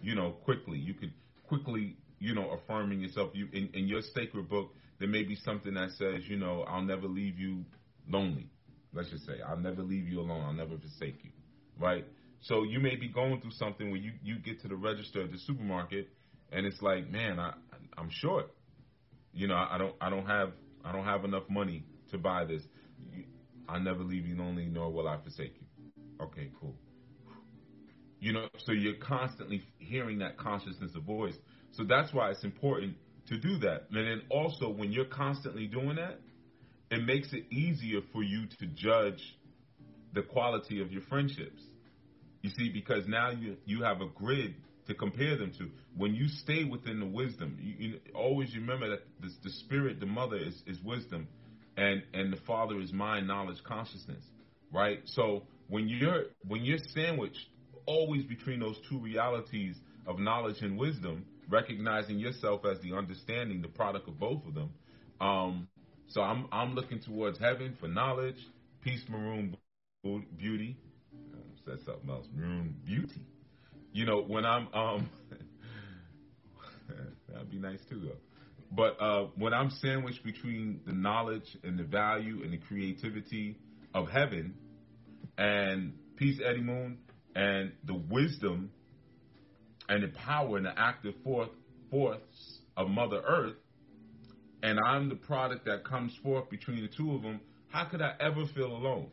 You 0.00 0.14
know, 0.14 0.30
quickly. 0.30 0.78
You 0.78 0.94
can 0.94 1.12
quickly, 1.46 1.98
you 2.18 2.34
know, 2.34 2.52
affirming 2.52 3.00
yourself. 3.00 3.32
You 3.34 3.46
in, 3.52 3.68
in 3.74 3.86
your 3.86 4.00
sacred 4.14 4.48
book, 4.48 4.70
there 4.98 5.08
may 5.08 5.22
be 5.22 5.36
something 5.44 5.74
that 5.74 5.90
says, 5.98 6.22
you 6.26 6.38
know, 6.38 6.62
I'll 6.66 6.80
never 6.80 7.06
leave 7.06 7.38
you 7.38 7.66
lonely. 8.08 8.48
Let's 8.94 9.10
just 9.10 9.26
say, 9.26 9.34
I'll 9.46 9.58
never 9.58 9.82
leave 9.82 10.08
you 10.08 10.18
alone. 10.20 10.42
I'll 10.42 10.54
never 10.54 10.78
forsake 10.78 11.24
you. 11.24 11.30
Right? 11.78 12.06
So 12.40 12.62
you 12.62 12.80
may 12.80 12.96
be 12.96 13.08
going 13.08 13.42
through 13.42 13.52
something 13.58 13.90
where 13.90 14.00
you, 14.00 14.12
you 14.22 14.38
get 14.38 14.62
to 14.62 14.68
the 14.68 14.76
register 14.76 15.24
at 15.24 15.30
the 15.30 15.38
supermarket 15.38 16.08
and 16.52 16.66
it's 16.66 16.80
like, 16.82 17.10
man, 17.10 17.38
I 17.38 17.54
I'm 17.96 18.10
short. 18.10 18.50
You 19.32 19.48
know, 19.48 19.54
I 19.56 19.78
don't 19.78 19.94
I 20.00 20.10
don't 20.10 20.26
have 20.26 20.52
I 20.84 20.92
don't 20.92 21.04
have 21.04 21.24
enough 21.24 21.48
money 21.48 21.84
to 22.10 22.18
buy 22.18 22.44
this. 22.44 22.62
I'll 23.68 23.80
never 23.80 24.02
leave 24.02 24.26
you 24.26 24.36
lonely, 24.36 24.66
nor 24.66 24.90
will 24.90 25.08
I 25.08 25.18
forsake 25.22 25.54
you. 25.60 25.92
Okay, 26.20 26.50
cool. 26.60 26.74
You 28.20 28.32
know, 28.32 28.48
so 28.64 28.72
you're 28.72 28.96
constantly 28.96 29.62
hearing 29.78 30.18
that 30.18 30.38
consciousness 30.38 30.92
of 30.94 31.02
voice. 31.02 31.34
So 31.72 31.84
that's 31.84 32.12
why 32.12 32.30
it's 32.30 32.44
important 32.44 32.96
to 33.28 33.38
do 33.38 33.58
that. 33.60 33.86
And 33.90 34.06
then 34.06 34.22
also, 34.30 34.68
when 34.68 34.92
you're 34.92 35.04
constantly 35.06 35.66
doing 35.66 35.96
that, 35.96 36.20
it 36.90 37.04
makes 37.04 37.32
it 37.32 37.44
easier 37.50 38.00
for 38.12 38.22
you 38.22 38.46
to 38.60 38.66
judge 38.66 39.20
the 40.12 40.22
quality 40.22 40.80
of 40.80 40.92
your 40.92 41.02
friendships. 41.02 41.62
You 42.42 42.50
see, 42.50 42.70
because 42.72 43.08
now 43.08 43.30
you 43.30 43.56
you 43.64 43.82
have 43.82 44.00
a 44.00 44.06
grid 44.06 44.54
to 44.86 44.94
compare 44.94 45.36
them 45.36 45.52
to. 45.58 45.70
When 45.96 46.14
you 46.14 46.28
stay 46.28 46.64
within 46.64 47.00
the 47.00 47.06
wisdom, 47.06 47.58
you, 47.60 47.74
you 47.78 48.00
always 48.14 48.54
remember 48.54 48.90
that 48.90 49.00
the, 49.20 49.30
the 49.42 49.50
spirit, 49.50 50.00
the 50.00 50.06
mother 50.06 50.36
is, 50.36 50.62
is 50.66 50.78
wisdom, 50.82 51.28
and 51.76 52.02
and 52.12 52.32
the 52.32 52.40
father 52.46 52.80
is 52.80 52.92
mind, 52.92 53.26
knowledge, 53.26 53.62
consciousness, 53.64 54.22
right? 54.72 55.00
So 55.06 55.44
when 55.68 55.88
you're 55.88 56.24
when 56.46 56.62
you're 56.64 56.78
sandwiched 56.94 57.46
always 57.86 58.24
between 58.24 58.60
those 58.60 58.78
two 58.88 58.98
realities 58.98 59.76
of 60.06 60.18
knowledge 60.18 60.60
and 60.60 60.78
wisdom, 60.78 61.24
recognizing 61.48 62.18
yourself 62.18 62.62
as 62.64 62.78
the 62.80 62.94
understanding, 62.96 63.62
the 63.62 63.68
product 63.68 64.08
of 64.08 64.18
both 64.18 64.44
of 64.46 64.54
them. 64.54 64.70
Um, 65.20 65.68
so 66.08 66.20
I'm 66.20 66.46
I'm 66.52 66.74
looking 66.74 67.00
towards 67.00 67.38
heaven 67.38 67.76
for 67.80 67.88
knowledge, 67.88 68.38
peace, 68.82 69.02
maroon 69.08 69.56
beauty. 70.36 70.76
Said 71.64 71.78
something 71.86 72.10
else, 72.10 72.26
maroon 72.36 72.76
beauty. 72.84 73.22
You 73.94 74.04
know 74.06 74.22
when 74.22 74.44
I'm 74.44 74.66
um, 74.74 75.08
that'd 77.28 77.48
be 77.48 77.58
nice 77.58 77.78
too 77.88 78.00
though. 78.00 78.16
But 78.72 79.00
uh, 79.00 79.28
when 79.36 79.54
I'm 79.54 79.70
sandwiched 79.70 80.24
between 80.24 80.80
the 80.84 80.92
knowledge 80.92 81.56
and 81.62 81.78
the 81.78 81.84
value 81.84 82.42
and 82.42 82.52
the 82.52 82.56
creativity 82.56 83.56
of 83.94 84.08
heaven 84.08 84.54
and 85.38 85.92
peace, 86.16 86.40
Eddie 86.44 86.60
Moon, 86.60 86.98
and 87.36 87.70
the 87.84 87.94
wisdom 87.94 88.72
and 89.88 90.02
the 90.02 90.08
power 90.08 90.56
and 90.56 90.66
the 90.66 90.76
active 90.76 91.14
force, 91.22 91.50
force 91.88 92.58
of 92.76 92.88
Mother 92.88 93.22
Earth, 93.24 93.54
and 94.64 94.80
I'm 94.84 95.08
the 95.08 95.14
product 95.14 95.66
that 95.66 95.84
comes 95.84 96.12
forth 96.20 96.50
between 96.50 96.82
the 96.82 96.88
two 96.88 97.14
of 97.14 97.22
them, 97.22 97.40
how 97.68 97.84
could 97.84 98.02
I 98.02 98.14
ever 98.18 98.44
feel 98.56 98.72
alone? 98.72 99.12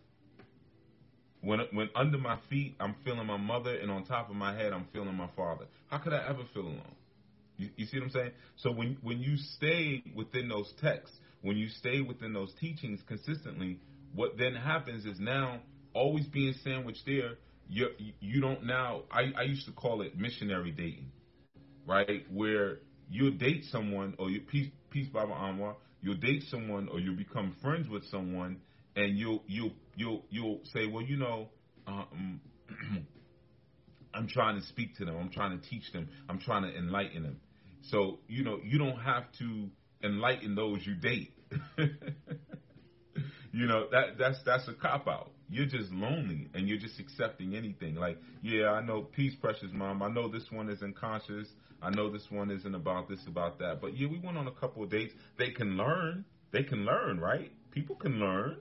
When, 1.41 1.59
when 1.71 1.89
under 1.95 2.17
my 2.17 2.37
feet, 2.49 2.75
I'm 2.79 2.95
feeling 3.03 3.25
my 3.25 3.37
mother, 3.37 3.75
and 3.75 3.89
on 3.89 4.05
top 4.05 4.29
of 4.29 4.35
my 4.35 4.55
head, 4.55 4.73
I'm 4.73 4.87
feeling 4.93 5.15
my 5.15 5.29
father. 5.35 5.65
How 5.89 5.97
could 5.97 6.13
I 6.13 6.23
ever 6.29 6.43
feel 6.53 6.63
alone? 6.63 6.95
You, 7.57 7.69
you 7.75 7.85
see 7.85 7.97
what 7.97 8.05
I'm 8.05 8.11
saying? 8.11 8.31
So 8.57 8.71
when, 8.71 8.97
when 9.01 9.19
you 9.19 9.37
stay 9.57 10.03
within 10.15 10.49
those 10.49 10.71
texts, 10.81 11.15
when 11.41 11.57
you 11.57 11.69
stay 11.69 12.01
within 12.01 12.33
those 12.33 12.53
teachings 12.59 12.99
consistently, 13.07 13.79
what 14.13 14.37
then 14.37 14.55
happens 14.55 15.05
is 15.05 15.19
now 15.19 15.59
always 15.93 16.25
being 16.27 16.53
sandwiched 16.63 17.03
there, 17.05 17.31
you 17.69 17.87
you 18.19 18.41
don't 18.41 18.65
now. 18.65 19.03
I, 19.11 19.31
I 19.37 19.43
used 19.43 19.65
to 19.65 19.71
call 19.71 20.01
it 20.01 20.17
missionary 20.17 20.71
dating, 20.71 21.11
right? 21.87 22.25
Where 22.31 22.79
you'll 23.09 23.37
date 23.37 23.63
someone, 23.71 24.15
or 24.19 24.29
you 24.29 24.41
peace 24.41 24.69
peace 24.89 25.07
Baba 25.07 25.31
Anwar, 25.31 25.75
you'll 26.01 26.17
date 26.17 26.43
someone, 26.49 26.89
or 26.89 26.99
you'll 26.99 27.15
become 27.15 27.55
friends 27.61 27.87
with 27.87 28.03
someone, 28.09 28.57
and 28.95 29.17
you'll 29.17 29.43
you'll 29.47 29.73
you'll 29.95 30.23
you'll 30.29 30.59
say, 30.73 30.87
well, 30.87 31.03
you 31.03 31.17
know, 31.17 31.49
um, 31.87 32.41
I'm 34.13 34.27
trying 34.27 34.59
to 34.59 34.65
speak 34.67 34.97
to 34.97 35.05
them, 35.05 35.15
I'm 35.17 35.29
trying 35.29 35.59
to 35.59 35.69
teach 35.69 35.91
them, 35.93 36.09
I'm 36.29 36.39
trying 36.39 36.63
to 36.63 36.77
enlighten 36.77 37.23
them. 37.23 37.39
So 37.89 38.19
you 38.27 38.43
know, 38.43 38.59
you 38.63 38.77
don't 38.77 38.99
have 38.99 39.23
to 39.39 39.69
enlighten 40.03 40.55
those 40.55 40.85
you 40.85 40.95
date. 40.95 41.33
you 41.77 43.67
know 43.67 43.87
that 43.91 44.17
that's 44.17 44.39
that's 44.45 44.67
a 44.67 44.73
cop 44.73 45.07
out 45.07 45.31
you're 45.51 45.65
just 45.65 45.91
lonely 45.91 46.47
and 46.53 46.67
you're 46.67 46.77
just 46.77 46.99
accepting 46.99 47.55
anything. 47.55 47.95
Like, 47.95 48.17
yeah, 48.41 48.69
I 48.69 48.81
know, 48.81 49.01
peace, 49.01 49.35
precious 49.39 49.69
mom. 49.73 50.01
I 50.01 50.07
know 50.07 50.29
this 50.29 50.45
one 50.49 50.69
isn't 50.69 50.95
conscious. 50.95 51.47
I 51.81 51.89
know 51.89 52.09
this 52.09 52.25
one 52.29 52.49
isn't 52.49 52.73
about 52.73 53.09
this, 53.09 53.19
about 53.27 53.59
that. 53.59 53.79
But 53.81 53.97
yeah, 53.97 54.07
we 54.07 54.17
went 54.17 54.37
on 54.37 54.47
a 54.47 54.51
couple 54.51 54.81
of 54.81 54.89
dates. 54.89 55.13
They 55.37 55.51
can 55.51 55.75
learn. 55.75 56.23
They 56.53 56.63
can 56.63 56.85
learn, 56.85 57.19
right? 57.19 57.51
People 57.71 57.97
can 57.97 58.13
learn. 58.13 58.57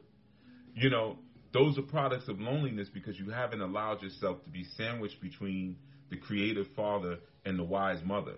You 0.75 0.91
know, 0.91 1.18
those 1.53 1.79
are 1.79 1.83
products 1.83 2.29
of 2.29 2.41
loneliness 2.41 2.89
because 2.93 3.18
you 3.18 3.31
haven't 3.31 3.61
allowed 3.61 4.03
yourself 4.03 4.43
to 4.45 4.51
be 4.51 4.64
sandwiched 4.77 5.21
between 5.21 5.77
the 6.11 6.16
creative 6.16 6.66
father 6.77 7.18
and 7.45 7.59
the 7.59 7.64
wise 7.64 8.03
mother. 8.05 8.35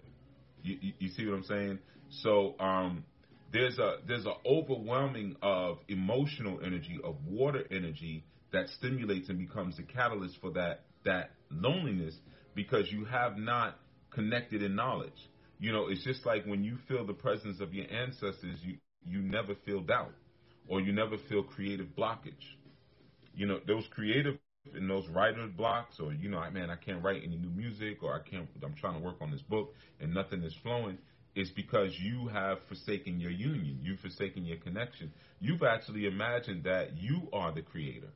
You, 0.63 0.79
you, 0.81 0.93
you 0.99 1.09
see 1.09 1.27
what 1.27 1.35
I'm 1.35 1.45
saying? 1.45 1.79
So, 2.23 2.55
um, 2.59 3.05
there's 3.53 3.79
a 3.79 3.97
there's 4.07 4.25
an 4.25 4.35
overwhelming 4.47 5.37
of 5.43 5.79
emotional 5.89 6.61
energy, 6.65 6.99
of 7.05 7.17
water 7.27 7.65
energy 7.71 8.25
that 8.53 8.69
stimulates 8.79 9.29
and 9.29 9.39
becomes 9.39 9.77
the 9.77 9.83
catalyst 9.83 10.39
for 10.41 10.53
that 10.53 10.85
that 11.05 11.33
loneliness 11.51 12.15
because 12.55 12.91
you 12.91 13.05
have 13.05 13.37
not 13.37 13.79
connected 14.11 14.63
in 14.63 14.75
knowledge. 14.75 15.13
You 15.59 15.73
know, 15.73 15.89
it's 15.89 16.03
just 16.03 16.25
like 16.25 16.45
when 16.47 16.65
you 16.65 16.77
feel 16.89 17.07
the 17.07 17.13
presence 17.13 17.61
of 17.61 17.75
your 17.75 17.87
ancestors, 17.91 18.59
you 18.63 18.77
you 19.07 19.21
never 19.21 19.55
feel 19.67 19.81
doubt 19.81 20.13
or 20.69 20.81
you 20.81 20.93
never 20.93 21.17
feel 21.29 21.43
creative 21.43 21.89
blockage. 21.97 22.57
You 23.35 23.47
know, 23.47 23.61
those 23.67 23.85
creative 23.91 24.39
and 24.75 24.89
those 24.89 25.09
writer's 25.09 25.51
blocks 25.51 25.99
or 25.99 26.13
you 26.13 26.29
know, 26.29 26.39
man, 26.51 26.71
I 26.71 26.77
can't 26.77 27.03
write 27.03 27.23
any 27.25 27.37
new 27.37 27.51
music 27.51 28.03
or 28.03 28.15
I 28.15 28.29
can't 28.29 28.49
I'm 28.63 28.75
trying 28.75 28.95
to 28.95 29.01
work 29.01 29.17
on 29.21 29.31
this 29.31 29.43
book 29.43 29.75
and 30.01 30.15
nothing 30.15 30.43
is 30.43 30.55
flowing 30.63 30.99
is 31.35 31.51
because 31.51 31.97
you 31.99 32.29
have 32.29 32.59
forsaken 32.69 33.19
your 33.19 33.31
union. 33.31 33.79
You've 33.83 34.01
forsaken 34.01 34.45
your 34.45 34.59
connection. 34.59 35.13
You've 35.41 35.63
actually 35.63 36.07
imagined 36.07 36.65
that 36.65 36.97
you 36.99 37.29
are 37.33 37.53
the 37.53 37.63
creator. 37.63 38.11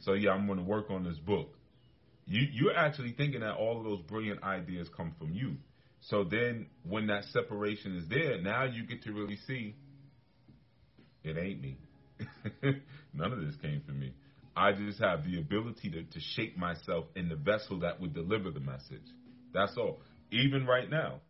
So 0.00 0.12
yeah, 0.12 0.30
I'm 0.30 0.46
going 0.46 0.58
to 0.58 0.64
work 0.64 0.90
on 0.90 1.04
this 1.04 1.18
book. 1.18 1.54
You 2.26 2.46
you're 2.52 2.76
actually 2.76 3.12
thinking 3.12 3.40
that 3.40 3.54
all 3.54 3.78
of 3.78 3.84
those 3.84 4.00
brilliant 4.02 4.42
ideas 4.42 4.88
come 4.96 5.14
from 5.18 5.32
you. 5.32 5.56
So 6.00 6.24
then 6.24 6.66
when 6.88 7.06
that 7.06 7.24
separation 7.32 7.96
is 7.96 8.08
there, 8.08 8.40
now 8.40 8.64
you 8.64 8.86
get 8.86 9.02
to 9.04 9.12
really 9.12 9.38
see 9.46 9.76
it 11.24 11.36
ain't 11.38 11.60
me. 11.60 11.76
None 13.14 13.32
of 13.32 13.40
this 13.40 13.54
came 13.60 13.82
from 13.86 14.00
me. 14.00 14.12
I 14.56 14.72
just 14.72 15.00
have 15.00 15.24
the 15.24 15.38
ability 15.38 15.90
to, 15.90 16.02
to 16.02 16.20
shape 16.34 16.56
myself 16.56 17.06
in 17.16 17.28
the 17.28 17.36
vessel 17.36 17.80
that 17.80 18.00
would 18.00 18.14
deliver 18.14 18.50
the 18.50 18.60
message. 18.60 19.06
That's 19.54 19.76
all. 19.76 20.00
Even 20.30 20.66
right 20.66 20.88
now. 20.88 21.20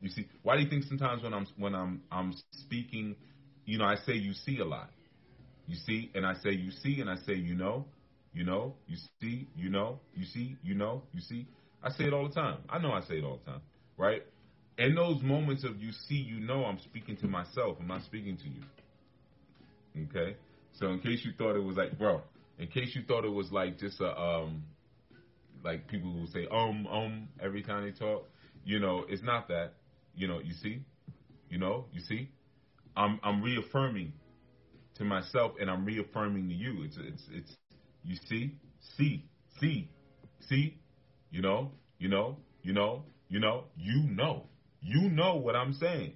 You 0.00 0.08
see, 0.08 0.26
why 0.42 0.56
do 0.56 0.62
you 0.62 0.70
think 0.70 0.84
sometimes 0.84 1.22
when 1.22 1.34
I'm 1.34 1.46
when 1.58 1.74
I'm 1.74 2.02
I'm 2.10 2.34
speaking, 2.52 3.16
you 3.66 3.78
know, 3.78 3.84
I 3.84 3.96
say 4.06 4.14
you 4.14 4.32
see 4.32 4.58
a 4.58 4.64
lot. 4.64 4.90
You 5.66 5.76
see, 5.86 6.10
and 6.14 6.24
I 6.26 6.34
say 6.34 6.50
you 6.50 6.70
see, 6.82 7.00
and 7.00 7.10
I 7.10 7.16
say 7.26 7.34
you 7.34 7.54
know, 7.54 7.84
you 8.32 8.44
know, 8.44 8.74
you 8.86 8.96
see, 9.20 9.46
you 9.54 9.68
know, 9.68 10.00
you 10.14 10.24
see, 10.24 10.56
you 10.62 10.74
know, 10.74 11.02
you 11.12 11.20
see. 11.20 11.46
I 11.82 11.90
say 11.90 12.04
it 12.04 12.12
all 12.12 12.28
the 12.28 12.34
time. 12.34 12.58
I 12.68 12.78
know 12.78 12.92
I 12.92 13.00
say 13.02 13.14
it 13.18 13.24
all 13.24 13.40
the 13.44 13.52
time, 13.52 13.60
right? 13.96 14.22
In 14.78 14.94
those 14.94 15.22
moments 15.22 15.64
of 15.64 15.80
you 15.80 15.92
see, 16.08 16.14
you 16.14 16.40
know, 16.40 16.64
I'm 16.64 16.78
speaking 16.80 17.16
to 17.18 17.26
myself. 17.28 17.76
I'm 17.80 17.86
not 17.86 18.02
speaking 18.04 18.36
to 18.38 18.44
you. 18.44 18.62
Okay? 19.96 20.36
So 20.72 20.88
in 20.88 21.00
case 21.00 21.24
you 21.24 21.32
thought 21.36 21.56
it 21.56 21.62
was 21.62 21.76
like, 21.76 21.98
bro, 21.98 22.22
in 22.58 22.68
case 22.68 22.94
you 22.94 23.02
thought 23.06 23.24
it 23.24 23.32
was 23.32 23.50
like 23.50 23.78
just 23.78 24.00
a, 24.00 24.18
um, 24.18 24.64
like 25.64 25.88
people 25.88 26.12
who 26.12 26.26
say, 26.26 26.46
um, 26.50 26.86
um, 26.86 27.28
every 27.42 27.62
time 27.62 27.84
they 27.84 27.92
talk, 27.92 28.28
you 28.64 28.78
know, 28.78 29.04
it's 29.08 29.22
not 29.22 29.48
that. 29.48 29.74
You 30.14 30.28
know, 30.28 30.40
you 30.40 30.52
see? 30.62 30.82
You 31.48 31.58
know, 31.58 31.86
you 31.92 32.00
see? 32.00 32.30
I'm, 32.96 33.20
I'm 33.22 33.42
reaffirming 33.42 34.12
to 34.96 35.04
myself 35.04 35.52
and 35.60 35.70
I'm 35.70 35.84
reaffirming 35.84 36.48
to 36.48 36.54
you. 36.54 36.82
It's, 36.84 36.96
it's, 36.98 37.22
it's, 37.32 37.56
you 38.04 38.16
see? 38.28 38.56
See. 38.96 39.24
See. 39.60 39.90
See? 40.48 40.78
You 41.30 41.42
know? 41.42 41.72
You 41.98 42.08
know? 42.08 42.36
You 42.62 42.72
know? 42.72 43.04
You 43.28 43.40
know? 43.40 43.64
You 43.76 44.02
know. 44.10 44.46
You 44.82 45.10
know 45.10 45.36
what 45.36 45.56
I'm 45.56 45.74
saying. 45.74 46.12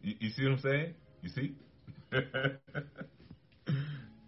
You, 0.00 0.14
you 0.20 0.30
see 0.30 0.44
what 0.44 0.52
I'm 0.52 0.60
saying? 0.60 0.94
You 1.22 1.28
see? 1.30 1.54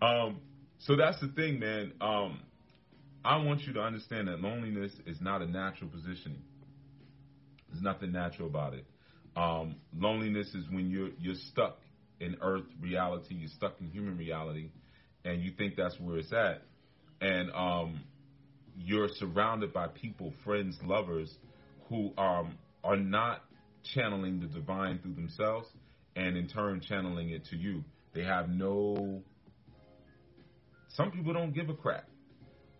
um, 0.02 0.40
so 0.78 0.96
that's 0.96 1.20
the 1.20 1.28
thing, 1.34 1.58
man. 1.58 1.92
Um, 2.00 2.40
I 3.24 3.38
want 3.38 3.62
you 3.62 3.72
to 3.74 3.80
understand 3.80 4.28
that 4.28 4.40
loneliness 4.40 4.92
is 5.06 5.20
not 5.20 5.42
a 5.42 5.46
natural 5.46 5.90
positioning. 5.90 6.42
There's 7.68 7.82
nothing 7.82 8.12
natural 8.12 8.48
about 8.48 8.74
it. 8.74 8.84
Um, 9.36 9.76
loneliness 9.94 10.54
is 10.54 10.64
when 10.70 10.88
you're 10.90 11.10
you're 11.18 11.34
stuck 11.50 11.78
in 12.20 12.36
earth 12.40 12.64
reality, 12.80 13.34
you're 13.34 13.50
stuck 13.50 13.74
in 13.80 13.88
human 13.88 14.16
reality, 14.16 14.70
and 15.24 15.42
you 15.42 15.52
think 15.56 15.76
that's 15.76 15.98
where 16.00 16.18
it's 16.18 16.32
at. 16.32 16.62
And 17.20 17.50
um, 17.52 18.00
you're 18.76 19.08
surrounded 19.08 19.72
by 19.72 19.88
people, 19.88 20.32
friends, 20.44 20.78
lovers, 20.84 21.34
who 21.88 22.12
um, 22.16 22.56
are 22.84 22.96
not 22.96 23.42
channeling 23.94 24.40
the 24.40 24.46
divine 24.46 24.98
through 25.00 25.14
themselves, 25.14 25.68
and 26.16 26.36
in 26.36 26.48
turn 26.48 26.80
channeling 26.80 27.30
it 27.30 27.44
to 27.50 27.56
you. 27.56 27.84
They 28.14 28.24
have 28.24 28.48
no. 28.48 29.22
Some 30.88 31.12
people 31.12 31.34
don't 31.34 31.54
give 31.54 31.68
a 31.68 31.74
crap. 31.74 32.08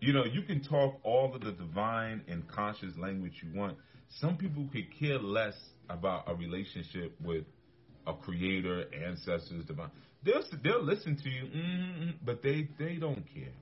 You 0.01 0.13
know, 0.13 0.25
you 0.25 0.41
can 0.41 0.63
talk 0.63 0.99
all 1.03 1.33
of 1.33 1.41
the 1.41 1.51
divine 1.51 2.23
and 2.27 2.47
conscious 2.47 2.97
language 2.97 3.41
you 3.43 3.57
want. 3.57 3.77
Some 4.19 4.37
people 4.37 4.67
could 4.71 4.87
care 4.99 5.19
less 5.19 5.55
about 5.89 6.23
a 6.27 6.35
relationship 6.35 7.15
with 7.23 7.45
a 8.05 8.13
creator, 8.13 8.85
ancestors, 9.05 9.65
divine. 9.65 9.91
They'll 10.23 10.43
they'll 10.63 10.83
listen 10.83 11.17
to 11.17 11.29
you, 11.29 11.43
mm-hmm, 11.43 12.09
but 12.25 12.41
they 12.41 12.69
they 12.79 12.95
don't 12.95 13.23
care. 13.33 13.53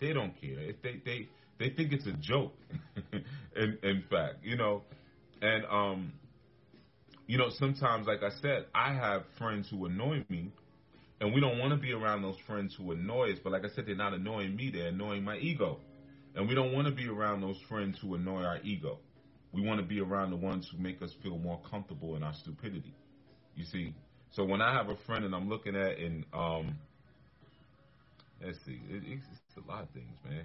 They 0.00 0.12
don't 0.12 0.38
care. 0.40 0.58
If 0.58 0.82
they 0.82 1.00
they 1.04 1.28
they 1.58 1.70
think 1.70 1.92
it's 1.92 2.06
a 2.06 2.12
joke. 2.12 2.54
in 3.56 3.78
in 3.82 4.04
fact, 4.10 4.36
you 4.42 4.56
know, 4.56 4.82
and 5.40 5.64
um, 5.66 6.12
you 7.26 7.38
know, 7.38 7.50
sometimes, 7.58 8.06
like 8.06 8.22
I 8.22 8.30
said, 8.40 8.66
I 8.74 8.92
have 8.92 9.22
friends 9.38 9.68
who 9.70 9.86
annoy 9.86 10.24
me, 10.28 10.52
and 11.20 11.32
we 11.32 11.40
don't 11.40 11.58
want 11.58 11.72
to 11.72 11.78
be 11.78 11.92
around 11.92 12.22
those 12.22 12.36
friends 12.46 12.74
who 12.76 12.92
annoy 12.92 13.32
us. 13.32 13.38
But 13.42 13.52
like 13.52 13.64
I 13.64 13.74
said, 13.74 13.86
they're 13.86 13.96
not 13.96 14.12
annoying 14.12 14.54
me; 14.56 14.70
they're 14.70 14.88
annoying 14.88 15.24
my 15.24 15.38
ego, 15.38 15.78
and 16.34 16.48
we 16.48 16.54
don't 16.54 16.72
want 16.72 16.86
to 16.86 16.92
be 16.92 17.08
around 17.08 17.40
those 17.40 17.58
friends 17.68 17.98
who 18.00 18.14
annoy 18.14 18.42
our 18.42 18.58
ego. 18.62 18.98
We 19.52 19.62
want 19.62 19.80
to 19.80 19.86
be 19.86 20.00
around 20.00 20.30
the 20.30 20.36
ones 20.36 20.68
who 20.70 20.82
make 20.82 21.00
us 21.00 21.14
feel 21.22 21.38
more 21.38 21.60
comfortable 21.70 22.16
in 22.16 22.22
our 22.22 22.34
stupidity. 22.34 22.92
You 23.54 23.64
see, 23.64 23.94
so 24.32 24.44
when 24.44 24.60
I 24.60 24.74
have 24.74 24.88
a 24.88 24.96
friend 25.06 25.24
and 25.24 25.34
I'm 25.34 25.48
looking 25.48 25.76
at 25.76 25.96
and 25.98 26.24
um, 26.34 26.76
let's 28.44 28.58
see, 28.66 28.80
it, 28.90 29.02
it's, 29.06 29.24
a 29.56 29.70
lot 29.70 29.84
of 29.84 29.90
things, 29.90 30.18
man. 30.28 30.44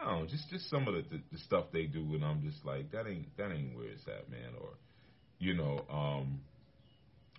I 0.00 0.04
don't 0.06 0.20
know, 0.22 0.26
just 0.26 0.48
just 0.48 0.70
some 0.70 0.88
of 0.88 0.94
the, 0.94 1.02
the, 1.02 1.22
the 1.30 1.38
stuff 1.38 1.66
they 1.70 1.84
do, 1.84 2.00
and 2.14 2.24
I'm 2.24 2.42
just 2.42 2.64
like, 2.64 2.90
that 2.92 3.06
ain't 3.06 3.36
that 3.36 3.52
ain't 3.52 3.76
where 3.76 3.88
it's 3.88 4.08
at, 4.08 4.30
man. 4.30 4.56
Or, 4.58 4.70
you 5.42 5.54
know, 5.54 5.84
um, 5.90 6.40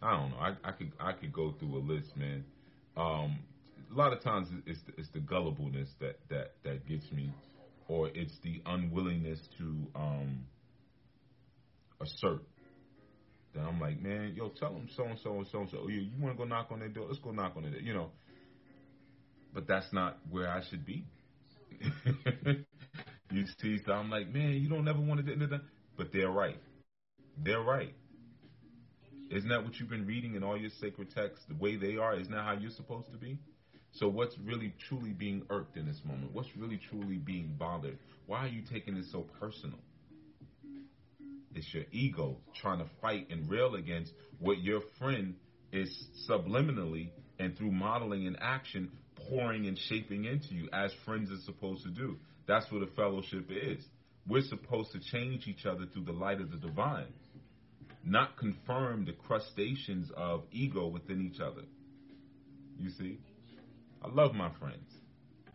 I 0.01 0.11
don't 0.11 0.31
know. 0.31 0.37
I, 0.37 0.49
I 0.65 0.71
could 0.73 0.91
I 0.99 1.13
could 1.13 1.31
go 1.31 1.53
through 1.57 1.77
a 1.77 1.79
list, 1.79 2.17
man. 2.17 2.43
Um, 2.97 3.39
a 3.91 3.97
lot 3.97 4.11
of 4.11 4.21
times 4.21 4.49
it's 4.65 4.81
the, 4.85 4.93
it's 4.97 5.09
the 5.13 5.19
gullibleness 5.19 5.87
that 6.01 6.19
that 6.29 6.51
that 6.65 6.85
gets 6.85 7.09
me, 7.13 7.31
or 7.87 8.09
it's 8.13 8.33
the 8.43 8.61
unwillingness 8.65 9.39
to 9.57 9.87
um, 9.95 10.45
assert. 12.01 12.41
Then 13.55 13.63
I'm 13.63 13.79
like, 13.79 14.01
man, 14.01 14.33
yo, 14.35 14.49
tell 14.49 14.73
them 14.73 14.89
so 14.97 15.05
and 15.05 15.17
so 15.23 15.35
and 15.35 15.47
so 15.49 15.59
and 15.59 15.69
so. 15.69 15.87
You, 15.87 16.01
you 16.01 16.21
want 16.21 16.35
to 16.35 16.37
go 16.37 16.43
knock 16.43 16.67
on 16.71 16.79
their 16.79 16.89
door? 16.89 17.05
Let's 17.07 17.19
go 17.19 17.31
knock 17.31 17.53
on 17.55 17.63
their 17.63 17.71
door. 17.71 17.81
You 17.81 17.93
know, 17.93 18.09
but 19.53 19.65
that's 19.65 19.87
not 19.93 20.17
where 20.29 20.49
I 20.49 20.61
should 20.69 20.85
be. 20.85 21.05
you 23.31 23.45
see, 23.61 23.77
so 23.85 23.93
I'm 23.93 24.09
like, 24.09 24.27
man, 24.27 24.51
you 24.51 24.67
don't 24.67 24.87
ever 24.89 24.99
want 24.99 25.25
to 25.25 25.35
do 25.35 25.47
that. 25.47 25.61
But 25.95 26.07
they're 26.11 26.29
right. 26.29 26.57
They're 27.37 27.61
right. 27.61 27.93
Isn't 29.29 29.49
that 29.49 29.63
what 29.63 29.79
you've 29.79 29.89
been 29.89 30.05
reading 30.05 30.35
in 30.35 30.43
all 30.43 30.57
your 30.57 30.69
sacred 30.79 31.13
texts? 31.13 31.45
The 31.47 31.55
way 31.55 31.75
they 31.75 31.97
are, 31.97 32.15
isn't 32.15 32.31
that 32.31 32.43
how 32.43 32.53
you're 32.53 32.71
supposed 32.71 33.11
to 33.11 33.17
be? 33.17 33.39
So 33.93 34.07
what's 34.07 34.35
really 34.39 34.73
truly 34.89 35.11
being 35.11 35.43
irked 35.49 35.77
in 35.77 35.85
this 35.85 36.01
moment? 36.05 36.33
What's 36.33 36.49
really 36.57 36.79
truly 36.89 37.17
being 37.17 37.55
bothered? 37.57 37.97
Why 38.25 38.45
are 38.45 38.47
you 38.47 38.61
taking 38.71 38.95
this 38.95 39.11
so 39.11 39.25
personal? 39.39 39.79
It's 41.55 41.71
your 41.73 41.83
ego 41.91 42.37
trying 42.61 42.79
to 42.79 42.85
fight 43.01 43.27
and 43.29 43.49
rail 43.49 43.75
against 43.75 44.11
what 44.39 44.59
your 44.59 44.81
friend 44.99 45.35
is 45.71 46.07
subliminally 46.29 47.09
and 47.39 47.55
through 47.57 47.71
modeling 47.71 48.25
and 48.25 48.37
action 48.41 48.91
pouring 49.29 49.67
and 49.67 49.77
shaping 49.77 50.25
into 50.25 50.53
you 50.53 50.69
as 50.73 50.91
friends 51.05 51.31
are 51.31 51.41
supposed 51.45 51.83
to 51.83 51.91
do. 51.91 52.17
That's 52.47 52.69
what 52.71 52.83
a 52.83 52.87
fellowship 52.87 53.49
is. 53.49 53.83
We're 54.27 54.43
supposed 54.43 54.91
to 54.93 54.99
change 54.99 55.47
each 55.47 55.65
other 55.65 55.85
through 55.91 56.05
the 56.05 56.13
light 56.13 56.41
of 56.41 56.51
the 56.51 56.57
divine, 56.57 57.13
not 58.03 58.37
confirm 58.37 59.05
the 59.05 59.13
crustaceans 59.13 60.11
of 60.15 60.43
ego 60.51 60.87
within 60.87 61.21
each 61.21 61.39
other. 61.39 61.63
You 62.77 62.89
see? 62.97 63.19
I 64.03 64.09
love 64.09 64.33
my 64.33 64.51
friends. 64.59 64.89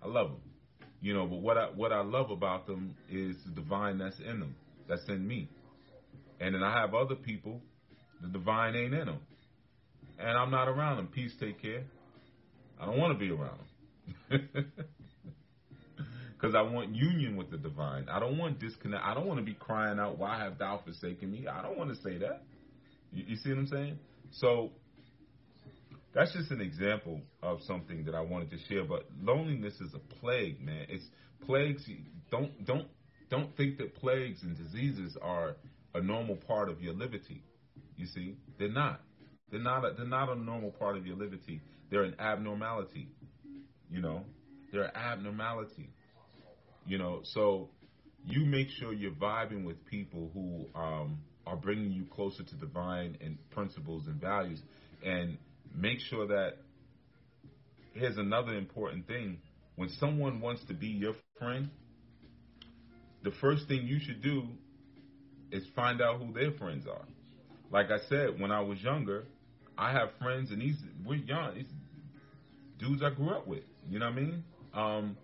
I 0.03 0.09
love 0.09 0.29
them. 0.31 0.41
You 1.01 1.15
know, 1.15 1.27
but 1.27 1.41
what 1.41 1.57
I 1.57 1.67
what 1.67 1.93
I 1.93 2.03
love 2.03 2.31
about 2.31 2.67
them 2.67 2.97
is 3.11 3.37
the 3.45 3.53
divine 3.53 3.99
that's 3.99 4.19
in 4.19 4.41
them, 4.41 4.57
that's 4.89 5.07
in 5.09 5.27
me. 5.27 5.49
And 6.41 6.55
then 6.55 6.63
I 6.63 6.81
have 6.81 6.95
other 6.95 7.15
people, 7.15 7.61
the 8.21 8.29
divine 8.29 8.75
ain't 8.75 8.95
in 8.95 9.07
them. 9.07 9.21
And 10.19 10.37
I'm 10.37 10.51
not 10.51 10.67
around 10.67 10.97
them. 10.97 11.09
Peace, 11.09 11.33
take 11.39 11.63
care. 11.63 11.85
I 12.81 12.87
don't 12.87 12.99
want 12.99 13.13
to 13.13 13.19
be 13.19 13.31
around 13.31 13.59
them. 14.31 14.41
Because 16.39 16.55
I 16.55 16.63
want 16.63 16.95
union 16.95 17.37
with 17.37 17.51
the 17.51 17.59
divine. 17.59 18.09
I 18.09 18.21
don't 18.21 18.39
want 18.39 18.61
disconnect. 18.61 19.03
I 19.05 19.13
don't 19.13 19.27
want 19.27 19.41
to 19.41 19.45
be 19.45 19.55
crying 19.55 19.99
out, 19.99 20.19
why 20.19 20.39
have 20.39 20.59
thou 20.59 20.81
forsaken 20.85 21.33
me? 21.33 21.49
I 21.49 21.63
don't 21.63 21.77
want 21.77 21.91
to 21.91 21.97
say 21.97 22.19
that. 22.19 22.43
You, 23.13 23.25
you 23.27 23.37
see 23.37 23.49
what 23.49 23.59
I'm 23.59 23.67
saying? 23.67 23.99
So 24.31 24.71
that's 26.15 26.33
just 26.33 26.51
an 26.51 26.61
example 26.61 27.21
of 27.43 27.61
something 27.63 28.05
that 28.05 28.15
I 28.15 28.21
wanted 28.21 28.51
to 28.51 28.59
share. 28.69 28.85
But 28.85 29.07
loneliness 29.21 29.75
is 29.81 29.95
a 29.95 29.99
plague, 30.21 30.61
man. 30.61 30.87
It's 30.89 31.05
plagues. 31.45 31.89
Don't 32.31 32.65
don't 32.65 32.87
don't 33.31 33.57
think 33.57 33.79
that 33.79 33.97
plagues 33.97 34.43
and 34.43 34.57
diseases 34.57 35.17
are 35.21 35.57
a 35.95 36.01
normal 36.01 36.37
part 36.37 36.69
of 36.69 36.81
your 36.81 36.95
liberty. 36.95 37.43
You 37.97 38.07
see, 38.07 38.37
they're 38.59 38.69
not. 38.69 39.01
They're 39.51 39.61
not. 39.61 39.85
A, 39.85 39.95
they're 39.97 40.07
not 40.07 40.29
a 40.29 40.35
normal 40.35 40.71
part 40.71 40.97
of 40.97 41.07
your 41.07 41.17
liberty. 41.17 41.61
They're 41.91 42.05
an 42.05 42.15
abnormality. 42.19 43.09
You 43.91 44.01
know, 44.01 44.25
they're 44.71 44.85
an 44.85 44.95
abnormality. 44.95 45.91
You 46.89 46.97
know, 46.97 47.21
so 47.23 47.69
you 48.25 48.47
make 48.47 48.69
sure 48.71 48.95
you're 48.95 49.13
vibing 49.13 49.65
with 49.65 49.85
people 49.85 50.31
who 50.33 50.67
um, 50.75 51.19
are 51.47 51.57
bringing 51.57 51.93
you 51.93 52.07
closer 52.07 52.43
to 52.43 52.55
divine 52.57 53.19
and 53.21 53.37
principles 53.51 54.07
and 54.07 54.19
values, 54.21 54.61
and 55.05 55.37
make 55.75 56.01
sure 56.01 56.27
that. 56.27 56.55
Here's 57.93 58.17
another 58.17 58.55
important 58.55 59.07
thing: 59.07 59.39
when 59.77 59.91
someone 60.01 60.41
wants 60.41 60.65
to 60.69 60.75
be 60.75 60.87
your 60.87 61.15
friend, 61.39 61.69
the 63.23 63.33
first 63.41 63.69
thing 63.69 63.87
you 63.87 63.99
should 64.01 64.23
do 64.23 64.45
is 65.51 65.65
find 65.75 66.01
out 66.01 66.21
who 66.21 66.33
their 66.33 66.53
friends 66.53 66.87
are. 66.87 67.05
Like 67.71 67.91
I 67.91 67.99
said, 68.09 68.41
when 68.41 68.51
I 68.51 68.61
was 68.61 68.81
younger, 68.83 69.25
I 69.77 69.93
have 69.93 70.11
friends, 70.21 70.51
and 70.51 70.61
these 70.61 70.77
we're 71.05 71.17
young. 71.17 71.55
These 71.55 71.67
dudes 72.79 73.03
I 73.03 73.11
grew 73.11 73.31
up 73.31 73.47
with. 73.47 73.65
You 73.89 73.99
know 73.99 74.07
what 74.07 74.13
I 74.13 74.21
mean? 74.21 74.45
Um, 74.75 75.17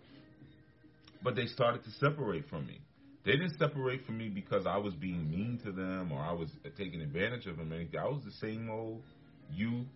but 1.25 1.37
they 1.37 1.47
started 1.47 1.85
to 1.85 1.91
separate 1.93 2.49
from 2.51 2.67
me. 2.67 2.81
They 3.27 3.33
didn't 3.33 3.59
separate 3.59 4.05
from 4.07 4.19
me 4.19 4.29
because 4.29 4.67
I 4.67 4.77
was 4.79 4.95
being 4.95 5.31
mean 5.31 5.61
to 5.65 5.73
them 5.73 6.13
or 6.13 6.21
I 6.21 6.33
was 6.33 6.51
taking 6.77 7.01
advantage 7.01 7.47
of 7.47 7.57
them. 7.57 7.73
Anything. 7.73 7.99
I 7.99 8.07
was 8.07 8.23
the 8.25 8.33
same 8.33 8.71
old 8.71 9.03
you 9.51 9.87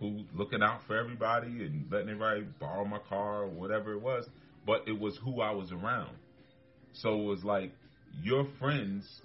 who 0.00 0.24
looking 0.34 0.62
out 0.62 0.80
for 0.88 0.98
everybody 0.98 1.64
and 1.64 1.86
letting 1.92 2.08
everybody 2.10 2.42
borrow 2.60 2.84
my 2.84 2.98
car 3.08 3.44
or 3.44 3.48
whatever 3.48 3.94
it 3.94 4.02
was. 4.02 4.28
But 4.66 4.82
it 4.88 5.00
was 5.00 5.18
who 5.24 5.40
I 5.40 5.52
was 5.52 5.72
around. 5.72 6.16
So 6.92 7.20
it 7.22 7.26
was 7.26 7.44
like 7.44 7.72
your 8.22 8.46
friends 8.58 9.22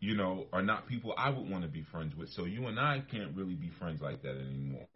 you 0.00 0.16
know, 0.16 0.46
are 0.52 0.62
not 0.62 0.86
people 0.86 1.14
I 1.18 1.30
would 1.30 1.50
want 1.50 1.64
to 1.64 1.68
be 1.68 1.82
friends 1.90 2.14
with. 2.16 2.30
So 2.30 2.44
you 2.44 2.66
and 2.66 2.78
I 2.78 3.02
can't 3.10 3.36
really 3.36 3.54
be 3.54 3.70
friends 3.78 4.00
like 4.00 4.22
that 4.22 4.36
anymore, 4.36 4.86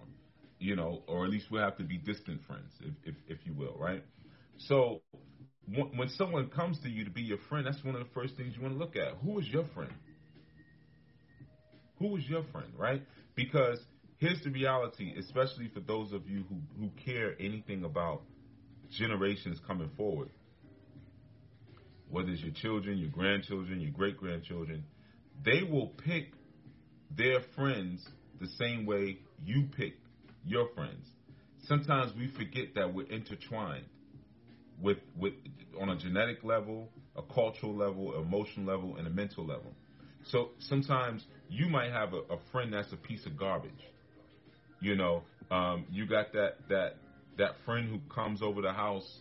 you 0.59 0.77
know, 0.77 1.03
or 1.09 1.25
at 1.25 1.31
least 1.31 1.47
we'll 1.51 1.63
have 1.63 1.77
to 1.79 1.85
be 1.85 1.99
distant 1.99 2.41
friends, 2.47 2.73
if, 2.81 2.95
if, 3.05 3.15
if 3.29 3.39
you 3.47 3.53
will, 3.55 3.77
right? 3.79 4.05
So 4.59 5.03
when 5.67 6.09
someone 6.17 6.49
comes 6.49 6.79
to 6.81 6.89
you 6.89 7.05
to 7.05 7.11
be 7.11 7.23
your 7.23 7.39
friend, 7.49 7.67
that's 7.67 7.83
one 7.85 7.95
of 7.95 8.01
the 8.01 8.13
first 8.13 8.37
things 8.37 8.55
you 8.57 8.63
want 8.63 8.75
to 8.75 8.79
look 8.79 8.97
at. 8.97 9.17
Who 9.25 9.39
is 9.39 9.47
your 9.49 9.65
friend? 9.75 9.93
Who 11.99 12.17
is 12.17 12.25
your 12.29 12.45
friend, 12.53 12.73
right? 12.77 13.03
Because 13.35 13.79
here's 14.19 14.43
the 14.43 14.51
reality, 14.51 15.15
especially 15.19 15.69
for 15.73 15.81
those 15.81 16.13
of 16.13 16.29
you 16.29 16.45
who, 16.49 16.57
who 16.79 16.91
care 17.05 17.35
anything 17.39 17.85
about 17.85 18.23
generations 18.91 19.59
coming 19.67 19.91
forward 19.97 20.31
whether 22.13 22.29
it's 22.29 22.43
your 22.43 22.53
children, 22.53 22.99
your 22.99 23.11
grandchildren, 23.11 23.81
your 23.81 23.91
great 23.91 24.19
grandchildren, 24.19 24.85
they 25.45 25.63
will 25.63 25.87
pick 26.05 26.33
their 27.17 27.41
friends 27.57 28.07
the 28.39 28.47
same 28.59 28.85
way 28.85 29.19
you 29.43 29.65
pick 29.77 29.95
your 30.45 30.69
friends. 30.75 31.07
Sometimes 31.67 32.13
we 32.15 32.31
forget 32.37 32.75
that 32.75 32.93
we're 32.93 33.07
intertwined 33.07 33.87
with 34.83 34.99
with 35.17 35.35
on 35.81 35.89
a 35.89 35.97
genetic 35.97 36.45
level, 36.45 36.89
a 37.17 37.23
cultural 37.23 37.75
level, 37.75 38.21
emotional 38.21 38.67
level, 38.67 38.97
and 38.97 39.07
a 39.07 39.11
mental 39.11 39.47
level. 39.47 39.73
So 40.25 40.51
sometimes 40.59 41.25
you 41.49 41.69
might 41.69 41.91
have 41.91 42.13
a, 42.13 42.19
a 42.35 42.39
friend 42.51 42.73
that's 42.73 42.93
a 42.93 42.97
piece 42.97 43.27
of 43.27 43.37
garbage. 43.37 43.73
You 44.81 44.97
know, 44.97 45.23
um, 45.51 45.87
you 45.91 46.07
got 46.07 46.33
that 46.33 46.57
that 46.69 46.97
that 47.39 47.53
friend 47.65 47.89
who 47.89 48.01
comes 48.15 48.43
over 48.43 48.61
the 48.61 48.73
house 48.73 49.21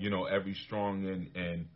you 0.00 0.08
know, 0.08 0.24
every 0.24 0.54
strong 0.54 1.06
and 1.06 1.30
and 1.36 1.66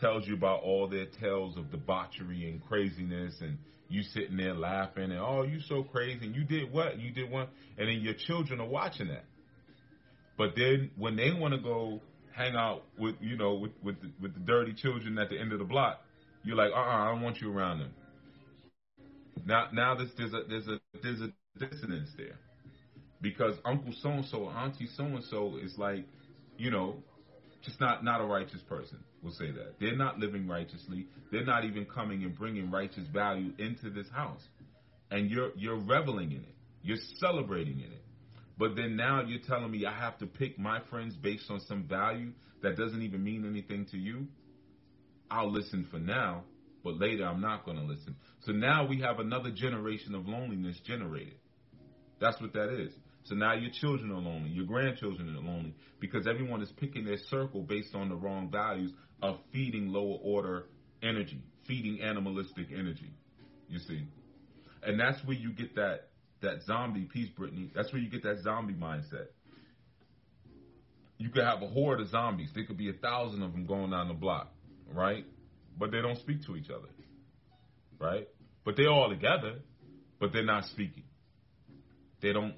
tells 0.00 0.26
you 0.26 0.34
about 0.34 0.62
all 0.62 0.88
their 0.88 1.06
tales 1.20 1.56
of 1.58 1.70
debauchery 1.70 2.48
and 2.48 2.64
craziness 2.66 3.34
and 3.42 3.58
you 3.88 4.02
sitting 4.02 4.38
there 4.38 4.54
laughing 4.54 5.10
and 5.10 5.20
oh 5.20 5.42
you 5.42 5.60
so 5.68 5.82
crazy 5.82 6.24
and 6.24 6.34
you 6.34 6.44
did 6.44 6.72
what 6.72 6.98
you 6.98 7.10
did 7.12 7.30
what 7.30 7.50
and 7.76 7.88
then 7.88 8.00
your 8.00 8.14
children 8.14 8.58
are 8.58 8.66
watching 8.66 9.08
that 9.08 9.24
but 10.38 10.52
then 10.56 10.90
when 10.96 11.14
they 11.14 11.30
want 11.30 11.52
to 11.52 11.60
go 11.60 12.00
hang 12.34 12.56
out 12.56 12.84
with 12.98 13.16
you 13.20 13.36
know 13.36 13.54
with 13.54 13.72
with 13.82 14.00
the, 14.00 14.10
with 14.20 14.34
the 14.34 14.40
dirty 14.40 14.72
children 14.72 15.18
at 15.18 15.28
the 15.30 15.38
end 15.38 15.52
of 15.52 15.58
the 15.58 15.64
block 15.64 16.00
you're 16.44 16.56
like 16.56 16.70
uh 16.72 16.76
uh-uh, 16.76 17.04
I 17.04 17.10
don't 17.12 17.22
want 17.22 17.40
you 17.40 17.52
around 17.52 17.80
them 17.80 17.92
now 19.46 19.68
now 19.72 19.94
there's 19.94 20.10
there's 20.16 20.32
a 20.34 20.42
there's 20.48 20.68
a 20.68 20.80
there's 21.02 21.20
a 21.20 21.32
dissonance 21.58 22.10
there 22.16 22.38
because 23.20 23.56
uncle 23.64 23.92
so 24.02 24.10
and 24.10 24.24
so 24.26 24.48
auntie 24.48 24.88
so 24.96 25.04
and 25.04 25.24
so 25.24 25.56
is 25.62 25.74
like 25.78 26.06
you 26.58 26.70
know 26.70 26.96
just 27.62 27.80
not 27.80 28.04
not 28.04 28.20
a 28.20 28.24
righteous 28.24 28.60
person. 28.68 28.98
We'll 29.22 29.32
say 29.32 29.50
that 29.52 29.74
they're 29.80 29.96
not 29.96 30.18
living 30.18 30.48
righteously. 30.48 31.06
They're 31.30 31.44
not 31.44 31.64
even 31.64 31.86
coming 31.86 32.24
and 32.24 32.36
bringing 32.36 32.70
righteous 32.70 33.06
value 33.12 33.52
into 33.58 33.90
this 33.90 34.08
house, 34.12 34.42
and 35.10 35.30
you're 35.30 35.50
you're 35.56 35.78
reveling 35.78 36.32
in 36.32 36.38
it. 36.38 36.54
You're 36.82 36.98
celebrating 37.18 37.78
in 37.78 37.92
it. 37.92 38.04
But 38.62 38.76
then 38.76 38.94
now 38.94 39.24
you're 39.26 39.40
telling 39.40 39.72
me 39.72 39.86
I 39.86 39.92
have 39.92 40.18
to 40.18 40.26
pick 40.26 40.56
my 40.56 40.78
friends 40.88 41.16
based 41.16 41.50
on 41.50 41.58
some 41.66 41.82
value 41.82 42.30
that 42.62 42.76
doesn't 42.76 43.02
even 43.02 43.24
mean 43.24 43.44
anything 43.44 43.86
to 43.90 43.98
you. 43.98 44.28
I'll 45.28 45.50
listen 45.50 45.88
for 45.90 45.98
now, 45.98 46.44
but 46.84 46.96
later 46.96 47.26
I'm 47.26 47.40
not 47.40 47.64
going 47.64 47.76
to 47.78 47.82
listen. 47.82 48.14
So 48.42 48.52
now 48.52 48.86
we 48.86 49.00
have 49.00 49.18
another 49.18 49.50
generation 49.50 50.14
of 50.14 50.28
loneliness 50.28 50.78
generated. 50.86 51.34
That's 52.20 52.40
what 52.40 52.52
that 52.52 52.68
is. 52.72 52.92
So 53.24 53.34
now 53.34 53.54
your 53.54 53.72
children 53.80 54.12
are 54.12 54.20
lonely, 54.20 54.50
your 54.50 54.66
grandchildren 54.66 55.34
are 55.34 55.42
lonely 55.42 55.74
because 55.98 56.28
everyone 56.28 56.62
is 56.62 56.70
picking 56.78 57.04
their 57.04 57.18
circle 57.30 57.62
based 57.62 57.96
on 57.96 58.10
the 58.10 58.14
wrong 58.14 58.48
values 58.48 58.92
of 59.20 59.38
feeding 59.52 59.88
lower 59.88 60.18
order 60.22 60.66
energy, 61.02 61.42
feeding 61.66 62.00
animalistic 62.00 62.68
energy. 62.72 63.10
You 63.68 63.80
see, 63.80 64.06
and 64.84 65.00
that's 65.00 65.18
where 65.24 65.36
you 65.36 65.52
get 65.52 65.74
that 65.74 66.11
that 66.42 66.62
zombie 66.62 67.04
piece, 67.04 67.28
Brittany. 67.30 67.70
That's 67.74 67.92
where 67.92 68.00
you 68.00 68.10
get 68.10 68.22
that 68.24 68.40
zombie 68.42 68.74
mindset. 68.74 69.26
You 71.18 71.30
could 71.30 71.44
have 71.44 71.62
a 71.62 71.68
horde 71.68 72.00
of 72.00 72.08
zombies. 72.08 72.50
There 72.54 72.64
could 72.64 72.78
be 72.78 72.90
a 72.90 72.94
thousand 72.94 73.42
of 73.42 73.52
them 73.52 73.66
going 73.66 73.90
down 73.90 74.08
the 74.08 74.14
block, 74.14 74.52
right? 74.92 75.24
But 75.78 75.90
they 75.92 76.00
don't 76.00 76.18
speak 76.18 76.44
to 76.46 76.56
each 76.56 76.70
other, 76.70 76.88
right? 77.98 78.28
But 78.64 78.76
they're 78.76 78.90
all 78.90 79.08
together, 79.08 79.60
but 80.18 80.32
they're 80.32 80.44
not 80.44 80.64
speaking. 80.66 81.04
They 82.20 82.32
don't 82.32 82.54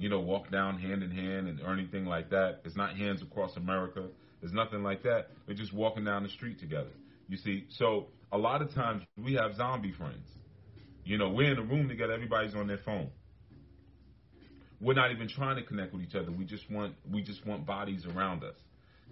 you 0.00 0.08
know, 0.08 0.20
walk 0.20 0.50
down 0.50 0.78
hand 0.78 1.02
in 1.02 1.10
hand 1.10 1.46
and 1.46 1.60
or 1.60 1.74
anything 1.74 2.06
like 2.06 2.30
that. 2.30 2.62
It's 2.64 2.74
not 2.74 2.96
hands 2.96 3.20
across 3.22 3.54
America. 3.56 4.06
It's 4.42 4.52
nothing 4.52 4.82
like 4.82 5.02
that. 5.02 5.28
They're 5.46 5.54
just 5.54 5.74
walking 5.74 6.04
down 6.04 6.22
the 6.22 6.30
street 6.30 6.58
together. 6.58 6.90
You 7.28 7.36
see, 7.36 7.66
so 7.68 8.06
a 8.32 8.38
lot 8.38 8.62
of 8.62 8.74
times 8.74 9.02
we 9.22 9.34
have 9.34 9.54
zombie 9.56 9.92
friends. 9.92 10.26
You 11.04 11.18
know, 11.18 11.30
we're 11.30 11.52
in 11.52 11.58
a 11.58 11.62
room 11.62 11.88
together. 11.88 12.12
Everybody's 12.12 12.54
on 12.54 12.66
their 12.66 12.78
phone. 12.78 13.10
We're 14.80 14.94
not 14.94 15.10
even 15.12 15.28
trying 15.28 15.56
to 15.56 15.62
connect 15.62 15.92
with 15.92 16.02
each 16.02 16.14
other. 16.14 16.30
We 16.30 16.44
just 16.44 16.70
want 16.70 16.94
we 17.10 17.22
just 17.22 17.46
want 17.46 17.66
bodies 17.66 18.06
around 18.06 18.44
us. 18.44 18.56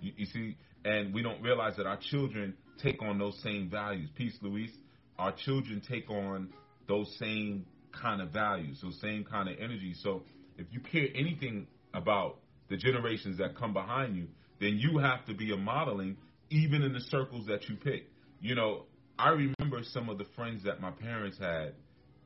You, 0.00 0.12
you 0.16 0.26
see, 0.26 0.56
and 0.84 1.12
we 1.12 1.22
don't 1.22 1.42
realize 1.42 1.76
that 1.76 1.86
our 1.86 1.98
children 2.10 2.54
take 2.82 3.02
on 3.02 3.18
those 3.18 3.38
same 3.42 3.68
values. 3.68 4.08
Peace, 4.16 4.36
Luis. 4.40 4.70
Our 5.18 5.32
children 5.32 5.82
take 5.86 6.08
on 6.10 6.50
those 6.86 7.14
same 7.18 7.66
kind 7.92 8.22
of 8.22 8.30
values, 8.30 8.80
those 8.82 8.98
same 9.00 9.24
kind 9.24 9.48
of 9.48 9.56
energy. 9.58 9.94
So 10.02 10.22
if 10.56 10.66
you 10.70 10.80
care 10.80 11.08
anything 11.14 11.66
about 11.92 12.36
the 12.68 12.76
generations 12.76 13.38
that 13.38 13.56
come 13.56 13.72
behind 13.72 14.16
you, 14.16 14.28
then 14.60 14.78
you 14.78 14.98
have 14.98 15.24
to 15.26 15.34
be 15.34 15.52
a 15.52 15.56
modeling 15.56 16.16
even 16.50 16.82
in 16.82 16.92
the 16.92 17.00
circles 17.00 17.46
that 17.46 17.68
you 17.68 17.76
pick. 17.76 18.06
You 18.40 18.54
know, 18.54 18.84
I 19.18 19.30
remember 19.30 19.82
some 19.82 20.08
of 20.08 20.18
the 20.18 20.26
friends 20.36 20.64
that 20.64 20.80
my 20.80 20.90
parents 20.90 21.38
had 21.38 21.74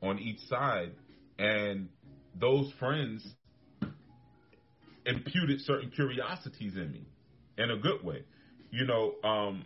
on 0.01 0.19
each 0.19 0.39
side, 0.47 0.91
and 1.39 1.89
those 2.39 2.71
friends 2.79 3.25
imputed 5.05 5.61
certain 5.61 5.89
curiosities 5.91 6.75
in 6.75 6.91
me 6.91 7.05
in 7.57 7.71
a 7.71 7.77
good 7.77 8.03
way. 8.03 8.23
You 8.71 8.85
know, 8.85 9.15
um, 9.23 9.65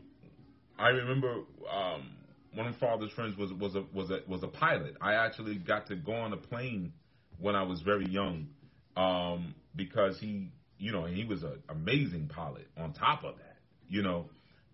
I 0.79 0.89
remember 0.89 1.41
um, 1.71 2.11
one 2.53 2.67
of 2.67 2.73
my 2.73 2.79
father's 2.79 3.11
friends 3.11 3.37
was 3.37 3.51
was 3.53 3.75
a 3.75 3.83
was 3.93 4.09
a 4.09 4.19
was 4.27 4.43
a 4.43 4.47
pilot. 4.47 4.95
I 5.01 5.13
actually 5.13 5.55
got 5.55 5.87
to 5.87 5.95
go 5.95 6.13
on 6.13 6.33
a 6.33 6.37
plane 6.37 6.93
when 7.39 7.55
I 7.55 7.63
was 7.63 7.81
very 7.81 8.07
young 8.07 8.47
um, 8.95 9.53
because 9.75 10.19
he, 10.19 10.51
you 10.77 10.91
know, 10.91 11.05
he 11.05 11.23
was 11.23 11.43
an 11.43 11.61
amazing 11.69 12.29
pilot. 12.29 12.67
On 12.77 12.93
top 12.93 13.23
of 13.23 13.35
that, 13.37 13.57
you 13.89 14.01
know, 14.01 14.29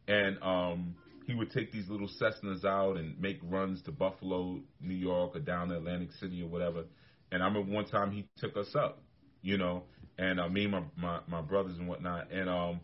and 0.08 0.42
um, 0.42 0.96
he 1.26 1.34
would 1.34 1.52
take 1.52 1.72
these 1.72 1.90
little 1.90 2.10
Cessnas 2.22 2.66
out 2.66 2.98
and 2.98 3.20
make 3.20 3.40
runs 3.44 3.82
to 3.84 3.92
Buffalo, 3.92 4.60
New 4.82 4.96
York, 4.96 5.36
or 5.36 5.40
down 5.40 5.70
to 5.70 5.78
Atlantic 5.78 6.12
City 6.20 6.42
or 6.42 6.48
whatever. 6.48 6.84
And 7.32 7.42
I 7.42 7.48
remember 7.48 7.72
one 7.74 7.86
time 7.86 8.12
he 8.12 8.28
took 8.38 8.58
us 8.58 8.76
up, 8.76 9.02
you 9.42 9.58
know, 9.58 9.84
and 10.18 10.40
uh, 10.40 10.48
me 10.50 10.66
and 10.66 10.72
my, 10.72 10.84
my 10.96 11.20
my 11.28 11.42
brothers 11.42 11.78
and 11.78 11.88
whatnot, 11.88 12.32
and 12.32 12.50
um, 12.50 12.82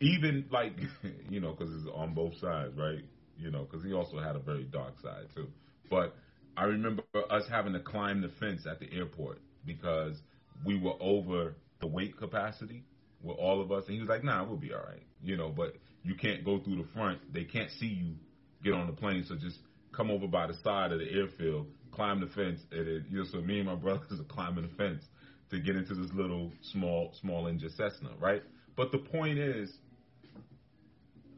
even 0.00 0.46
like, 0.50 0.72
you 1.28 1.40
know, 1.40 1.52
because 1.52 1.72
it's 1.74 1.88
on 1.94 2.14
both 2.14 2.36
sides, 2.38 2.74
right? 2.76 3.04
You 3.38 3.50
know, 3.50 3.66
because 3.70 3.84
he 3.84 3.92
also 3.92 4.18
had 4.18 4.36
a 4.36 4.40
very 4.40 4.64
dark 4.64 4.98
side 5.02 5.26
too. 5.34 5.48
But 5.90 6.14
I 6.56 6.64
remember 6.64 7.02
us 7.30 7.44
having 7.50 7.74
to 7.74 7.80
climb 7.80 8.22
the 8.22 8.30
fence 8.40 8.66
at 8.70 8.80
the 8.80 8.90
airport 8.92 9.40
because 9.64 10.16
we 10.64 10.78
were 10.78 10.94
over 11.00 11.54
the 11.80 11.86
weight 11.86 12.16
capacity 12.16 12.84
with 13.22 13.36
all 13.36 13.60
of 13.60 13.70
us. 13.70 13.84
And 13.86 13.94
he 13.94 14.00
was 14.00 14.08
like, 14.08 14.24
nah, 14.24 14.44
we'll 14.44 14.56
be 14.56 14.72
all 14.72 14.80
right. 14.80 15.02
You 15.22 15.36
know, 15.36 15.52
but 15.54 15.76
you 16.06 16.14
can't 16.14 16.44
go 16.44 16.60
through 16.60 16.76
the 16.76 16.88
front. 16.94 17.18
They 17.34 17.44
can't 17.44 17.70
see 17.80 17.86
you 17.86 18.14
get 18.62 18.72
on 18.72 18.86
the 18.86 18.92
plane. 18.92 19.24
So 19.28 19.34
just 19.34 19.58
come 19.94 20.10
over 20.10 20.28
by 20.28 20.46
the 20.46 20.54
side 20.62 20.92
of 20.92 21.00
the 21.00 21.10
airfield, 21.10 21.66
climb 21.90 22.20
the 22.20 22.28
fence. 22.28 22.60
And 22.70 22.86
it, 22.86 23.02
you 23.10 23.18
know, 23.18 23.24
so 23.30 23.40
me 23.40 23.58
and 23.58 23.66
my 23.66 23.74
brothers 23.74 24.20
are 24.20 24.24
climbing 24.24 24.68
the 24.68 24.74
fence 24.76 25.02
to 25.50 25.58
get 25.60 25.74
into 25.74 25.94
this 25.94 26.10
little 26.14 26.52
small, 26.72 27.12
small 27.20 27.48
engine 27.48 27.70
Cessna, 27.70 28.10
right? 28.20 28.42
But 28.76 28.92
the 28.92 28.98
point 28.98 29.38
is, 29.38 29.72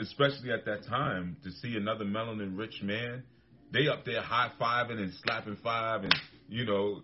especially 0.00 0.52
at 0.52 0.64
that 0.66 0.86
time, 0.86 1.38
to 1.44 1.50
see 1.50 1.76
another 1.76 2.04
melanin 2.04 2.58
rich 2.58 2.82
man, 2.82 3.22
they 3.72 3.88
up 3.88 4.04
there 4.04 4.22
high 4.22 4.50
fiving 4.60 4.98
and 4.98 5.12
slapping 5.24 5.56
five 5.62 6.04
and, 6.04 6.14
you 6.48 6.64
know, 6.64 7.02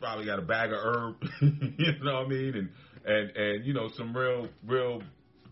probably 0.00 0.26
got 0.26 0.38
a 0.38 0.42
bag 0.42 0.70
of 0.70 0.78
herb, 0.82 1.16
you 1.42 1.92
know 2.02 2.14
what 2.14 2.26
I 2.26 2.28
mean, 2.28 2.54
and 2.54 2.68
and 3.04 3.36
and 3.36 3.66
you 3.66 3.74
know 3.74 3.88
some 3.96 4.16
real 4.16 4.48
real 4.64 5.02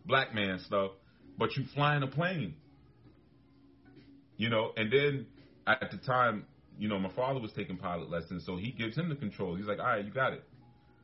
black 0.06 0.34
man 0.34 0.58
stuff. 0.66 0.92
But 1.38 1.56
you 1.56 1.64
flying 1.74 2.02
a 2.02 2.06
plane, 2.06 2.54
you 4.36 4.48
know, 4.48 4.72
and 4.76 4.90
then 4.90 5.26
at 5.66 5.90
the 5.90 5.98
time, 5.98 6.46
you 6.78 6.88
know, 6.88 6.98
my 6.98 7.10
father 7.12 7.40
was 7.40 7.52
taking 7.52 7.76
pilot 7.76 8.10
lessons, 8.10 8.44
so 8.46 8.56
he 8.56 8.70
gives 8.70 8.96
him 8.96 9.08
the 9.08 9.16
control. 9.16 9.54
He's 9.56 9.66
like, 9.66 9.78
all 9.78 9.86
right, 9.86 10.04
you 10.04 10.10
got 10.10 10.32
it, 10.32 10.44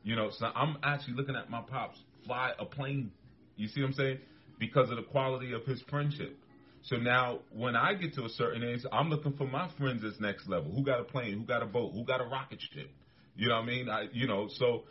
you 0.03 0.15
know. 0.15 0.29
So 0.31 0.47
I'm 0.55 0.77
actually 0.83 1.15
looking 1.15 1.35
at 1.35 1.49
my 1.49 1.61
pops 1.61 1.99
fly 2.25 2.51
a 2.59 2.65
plane. 2.65 3.11
You 3.57 3.67
see 3.67 3.81
what 3.81 3.87
I'm 3.87 3.93
saying? 3.93 4.19
Because 4.59 4.89
of 4.89 4.97
the 4.97 5.03
quality 5.03 5.53
of 5.53 5.65
his 5.65 5.81
friendship. 5.89 6.37
So 6.83 6.97
now, 6.97 7.39
when 7.55 7.75
I 7.75 7.93
get 7.93 8.13
to 8.15 8.25
a 8.25 8.29
certain 8.29 8.63
age, 8.63 8.81
I'm 8.91 9.09
looking 9.09 9.33
for 9.33 9.47
my 9.47 9.69
friends 9.77 10.01
that's 10.03 10.19
next 10.19 10.49
level. 10.49 10.71
Who 10.71 10.83
got 10.83 10.99
a 10.99 11.03
plane? 11.03 11.37
Who 11.39 11.45
got 11.45 11.63
a 11.63 11.65
boat? 11.65 11.93
Who 11.93 12.03
got 12.03 12.21
a 12.21 12.25
rocket 12.25 12.59
ship? 12.73 12.89
You 13.35 13.49
know 13.49 13.55
what 13.55 13.63
I 13.63 13.67
mean? 13.67 13.89
I, 13.89 14.07
you 14.11 14.27
know, 14.27 14.49
so 14.49 14.83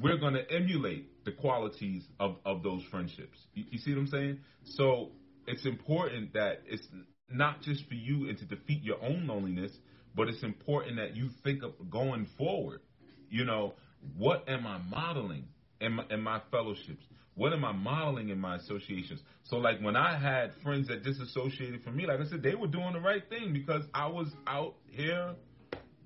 we're 0.00 0.16
going 0.18 0.34
to 0.34 0.50
emulate 0.50 1.24
the 1.24 1.32
qualities 1.32 2.04
of, 2.18 2.36
of 2.44 2.62
those 2.62 2.82
friendships. 2.90 3.38
You, 3.54 3.64
you, 3.70 3.78
see 3.78 3.92
what 3.92 4.00
I'm 4.00 4.06
saying? 4.08 4.38
So 4.64 5.10
it's 5.46 5.66
important 5.66 6.34
that 6.34 6.62
it's 6.66 6.86
not 7.30 7.62
just 7.62 7.86
for 7.88 7.94
you 7.94 8.28
and 8.28 8.38
to 8.38 8.44
defeat 8.44 8.82
your 8.82 9.02
own 9.02 9.26
loneliness, 9.26 9.72
but 10.14 10.28
it's 10.28 10.42
important 10.42 10.96
that 10.96 11.16
you 11.16 11.30
think 11.42 11.62
of 11.62 11.72
going 11.90 12.26
forward. 12.36 12.80
You 13.28 13.44
know, 13.44 13.74
what 14.16 14.48
am 14.48 14.66
I 14.66 14.78
modeling 14.78 15.46
in 15.80 15.94
my, 15.94 16.04
in 16.10 16.20
my 16.20 16.40
fellowships? 16.50 17.04
What 17.34 17.52
am 17.54 17.64
I 17.64 17.72
modeling 17.72 18.28
in 18.28 18.38
my 18.38 18.56
associations? 18.56 19.20
So, 19.44 19.56
like 19.56 19.80
when 19.80 19.96
I 19.96 20.18
had 20.18 20.52
friends 20.62 20.88
that 20.88 21.02
disassociated 21.02 21.82
from 21.82 21.96
me, 21.96 22.06
like 22.06 22.20
I 22.20 22.26
said, 22.26 22.42
they 22.42 22.54
were 22.54 22.66
doing 22.66 22.92
the 22.92 23.00
right 23.00 23.26
thing 23.30 23.54
because 23.54 23.82
I 23.94 24.08
was 24.08 24.28
out 24.46 24.74
here 24.86 25.34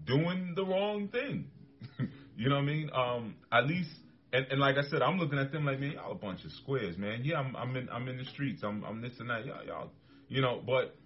doing 0.05 0.53
the 0.55 0.65
wrong 0.65 1.09
thing. 1.09 1.51
You 2.37 2.49
know 2.49 2.57
what 2.57 2.63
I 2.63 2.67
mean? 2.67 2.91
Um, 2.95 3.35
at 3.51 3.67
least, 3.67 3.91
and, 4.33 4.47
and 4.51 4.61
like 4.61 4.77
I 4.77 4.89
said, 4.91 5.03
I'm 5.03 5.19
looking 5.19 5.39
at 5.39 5.53
them 5.53 5.65
like, 5.65 5.81
man, 5.81 5.93
y'all 5.93 6.13
a 6.13 6.15
bunch 6.15 6.45
of 6.45 6.53
squares, 6.53 6.99
man. 6.99 7.23
Yeah, 7.25 7.39
I'm, 7.39 7.57
I'm 7.57 7.75
in, 7.77 7.89
I'm 7.89 8.09
in 8.09 8.19
the 8.19 8.25
streets. 8.25 8.63
I'm, 8.63 8.85
I'm 8.85 9.01
this 9.01 9.13
and 9.19 9.31
that. 9.31 9.47
Y'all, 9.47 9.65
y'all, 9.65 9.91
you 10.29 10.43
know, 10.43 10.63
but 10.65 10.97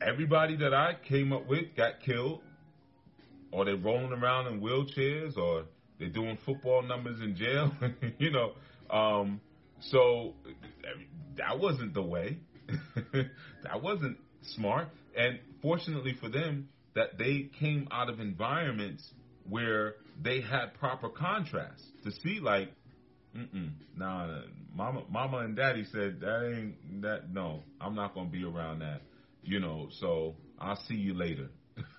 everybody 0.00 0.56
that 0.56 0.72
I 0.72 0.94
came 1.08 1.32
up 1.32 1.46
with 1.46 1.76
got 1.76 2.00
killed, 2.04 2.40
or 3.52 3.64
they're 3.64 3.76
rolling 3.76 4.12
around 4.12 4.46
in 4.46 4.60
wheelchairs, 4.60 5.36
or 5.36 5.64
they're 5.98 6.08
doing 6.08 6.38
football 6.44 6.82
numbers 6.82 7.20
in 7.20 7.36
jail. 7.36 7.72
you 8.18 8.30
know, 8.30 8.52
um, 8.90 9.40
so 9.80 10.34
that 11.36 11.58
wasn't 11.58 11.94
the 11.94 12.02
way. 12.02 12.38
that 13.12 13.82
wasn't 13.82 14.18
smart. 14.54 14.88
And 15.16 15.38
fortunately 15.62 16.16
for 16.20 16.28
them, 16.28 16.68
that 16.96 17.18
they 17.18 17.48
came 17.60 17.86
out 17.92 18.08
of 18.10 18.18
environments 18.18 19.08
where 19.48 19.94
they 20.20 20.40
had 20.40 20.74
proper 20.74 21.08
contrast 21.08 21.84
to 22.02 22.10
see 22.10 22.40
like 22.40 22.72
Mm-mm. 23.36 23.72
Nah, 23.94 24.40
mama, 24.74 25.02
mama 25.10 25.38
and 25.38 25.54
daddy 25.54 25.84
said 25.92 26.20
that 26.20 26.54
ain't 26.56 27.02
that. 27.02 27.30
No, 27.30 27.60
I'm 27.80 27.94
not 27.94 28.14
gonna 28.14 28.30
be 28.30 28.44
around 28.44 28.78
that. 28.78 29.02
You 29.42 29.60
know, 29.60 29.88
so 30.00 30.36
I'll 30.58 30.80
see 30.88 30.94
you 30.94 31.12
later. 31.14 31.50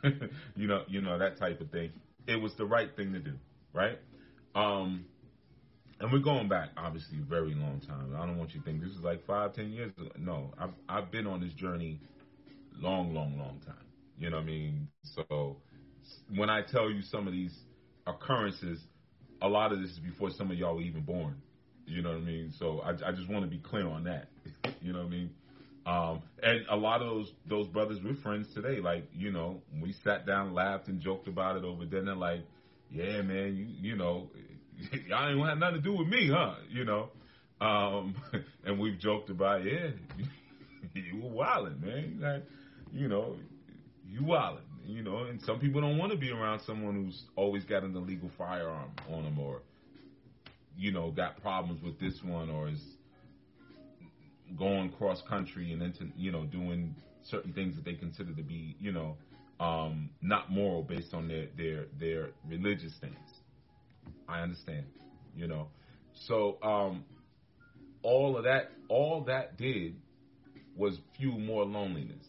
you 0.55 0.67
know, 0.67 0.83
you 0.87 1.01
know 1.01 1.19
that 1.19 1.37
type 1.37 1.61
of 1.61 1.69
thing. 1.69 1.91
It 2.27 2.41
was 2.41 2.53
the 2.57 2.65
right 2.65 2.89
thing 2.95 3.13
to 3.13 3.19
do, 3.19 3.33
right? 3.71 3.99
Um, 4.55 5.05
and 5.99 6.11
we're 6.11 6.19
going 6.19 6.49
back 6.49 6.69
obviously 6.75 7.19
a 7.19 7.29
very 7.29 7.53
long 7.53 7.81
time. 7.87 8.15
I 8.15 8.25
don't 8.25 8.37
want 8.37 8.53
you 8.53 8.59
to 8.61 8.65
think 8.65 8.81
this 8.81 8.91
is 8.91 9.01
like 9.01 9.25
five, 9.27 9.53
ten 9.53 9.71
years 9.71 9.91
ago. 9.97 10.09
No, 10.17 10.53
I've 10.59 10.73
I've 10.89 11.11
been 11.11 11.27
on 11.27 11.39
this 11.41 11.53
journey 11.53 11.99
long, 12.79 13.13
long, 13.13 13.37
long 13.37 13.61
time. 13.65 13.86
You 14.17 14.29
know 14.29 14.37
what 14.37 14.43
I 14.43 14.47
mean? 14.47 14.87
So 15.03 15.57
when 16.35 16.49
I 16.49 16.61
tell 16.61 16.89
you 16.89 17.01
some 17.01 17.27
of 17.27 17.33
these 17.33 17.53
occurrences, 18.05 18.79
a 19.41 19.47
lot 19.47 19.71
of 19.71 19.81
this 19.81 19.91
is 19.91 19.99
before 19.99 20.31
some 20.31 20.51
of 20.51 20.57
y'all 20.57 20.75
were 20.75 20.81
even 20.81 21.01
born. 21.03 21.35
You 21.85 22.01
know 22.01 22.09
what 22.09 22.17
I 22.17 22.21
mean? 22.21 22.53
So 22.59 22.79
I, 22.79 22.91
I 22.91 23.11
just 23.11 23.29
want 23.29 23.45
to 23.45 23.49
be 23.49 23.59
clear 23.59 23.87
on 23.87 24.03
that. 24.05 24.27
you 24.81 24.91
know 24.91 24.99
what 24.99 25.07
I 25.07 25.09
mean? 25.09 25.29
Um, 25.85 26.21
and 26.43 26.65
a 26.69 26.75
lot 26.75 27.01
of 27.01 27.07
those 27.07 27.31
those 27.47 27.67
brothers 27.67 27.99
we're 28.03 28.15
friends 28.15 28.47
today. 28.53 28.81
Like 28.81 29.07
you 29.15 29.31
know, 29.31 29.61
we 29.81 29.93
sat 30.03 30.25
down, 30.25 30.53
laughed, 30.53 30.89
and 30.89 30.99
joked 30.99 31.29
about 31.29 31.55
it 31.55 31.63
over 31.63 31.85
dinner. 31.85 32.13
Like, 32.13 32.41
yeah, 32.91 33.21
man, 33.21 33.55
you 33.55 33.91
you 33.91 33.95
know, 33.95 34.29
y'all 35.07 35.29
ain't 35.29 35.47
have 35.47 35.57
nothing 35.57 35.75
to 35.75 35.81
do 35.81 35.93
with 35.95 36.07
me, 36.07 36.29
huh? 36.29 36.55
You 36.69 36.83
know, 36.83 37.09
um, 37.61 38.15
and 38.65 38.79
we've 38.79 38.99
joked 38.99 39.29
about, 39.29 39.63
yeah, 39.63 39.91
you 40.93 41.21
were 41.21 41.29
wilding, 41.29 41.79
man. 41.79 42.19
Like, 42.21 42.43
you 42.91 43.07
know, 43.07 43.37
you 44.09 44.23
wilding 44.23 44.63
you 44.87 45.03
know, 45.03 45.25
and 45.25 45.41
some 45.41 45.59
people 45.59 45.81
don't 45.81 45.97
want 45.97 46.11
to 46.11 46.17
be 46.17 46.31
around 46.31 46.61
someone 46.65 46.95
who's 46.95 47.21
always 47.35 47.65
got 47.65 47.83
an 47.83 47.95
illegal 47.95 48.31
firearm 48.37 48.91
on 49.11 49.23
them 49.23 49.37
or, 49.37 49.61
you 50.77 50.91
know, 50.91 51.11
got 51.11 51.41
problems 51.41 51.83
with 51.83 51.99
this 51.99 52.17
one 52.23 52.49
or 52.49 52.69
is 52.69 52.81
going 54.57 54.89
cross 54.93 55.21
country 55.27 55.73
and 55.73 55.81
into, 55.81 56.07
you 56.15 56.31
know, 56.31 56.45
doing 56.45 56.95
certain 57.29 57.51
things 57.51 57.75
that 57.75 57.83
they 57.83 57.95
consider 57.95 58.33
to 58.33 58.43
be, 58.43 58.77
you 58.79 58.93
know, 58.93 59.17
um, 59.59 60.09
not 60.21 60.49
moral 60.49 60.83
based 60.83 61.13
on 61.13 61.27
their, 61.27 61.47
their, 61.57 61.85
their 61.99 62.29
religious 62.47 62.95
stance. 62.95 63.13
I 64.29 64.39
understand, 64.39 64.85
you 65.35 65.47
know. 65.47 65.67
So, 66.27 66.57
um, 66.63 67.03
all 68.03 68.37
of 68.37 68.45
that, 68.45 68.71
all 68.87 69.25
that 69.25 69.57
did 69.57 69.95
was 70.77 70.97
fuel 71.17 71.39
more 71.39 71.65
loneliness 71.65 72.23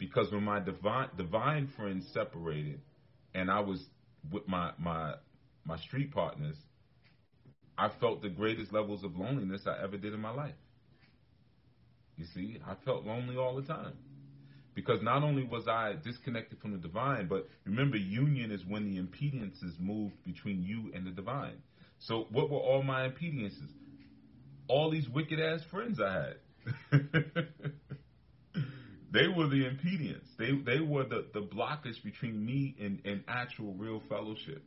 because 0.00 0.32
when 0.32 0.42
my 0.42 0.58
divine 0.58 1.10
divine 1.16 1.68
friends 1.76 2.08
separated, 2.12 2.80
and 3.34 3.50
I 3.50 3.60
was 3.60 3.84
with 4.32 4.48
my 4.48 4.72
my 4.78 5.14
my 5.64 5.78
street 5.78 6.12
partners, 6.12 6.56
I 7.78 7.90
felt 8.00 8.22
the 8.22 8.30
greatest 8.30 8.72
levels 8.72 9.04
of 9.04 9.16
loneliness 9.16 9.62
I 9.66 9.84
ever 9.84 9.98
did 9.98 10.14
in 10.14 10.20
my 10.20 10.32
life. 10.32 10.54
You 12.16 12.24
see, 12.34 12.58
I 12.66 12.74
felt 12.84 13.04
lonely 13.04 13.36
all 13.36 13.54
the 13.54 13.62
time. 13.62 13.92
Because 14.74 15.02
not 15.02 15.22
only 15.22 15.44
was 15.44 15.68
I 15.68 15.94
disconnected 16.02 16.60
from 16.60 16.72
the 16.72 16.78
divine, 16.78 17.28
but 17.28 17.48
remember, 17.64 17.96
union 17.96 18.50
is 18.52 18.64
when 18.64 18.84
the 18.84 18.98
impedances 19.00 19.78
move 19.78 20.12
between 20.24 20.62
you 20.62 20.92
and 20.94 21.06
the 21.06 21.10
divine. 21.10 21.58
So, 21.98 22.26
what 22.30 22.50
were 22.50 22.58
all 22.58 22.82
my 22.82 23.08
impedances? 23.08 23.68
All 24.68 24.90
these 24.90 25.08
wicked 25.08 25.40
ass 25.40 25.60
friends 25.70 26.00
I 26.00 26.12
had. 26.92 27.02
They 29.12 29.26
were 29.28 29.48
the 29.48 29.64
impedance. 29.64 30.26
They 30.38 30.52
they 30.64 30.80
were 30.80 31.04
the, 31.04 31.26
the 31.34 31.40
blockage 31.42 32.02
between 32.04 32.44
me 32.44 32.76
and, 32.80 33.00
and 33.04 33.24
actual 33.28 33.74
real 33.74 34.02
fellowship 34.08 34.62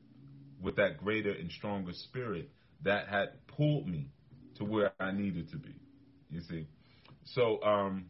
with 0.62 0.76
that 0.78 0.98
greater 0.98 1.32
and 1.32 1.52
stronger 1.52 1.94
spirit 1.94 2.50
that 2.84 3.08
had 3.08 3.48
pulled 3.48 3.88
me 3.88 4.10
to 4.56 4.66
where 4.66 4.92
I 5.00 5.12
needed 5.12 5.50
to 5.52 5.58
be. 5.58 5.76
You 6.30 6.42
see? 6.42 6.68
So 7.26 7.62
um 7.64 8.08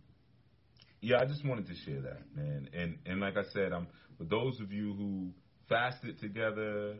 yeah, 1.01 1.19
I 1.19 1.25
just 1.25 1.45
wanted 1.45 1.67
to 1.67 1.75
share 1.85 2.01
that, 2.01 2.21
man. 2.35 2.69
And 2.73 2.97
and 3.05 3.19
like 3.21 3.37
I 3.37 3.43
said, 3.53 3.71
um 3.73 3.87
for 4.17 4.23
those 4.25 4.59
of 4.59 4.71
you 4.71 4.93
who 4.93 5.29
fasted 5.69 6.19
together, 6.19 6.95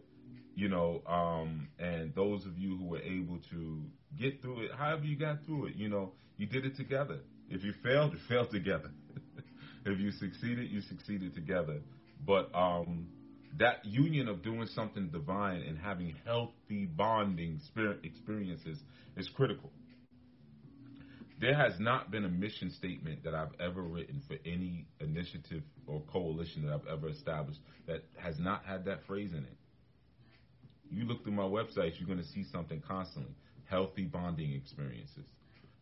you 0.56 0.70
know, 0.70 1.02
um, 1.08 1.70
and 1.80 2.14
those 2.16 2.46
of 2.46 2.58
you 2.58 2.78
who 2.78 2.86
were 2.86 3.02
able 3.02 3.40
to 3.52 3.84
get 4.18 4.42
through 4.42 4.66
it, 4.66 4.72
however 4.78 5.04
you 5.06 5.18
got 5.18 5.46
through 5.46 5.68
it, 5.68 5.76
you 5.76 5.90
know, 5.90 6.14
you 6.38 6.46
did 6.46 6.66
it 6.66 6.76
together. 6.76 7.20
If 7.50 7.64
you 7.64 7.74
failed, 7.84 8.14
you 8.14 8.20
failed 8.30 8.52
together. 8.52 8.92
If 9.86 10.00
you 10.00 10.12
succeeded, 10.12 10.72
you 10.72 10.82
succeeded 10.82 11.36
together. 11.36 11.80
But 12.26 12.50
um, 12.54 13.08
that 13.60 13.86
union 13.86 14.28
of 14.28 14.42
doing 14.42 14.68
something 14.74 15.10
divine 15.10 15.62
and 15.62 15.78
having 15.78 16.16
healthy 16.26 16.86
bonding 16.86 17.60
spirit 17.68 18.00
experiences 18.04 18.80
is 19.18 19.30
critical. 19.30 19.72
There 21.40 21.56
has 21.56 21.74
not 21.80 22.10
been 22.10 22.26
a 22.26 22.30
mission 22.30 22.72
statement 22.72 23.24
that 23.24 23.36
I've 23.36 23.54
ever 23.60 23.82
written 23.82 24.22
for 24.28 24.38
any 24.46 24.86
initiative 25.02 25.64
or 25.88 26.02
coalition 26.12 26.66
that 26.66 26.74
I've 26.74 26.88
ever 26.88 27.10
established 27.10 27.60
that 27.88 28.04
has 28.18 28.40
not 28.40 28.64
had 28.66 28.86
that 28.86 29.06
phrase 29.06 29.32
in 29.32 29.40
it. 29.40 29.58
You 30.90 31.06
look 31.06 31.24
through 31.24 31.34
my 31.34 31.44
website, 31.44 31.94
you're 31.98 32.08
going 32.08 32.20
to 32.22 32.28
see 32.34 32.46
something 32.52 32.82
constantly 32.88 33.34
healthy 33.66 34.04
bonding 34.04 34.54
experiences. 34.54 35.26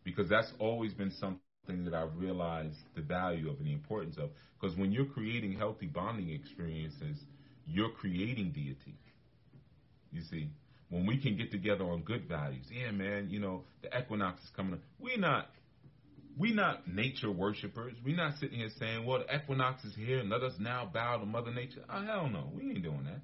Because 0.04 0.28
that's 0.28 0.50
always 0.58 0.94
been 0.94 1.12
something 1.20 1.38
thing 1.66 1.84
that 1.84 1.94
I've 1.94 2.16
realized 2.16 2.76
the 2.94 3.02
value 3.02 3.50
of 3.50 3.58
and 3.58 3.66
the 3.66 3.72
importance 3.72 4.16
of. 4.18 4.30
Because 4.60 4.76
when 4.76 4.92
you're 4.92 5.06
creating 5.06 5.52
healthy 5.58 5.86
bonding 5.86 6.30
experiences, 6.30 7.16
you're 7.66 7.90
creating 7.90 8.52
deity. 8.52 8.98
You 10.12 10.22
see, 10.30 10.48
when 10.90 11.06
we 11.06 11.20
can 11.20 11.36
get 11.36 11.50
together 11.50 11.84
on 11.84 12.02
good 12.02 12.28
values, 12.28 12.66
yeah, 12.70 12.90
man, 12.90 13.28
you 13.30 13.40
know, 13.40 13.64
the 13.82 13.88
equinox 13.98 14.42
is 14.42 14.50
coming 14.54 14.74
up. 14.74 14.80
We're 15.00 15.18
not, 15.18 15.48
we 16.38 16.52
not 16.52 16.86
nature 16.86 17.30
worshipers. 17.30 17.94
We're 18.04 18.16
not 18.16 18.34
sitting 18.38 18.58
here 18.58 18.68
saying, 18.78 19.06
well, 19.06 19.20
the 19.26 19.34
equinox 19.34 19.84
is 19.84 19.94
here 19.94 20.18
and 20.18 20.28
let 20.28 20.42
us 20.42 20.52
now 20.58 20.90
bow 20.92 21.18
to 21.18 21.26
Mother 21.26 21.52
Nature. 21.52 21.82
Oh, 21.88 22.04
hell 22.04 22.28
no. 22.28 22.50
We 22.54 22.70
ain't 22.70 22.82
doing 22.82 23.04
that. 23.04 23.20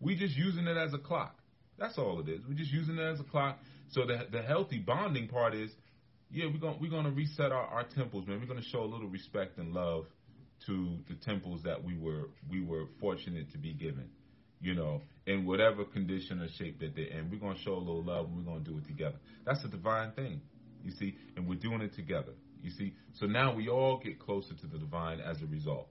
We 0.00 0.16
just 0.16 0.36
using 0.36 0.66
it 0.66 0.76
as 0.76 0.94
a 0.94 0.98
clock. 0.98 1.36
That's 1.78 1.98
all 1.98 2.20
it 2.20 2.28
is. 2.28 2.40
We're 2.48 2.54
just 2.54 2.72
using 2.72 2.98
it 2.98 3.02
as 3.02 3.20
a 3.20 3.24
clock. 3.24 3.58
So 3.90 4.04
the, 4.04 4.26
the 4.30 4.42
healthy 4.42 4.78
bonding 4.78 5.28
part 5.28 5.54
is 5.54 5.70
yeah, 6.30 6.46
we're 6.46 6.58
gonna 6.58 6.76
we're 6.80 6.90
gonna 6.90 7.10
reset 7.10 7.52
our, 7.52 7.64
our 7.66 7.84
temples, 7.84 8.26
man. 8.26 8.40
We're 8.40 8.46
gonna 8.46 8.62
show 8.62 8.82
a 8.82 8.90
little 8.90 9.08
respect 9.08 9.58
and 9.58 9.72
love 9.72 10.06
to 10.66 10.98
the 11.08 11.14
temples 11.14 11.62
that 11.64 11.82
we 11.82 11.96
were 11.96 12.30
we 12.50 12.60
were 12.60 12.86
fortunate 13.00 13.50
to 13.52 13.58
be 13.58 13.72
given. 13.72 14.10
You 14.60 14.74
know, 14.74 15.02
in 15.26 15.46
whatever 15.46 15.84
condition 15.84 16.42
or 16.42 16.48
shape 16.58 16.80
that 16.80 16.96
they're 16.96 17.06
in, 17.06 17.30
we're 17.30 17.38
gonna 17.38 17.58
show 17.60 17.74
a 17.74 17.78
little 17.78 18.04
love 18.04 18.26
and 18.26 18.36
we're 18.36 18.52
gonna 18.52 18.64
do 18.64 18.76
it 18.78 18.86
together. 18.86 19.16
That's 19.46 19.64
a 19.64 19.68
divine 19.68 20.12
thing, 20.12 20.40
you 20.82 20.90
see, 20.92 21.16
and 21.36 21.48
we're 21.48 21.58
doing 21.58 21.80
it 21.80 21.94
together. 21.94 22.32
You 22.62 22.70
see, 22.72 22.94
so 23.14 23.26
now 23.26 23.54
we 23.54 23.68
all 23.68 24.00
get 24.02 24.18
closer 24.18 24.54
to 24.54 24.66
the 24.66 24.78
divine 24.78 25.20
as 25.20 25.40
a 25.42 25.46
result. 25.46 25.88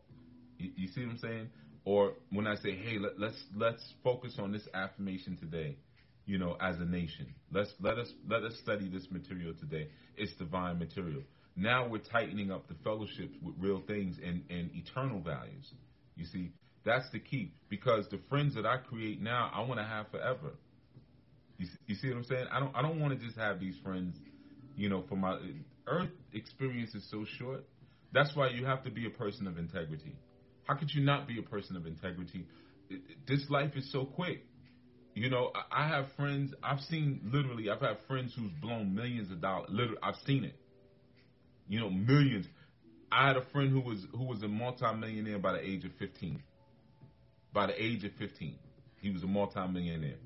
You, 0.57 0.71
you 0.75 0.87
see 0.89 1.01
what 1.01 1.11
I'm 1.11 1.17
saying? 1.19 1.49
Or 1.85 2.15
when 2.31 2.45
I 2.45 2.55
say, 2.55 2.75
hey, 2.75 2.97
let, 2.99 3.17
let's 3.17 3.41
let's 3.55 3.93
focus 4.03 4.35
on 4.37 4.51
this 4.51 4.67
affirmation 4.73 5.37
today 5.37 5.77
you 6.27 6.37
know, 6.37 6.57
as 6.61 6.77
a 6.77 6.85
nation. 6.85 7.33
Let's 7.51 7.71
let 7.79 7.97
us 7.97 8.11
let 8.29 8.43
us 8.43 8.53
study 8.61 8.89
this 8.89 9.07
material 9.09 9.53
today. 9.59 9.87
It's 10.17 10.33
divine 10.35 10.77
material. 10.77 11.23
Now 11.55 11.87
we're 11.87 11.99
tightening 11.99 12.51
up 12.51 12.67
the 12.67 12.75
fellowships 12.83 13.35
with 13.41 13.55
real 13.57 13.81
things 13.87 14.17
and, 14.23 14.43
and 14.49 14.69
eternal 14.75 15.21
values. 15.21 15.73
You 16.15 16.25
see, 16.25 16.51
that's 16.85 17.09
the 17.11 17.19
key. 17.19 17.53
Because 17.69 18.05
the 18.11 18.19
friends 18.29 18.53
that 18.55 18.65
I 18.65 18.77
create 18.77 19.21
now, 19.21 19.49
I 19.53 19.61
want 19.61 19.79
to 19.79 19.85
have 19.85 20.11
forever. 20.11 20.51
You 21.57 21.65
see, 21.65 21.77
you 21.87 21.95
see 21.95 22.09
what 22.09 22.17
I'm 22.17 22.23
saying? 22.25 22.45
I 22.51 22.59
don't 22.59 22.75
I 22.75 22.81
don't 22.83 22.99
want 22.99 23.17
to 23.17 23.25
just 23.25 23.37
have 23.37 23.59
these 23.59 23.75
friends, 23.81 24.15
you 24.75 24.89
know, 24.89 25.03
for 25.07 25.15
my 25.15 25.39
earth 25.87 26.11
experience 26.33 26.93
is 26.93 27.09
so 27.09 27.25
short. 27.39 27.63
That's 28.13 28.35
why 28.35 28.49
you 28.49 28.65
have 28.65 28.83
to 28.83 28.91
be 28.91 29.05
a 29.07 29.09
person 29.09 29.47
of 29.47 29.57
integrity. 29.57 30.15
How 30.65 30.75
could 30.75 30.91
you 30.93 31.03
not 31.03 31.27
be 31.27 31.39
a 31.39 31.41
person 31.41 31.77
of 31.77 31.87
integrity? 31.87 32.45
This 33.27 33.45
life 33.49 33.71
is 33.75 33.89
so 33.91 34.03
quick. 34.05 34.45
You 35.17 35.31
know, 35.31 35.51
I 35.71 35.87
have 35.87 36.05
friends. 36.15 36.53
I've 36.61 36.79
seen 36.81 37.21
literally. 37.33 37.71
I've 37.71 37.81
had 37.81 37.97
friends 38.07 38.33
who's 38.37 38.51
blown 38.61 38.93
millions 38.93 39.31
of 39.31 39.41
dollars. 39.41 39.67
Literally, 39.71 39.97
I've 40.03 40.15
seen 40.27 40.43
it. 40.43 40.53
You 41.67 41.79
know, 41.79 41.89
millions. 41.89 42.45
I 43.11 43.27
had 43.27 43.35
a 43.35 43.43
friend 43.51 43.71
who 43.71 43.81
was 43.81 44.05
who 44.15 44.25
was 44.25 44.43
a 44.43 44.47
multimillionaire 44.47 45.39
by 45.39 45.53
the 45.53 45.67
age 45.67 45.85
of 45.85 45.91
15. 45.97 46.39
By 47.51 47.65
the 47.65 47.83
age 47.83 48.03
of 48.03 48.11
15, 48.19 48.59
he 49.01 49.09
was 49.09 49.23
a 49.23 49.25
multimillionaire. 49.25 50.19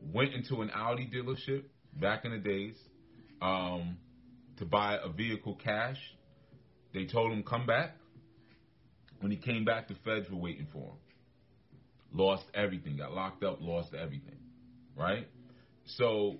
Went 0.00 0.32
into 0.32 0.62
an 0.62 0.70
Audi 0.74 1.06
dealership 1.14 1.64
back 1.92 2.24
in 2.24 2.30
the 2.30 2.38
days 2.38 2.76
um, 3.42 3.98
to 4.56 4.64
buy 4.64 4.96
a 5.04 5.10
vehicle 5.10 5.58
cash. 5.62 5.98
They 6.94 7.04
told 7.04 7.30
him 7.30 7.42
come 7.42 7.66
back. 7.66 7.90
When 9.20 9.30
he 9.30 9.36
came 9.36 9.66
back, 9.66 9.88
the 9.88 9.96
feds 10.02 10.30
were 10.30 10.38
waiting 10.38 10.66
for 10.72 10.92
him 10.92 10.96
lost 12.14 12.44
everything, 12.54 12.96
got 12.96 13.12
locked 13.12 13.42
up, 13.42 13.58
lost 13.60 13.92
everything, 13.92 14.38
right? 14.96 15.26
So, 15.96 16.36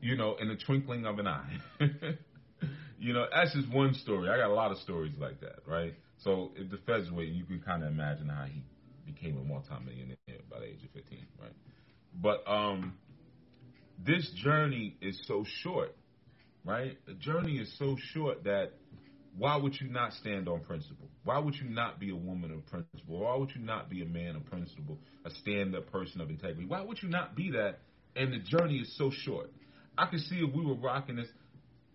you 0.00 0.16
know, 0.16 0.36
in 0.40 0.48
the 0.48 0.56
twinkling 0.56 1.06
of 1.06 1.18
an 1.18 1.28
eye, 1.28 1.58
you 2.98 3.12
know, 3.12 3.26
that's 3.32 3.54
just 3.54 3.70
one 3.70 3.94
story. 3.94 4.28
I 4.30 4.38
got 4.38 4.50
a 4.50 4.54
lot 4.54 4.72
of 4.72 4.78
stories 4.78 5.14
like 5.18 5.40
that, 5.40 5.60
right? 5.66 5.94
So 6.24 6.50
if 6.56 6.70
the 6.70 6.78
feds 6.78 7.10
wait, 7.10 7.28
you 7.28 7.44
can 7.44 7.60
kind 7.60 7.84
of 7.84 7.90
imagine 7.90 8.28
how 8.28 8.44
he 8.44 8.62
became 9.06 9.36
a 9.38 9.44
multimillionaire 9.44 10.16
by 10.50 10.60
the 10.60 10.66
age 10.66 10.82
of 10.84 10.90
15, 10.92 11.26
right? 11.40 11.52
But 12.14 12.50
um, 12.50 12.94
this 14.04 14.28
journey 14.42 14.96
is 15.00 15.20
so 15.26 15.44
short, 15.62 15.94
right? 16.64 16.98
The 17.06 17.14
journey 17.14 17.58
is 17.58 17.72
so 17.78 17.96
short 18.12 18.44
that 18.44 18.72
why 19.36 19.56
would 19.56 19.80
you 19.80 19.88
not 19.88 20.12
stand 20.14 20.48
on 20.48 20.60
principle? 20.60 21.08
Why 21.24 21.38
would 21.38 21.54
you 21.54 21.68
not 21.68 22.00
be 22.00 22.10
a 22.10 22.16
woman 22.16 22.50
of 22.50 22.66
principle? 22.66 23.20
Why 23.20 23.36
would 23.36 23.50
you 23.54 23.62
not 23.62 23.88
be 23.88 24.02
a 24.02 24.06
man 24.06 24.36
of 24.36 24.44
principle, 24.46 24.98
a 25.24 25.30
stand 25.30 25.74
up 25.74 25.90
person 25.90 26.20
of 26.20 26.30
integrity? 26.30 26.66
Why 26.66 26.82
would 26.82 27.02
you 27.02 27.08
not 27.08 27.36
be 27.36 27.50
that? 27.52 27.78
And 28.16 28.32
the 28.32 28.38
journey 28.38 28.78
is 28.78 28.96
so 28.96 29.10
short. 29.24 29.50
I 29.96 30.06
could 30.06 30.20
see 30.20 30.36
if 30.36 30.54
we 30.54 30.64
were 30.64 30.74
rocking 30.74 31.16
this. 31.16 31.28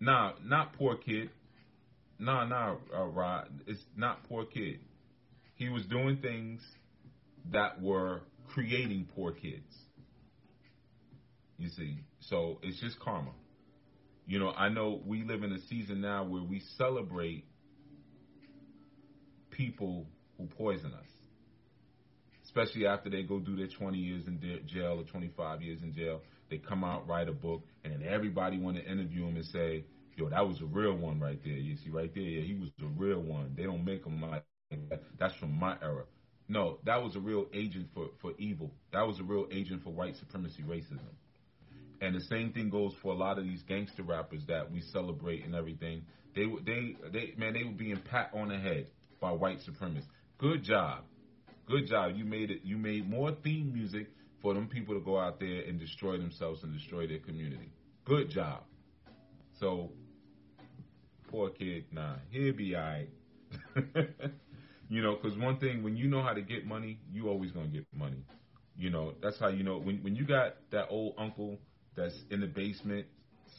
Nah, 0.00 0.32
not 0.44 0.74
poor 0.74 0.96
kid. 0.96 1.30
Nah, 2.18 2.46
nah, 2.46 2.76
uh, 2.96 3.04
Rod. 3.04 3.48
It's 3.66 3.82
not 3.96 4.24
poor 4.28 4.44
kid. 4.44 4.80
He 5.56 5.68
was 5.68 5.84
doing 5.86 6.18
things 6.22 6.60
that 7.52 7.80
were 7.80 8.20
creating 8.48 9.08
poor 9.14 9.32
kids. 9.32 9.74
You 11.58 11.68
see, 11.70 11.98
so 12.20 12.58
it's 12.62 12.80
just 12.80 12.98
karma. 13.00 13.30
You 14.26 14.40
know, 14.40 14.50
I 14.50 14.68
know 14.68 15.00
we 15.06 15.22
live 15.22 15.44
in 15.44 15.52
a 15.52 15.60
season 15.68 16.00
now 16.00 16.24
where 16.24 16.42
we 16.42 16.60
celebrate 16.76 17.44
people 19.50 20.06
who 20.36 20.46
poison 20.46 20.92
us, 20.92 21.06
especially 22.44 22.86
after 22.86 23.08
they 23.08 23.22
go 23.22 23.38
do 23.38 23.56
their 23.56 23.68
20 23.68 23.96
years 23.96 24.26
in 24.26 24.40
jail 24.66 24.98
or 25.00 25.04
25 25.04 25.62
years 25.62 25.80
in 25.82 25.94
jail. 25.94 26.22
They 26.50 26.58
come 26.58 26.82
out, 26.82 27.06
write 27.06 27.28
a 27.28 27.32
book, 27.32 27.62
and 27.84 27.92
then 27.92 28.02
everybody 28.02 28.58
want 28.58 28.76
to 28.76 28.84
interview 28.84 29.26
them 29.26 29.36
and 29.36 29.44
say, 29.46 29.84
"Yo, 30.16 30.28
that 30.28 30.46
was 30.46 30.60
a 30.60 30.66
real 30.66 30.96
one 30.96 31.20
right 31.20 31.42
there." 31.44 31.54
You 31.54 31.76
see, 31.76 31.90
right 31.90 32.12
there, 32.12 32.22
yeah, 32.22 32.42
he 32.42 32.54
was 32.54 32.70
the 32.78 32.86
real 32.86 33.20
one. 33.20 33.54
They 33.56 33.64
don't 33.64 33.84
make 33.84 34.04
them 34.04 34.20
like 34.20 34.44
that. 34.90 35.02
That's 35.18 35.34
from 35.36 35.58
my 35.58 35.76
era. 35.80 36.04
No, 36.48 36.78
that 36.84 37.02
was 37.02 37.16
a 37.16 37.20
real 37.20 37.46
agent 37.52 37.88
for 37.94 38.08
for 38.20 38.32
evil. 38.38 38.72
That 38.92 39.02
was 39.06 39.18
a 39.20 39.24
real 39.24 39.46
agent 39.50 39.82
for 39.82 39.90
white 39.90 40.16
supremacy, 40.16 40.62
racism. 40.62 41.14
And 42.00 42.14
the 42.14 42.20
same 42.20 42.52
thing 42.52 42.68
goes 42.70 42.92
for 43.02 43.12
a 43.12 43.16
lot 43.16 43.38
of 43.38 43.44
these 43.44 43.62
gangster 43.62 44.02
rappers 44.02 44.42
that 44.48 44.70
we 44.70 44.80
celebrate 44.92 45.44
and 45.44 45.54
everything. 45.54 46.02
They 46.34 46.44
they 46.64 46.96
they 47.12 47.34
man, 47.38 47.54
they 47.54 47.64
were 47.64 47.70
being 47.72 48.00
pat 48.10 48.30
on 48.34 48.48
the 48.48 48.58
head 48.58 48.88
by 49.20 49.32
white 49.32 49.58
supremacists. 49.60 50.06
Good 50.38 50.62
job, 50.62 51.04
good 51.66 51.86
job. 51.86 52.12
You 52.16 52.24
made 52.24 52.50
it. 52.50 52.60
You 52.64 52.76
made 52.76 53.08
more 53.08 53.32
theme 53.42 53.72
music 53.72 54.08
for 54.42 54.52
them 54.54 54.68
people 54.68 54.94
to 54.94 55.00
go 55.00 55.18
out 55.18 55.40
there 55.40 55.62
and 55.62 55.80
destroy 55.80 56.18
themselves 56.18 56.62
and 56.62 56.72
destroy 56.72 57.06
their 57.06 57.18
community. 57.18 57.72
Good 58.04 58.30
job. 58.30 58.62
So, 59.58 59.90
poor 61.28 61.50
kid, 61.50 61.86
nah, 61.92 62.16
he'll 62.30 62.52
be 62.54 62.76
alright. 62.76 63.08
you 64.88 65.02
know, 65.02 65.16
because 65.16 65.38
one 65.38 65.58
thing, 65.58 65.82
when 65.82 65.96
you 65.96 66.08
know 66.08 66.22
how 66.22 66.34
to 66.34 66.42
get 66.42 66.66
money, 66.66 66.98
you 67.10 67.28
always 67.28 67.52
gonna 67.52 67.68
get 67.68 67.86
money. 67.96 68.24
You 68.76 68.90
know, 68.90 69.14
that's 69.22 69.38
how 69.38 69.48
you 69.48 69.64
know 69.64 69.78
when 69.78 70.02
when 70.02 70.14
you 70.14 70.26
got 70.26 70.56
that 70.70 70.88
old 70.90 71.14
uncle 71.16 71.58
that's 71.96 72.14
in 72.30 72.40
the 72.40 72.46
basement 72.46 73.06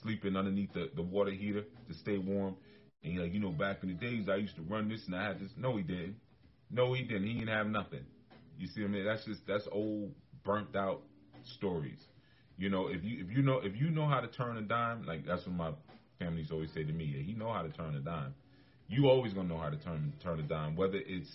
sleeping 0.02 0.36
underneath 0.36 0.74
the, 0.74 0.90
the 0.96 1.02
water 1.02 1.32
heater 1.32 1.64
to 1.88 1.94
stay 1.94 2.18
warm. 2.18 2.56
And 3.04 3.14
you're 3.14 3.24
like, 3.24 3.34
you 3.34 3.40
know, 3.40 3.52
back 3.52 3.78
in 3.84 3.90
the 3.90 3.96
days 3.96 4.28
I 4.30 4.36
used 4.36 4.56
to 4.56 4.62
run 4.64 4.90
this 4.90 5.06
and 5.06 5.16
I 5.16 5.28
had 5.28 5.40
this. 5.40 5.52
No, 5.58 5.78
he 5.78 5.84
didn't. 5.84 6.16
No, 6.70 6.94
he 6.94 7.04
didn't. 7.04 7.28
He 7.28 7.34
didn't 7.34 7.50
have 7.50 7.68
nothing. 7.68 8.06
You 8.58 8.68
see 8.68 8.82
what 8.82 8.90
I 8.90 8.94
mean? 8.94 9.06
That's 9.06 9.26
just 9.26 9.42
that's 9.48 9.68
old 9.72 10.12
burnt 10.44 10.76
out 10.76 11.02
stories. 11.58 12.00
You 12.58 12.70
know, 12.70 12.88
if 12.88 13.04
you 13.04 13.24
if 13.24 13.32
you 13.36 13.44
know 13.44 13.60
if 13.64 13.76
you 13.76 13.90
know 13.90 14.08
how 14.08 14.20
to 14.20 14.28
turn 14.28 14.58
a 14.58 14.62
dime, 14.62 15.06
like 15.06 15.26
that's 15.26 15.46
what 15.46 15.56
my 15.56 15.72
families 16.20 16.50
always 16.52 16.74
say 16.74 16.84
to 16.84 16.92
me. 16.92 17.06
Yeah, 17.06 17.24
he 17.24 17.34
know 17.34 17.54
how 17.54 17.62
to 17.62 17.70
turn 17.70 17.96
a 17.96 18.00
dime. 18.00 18.34
You 18.88 19.08
always 19.08 19.34
gonna 19.34 19.48
know 19.48 19.60
how 19.60 19.70
to 19.70 19.78
turn 19.78 20.14
turn 20.24 20.40
a 20.40 20.44
dime, 20.44 20.76
whether 20.76 20.98
it's 20.98 21.30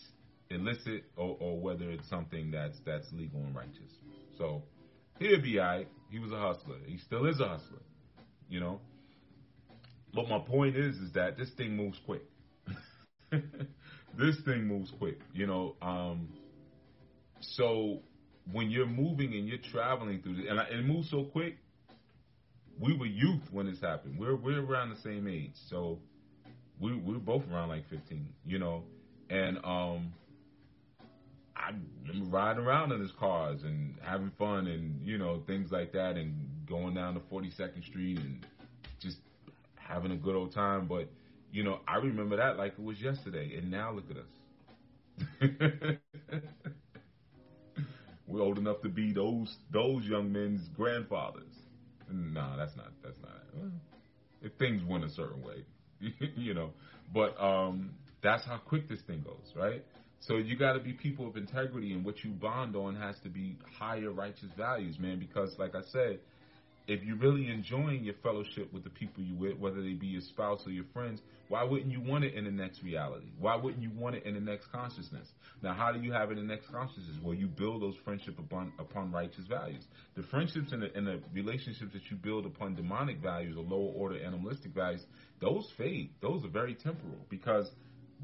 illicit 0.51 1.05
or, 1.17 1.37
or 1.41 1.61
whether 1.61 1.91
it's 1.91 2.09
something 2.09 2.51
that's 2.51 2.79
that's 2.85 3.07
legal 3.13 3.41
and 3.41 3.55
righteous. 3.55 3.93
So 4.37 4.63
he'll 5.19 5.41
be 5.41 5.61
alright. 5.61 5.89
He 6.13 6.19
was 6.19 6.31
a 6.31 6.39
hustler. 6.39 6.77
He 6.87 6.99
still 6.99 7.27
is 7.27 7.41
a 7.41 7.49
hustler. 7.49 7.81
You 8.49 8.61
know. 8.61 8.81
But 10.15 10.29
my 10.29 10.39
point 10.41 10.77
is, 10.77 10.95
is 10.97 11.13
that 11.15 11.39
this 11.39 11.49
thing 11.57 11.75
moves 11.75 11.99
quick. 12.05 12.23
this 13.31 14.37
thing 14.45 14.65
moves 14.65 14.93
quick. 14.99 15.19
You 15.33 15.47
know. 15.47 15.75
Um, 15.81 16.29
so 17.41 18.01
when 18.53 18.71
you're 18.71 18.87
moving 18.87 19.33
and 19.33 19.49
you're 19.49 19.59
traveling 19.73 20.21
through 20.21 20.37
this, 20.37 20.45
and, 20.51 20.61
I, 20.61 20.65
it 20.65 20.85
moves 20.85 21.11
so 21.11 21.25
quick. 21.25 21.57
We 22.79 22.97
were 22.97 23.07
youth 23.07 23.43
when 23.51 23.67
this 23.67 23.81
happened. 23.81 24.19
We're 24.19 24.37
we're 24.37 24.63
around 24.63 24.91
the 24.91 25.01
same 25.01 25.27
age, 25.29 25.53
so 25.71 25.99
we 26.79 26.95
we're 26.95 27.19
both 27.19 27.45
around 27.51 27.71
like 27.71 27.89
15. 27.89 28.29
You 28.45 28.59
know, 28.59 28.85
and 29.31 29.59
um, 29.65 30.13
I 31.63 31.73
remember 32.09 32.37
riding 32.37 32.65
around 32.65 32.93
in 32.93 33.01
his 33.01 33.13
cars 33.19 33.63
and 33.63 33.95
having 34.03 34.33
fun 34.39 34.67
and 34.67 35.07
you 35.07 35.19
know 35.19 35.43
things 35.47 35.71
like 35.71 35.93
that, 35.93 36.17
and 36.17 36.35
going 36.69 36.95
down 36.95 37.15
to 37.15 37.21
42nd 37.21 37.85
Street 37.87 38.19
and 38.19 38.45
just 39.01 39.19
having 39.77 40.13
a 40.13 40.17
good 40.17 40.35
old 40.35 40.53
time. 40.55 40.87
But 40.89 41.09
you 41.53 41.63
know, 41.65 41.81
I 41.87 41.97
remember 41.97 42.37
that 42.37 42.57
like 42.59 42.73
it 42.79 42.83
was 42.85 43.01
yesterday, 43.01 43.57
and 43.57 43.71
now 43.71 43.93
look 43.93 44.11
at 44.11 44.17
us. 44.17 44.25
We're 48.27 48.43
old 48.43 48.59
enough 48.59 48.81
to 48.83 48.89
be 48.89 49.13
those 49.13 49.57
those 49.73 50.05
young 50.05 50.33
men's 50.33 50.69
grandfathers. 50.77 51.53
Nah, 52.11 52.57
that's 52.57 52.77
not 52.77 52.93
that's 53.05 53.19
not. 53.23 53.31
Well, 53.55 53.71
if 54.43 54.53
things 54.59 54.83
went 54.85 55.05
a 55.05 55.11
certain 55.11 55.43
way, 55.43 55.65
you 56.37 56.55
know. 56.55 56.71
But 57.13 57.39
um, 57.43 57.91
that's 58.23 58.45
how 58.47 58.59
quick 58.59 58.89
this 58.89 59.01
thing 59.07 59.23
goes, 59.23 59.53
right? 59.55 59.85
So 60.27 60.37
you 60.37 60.57
got 60.57 60.75
to 60.75 60.81
be 60.81 60.93
people 60.93 61.27
of 61.27 61.37
integrity, 61.37 61.93
and 61.93 62.05
what 62.05 62.23
you 62.23 62.31
bond 62.31 62.77
on 62.77 62.95
has 62.95 63.17
to 63.25 63.29
be 63.29 63.57
higher 63.79 64.11
righteous 64.13 64.51
values, 64.57 64.97
man. 65.01 65.19
Because, 65.19 65.57
like 65.59 65.75
I 65.75 65.83
said, 65.91 66.21
if 66.87 67.03
you're 67.03 67.17
really 67.17 67.49
enjoying 67.49 68.05
your 68.05 68.15
fellowship 68.23 68.73
with 68.73 68.85
the 68.85 68.91
people 68.91 69.23
you 69.23 69.35
with, 69.35 69.59
whether 69.59 69.83
they 69.83 69.95
be 69.95 70.07
your 70.07 70.21
spouse 70.21 70.63
or 70.65 70.71
your 70.71 70.85
friends, 70.93 71.21
why 71.49 71.65
wouldn't 71.65 71.91
you 71.91 72.01
want 72.01 72.23
it 72.25 72.35
in 72.35 72.45
the 72.45 72.51
next 72.53 72.85
reality? 72.85 73.27
Why 73.39 73.57
wouldn't 73.57 73.83
you 73.83 73.91
want 73.97 74.15
it 74.15 74.25
in 74.25 74.35
the 74.35 74.41
next 74.41 74.71
consciousness? 74.71 75.27
Now, 75.61 75.75
how 75.75 75.91
do 75.91 76.01
you 76.01 76.13
have 76.13 76.31
it 76.31 76.39
in 76.39 76.47
the 76.47 76.55
next 76.55 76.71
consciousness? 76.71 77.17
Well, 77.23 77.35
you 77.35 77.49
build 77.49 77.83
those 77.83 77.97
friendships 78.05 78.39
upon 78.39 78.73
upon 78.79 79.11
righteous 79.11 79.47
values. 79.49 79.83
The 80.17 80.23
friendships 80.25 80.71
and 80.71 80.83
the, 80.83 80.97
and 80.97 81.05
the 81.05 81.21
relationships 81.35 81.93
that 81.95 82.11
you 82.11 82.17
build 82.17 82.47
upon 82.47 82.77
demonic 82.77 83.19
values 83.19 83.57
or 83.57 83.65
lower 83.65 83.93
order 83.93 84.25
animalistic 84.25 84.73
values, 84.73 85.05
those 85.41 85.69
fade. 85.77 86.11
Those 86.21 86.45
are 86.45 86.49
very 86.49 86.75
temporal 86.75 87.19
because 87.29 87.69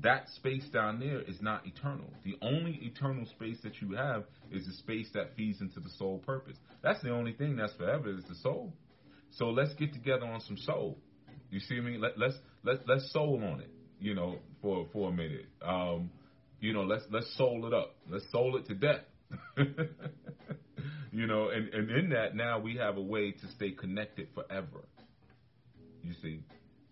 that 0.03 0.29
space 0.37 0.65
down 0.73 1.01
there 1.01 1.21
is 1.23 1.41
not 1.41 1.67
eternal. 1.67 2.13
The 2.25 2.37
only 2.41 2.79
eternal 2.83 3.27
space 3.27 3.59
that 3.65 3.81
you 3.81 3.97
have 3.97 4.25
is 4.53 4.67
the 4.67 4.73
space 4.75 5.09
that 5.15 5.35
feeds 5.37 5.61
into 5.61 5.81
the 5.81 5.91
soul 5.99 6.19
purpose. 6.25 6.57
That's 6.83 7.03
the 7.03 7.11
only 7.11 7.33
thing 7.33 7.57
that's 7.57 7.75
forever 7.75 8.11
is 8.11 8.25
the 8.29 8.37
soul. 8.37 8.73
So 9.33 9.47
let's 9.47 9.75
get 9.75 9.93
together 9.93 10.25
on 10.25 10.41
some 10.41 10.57
soul. 10.57 10.99
You 11.51 11.61
see 11.61 11.81
me? 11.81 11.99
Let, 11.99 12.19
let's 12.19 12.37
let 12.63 12.87
let's 12.87 13.13
soul 13.13 13.43
on 13.45 13.61
it. 13.61 13.71
You 14.01 14.15
know, 14.15 14.37
for 14.63 14.87
for 14.93 15.09
a 15.09 15.13
minute. 15.13 15.47
Um, 15.63 16.11
you 16.61 16.73
know, 16.73 16.83
let's 16.83 17.05
let's 17.11 17.37
soul 17.37 17.67
it 17.67 17.75
up. 17.75 17.97
Let's 18.09 18.31
soul 18.31 18.57
it 18.57 18.67
to 18.67 18.75
death. 18.75 19.01
you 21.13 21.27
know, 21.27 21.49
and 21.49 21.73
and 21.75 21.91
in 21.91 22.11
that 22.11 22.37
now 22.37 22.59
we 22.61 22.77
have 22.77 22.97
a 22.97 23.03
way 23.03 23.33
to 23.33 23.49
stay 23.57 23.73
connected 23.73 24.29
forever. 24.35 24.85
You 26.03 26.15
see, 26.23 26.41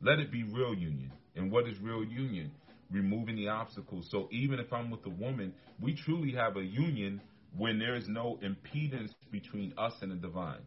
let 0.02 0.18
it 0.18 0.32
be 0.32 0.42
real 0.42 0.74
union. 0.74 1.12
And 1.36 1.52
what 1.52 1.68
is 1.68 1.78
real 1.80 2.02
union? 2.04 2.50
Removing 2.91 3.37
the 3.37 3.49
obstacles. 3.49 4.09
So 4.11 4.28
even 4.30 4.59
if 4.59 4.72
I'm 4.72 4.91
with 4.91 5.05
a 5.07 5.11
woman, 5.11 5.53
we 5.80 5.95
truly 5.95 6.32
have 6.32 6.57
a 6.57 6.62
union 6.62 7.20
when 7.57 7.78
there 7.78 7.97
is 7.97 8.09
no 8.09 8.39
impedance 8.43 9.11
between 9.30 9.72
us 9.78 9.93
and 10.03 10.12
the 10.12 10.16
divine. 10.16 10.61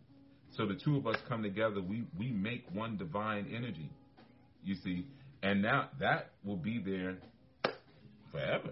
So 0.57 0.65
the 0.65 0.75
two 0.75 0.97
of 0.97 1.07
us 1.07 1.17
come 1.27 1.43
together, 1.43 1.81
we, 1.81 2.03
we 2.17 2.31
make 2.31 2.65
one 2.73 2.97
divine 2.97 3.51
energy. 3.55 3.89
You 4.63 4.75
see? 4.83 5.05
And 5.41 5.61
now 5.61 5.89
that 5.99 6.31
will 6.43 6.57
be 6.57 6.79
there 6.79 7.17
forever. 8.31 8.71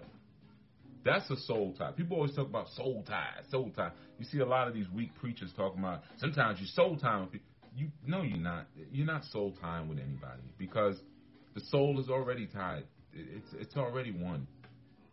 That's 1.04 1.30
a 1.30 1.36
soul 1.36 1.74
tie. 1.78 1.92
People 1.92 2.16
always 2.16 2.34
talk 2.34 2.48
about 2.48 2.68
soul 2.76 3.04
ties, 3.06 3.50
soul 3.50 3.70
tie. 3.74 3.92
You 4.18 4.26
see 4.26 4.40
a 4.40 4.46
lot 4.46 4.68
of 4.68 4.74
these 4.74 4.88
weak 4.94 5.14
preachers 5.20 5.50
talking 5.56 5.78
about 5.78 6.02
sometimes 6.18 6.60
you 6.60 6.66
soul 6.66 6.96
tie 6.96 7.20
with 7.20 7.32
people. 7.32 7.46
You 7.76 7.88
no, 8.04 8.22
you're 8.22 8.36
not. 8.36 8.66
You're 8.90 9.06
not 9.06 9.24
soul 9.26 9.54
tying 9.60 9.88
with 9.88 9.98
anybody 9.98 10.42
because 10.58 10.96
the 11.54 11.60
soul 11.70 12.00
is 12.00 12.08
already 12.08 12.46
tied 12.46 12.84
it's 13.18 13.52
it's 13.54 13.76
already 13.76 14.12
won. 14.12 14.46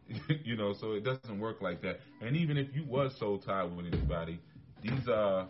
you 0.44 0.56
know, 0.56 0.74
so 0.74 0.94
it 0.94 1.04
doesn't 1.04 1.40
work 1.40 1.62
like 1.62 1.82
that. 1.82 2.00
And 2.22 2.38
even 2.38 2.58
if 2.58 2.68
you 2.76 2.86
was 2.86 3.16
so 3.20 3.38
tied 3.38 3.76
with 3.76 3.88
anybody, 3.88 4.40
these 4.82 5.08
uh 5.08 5.46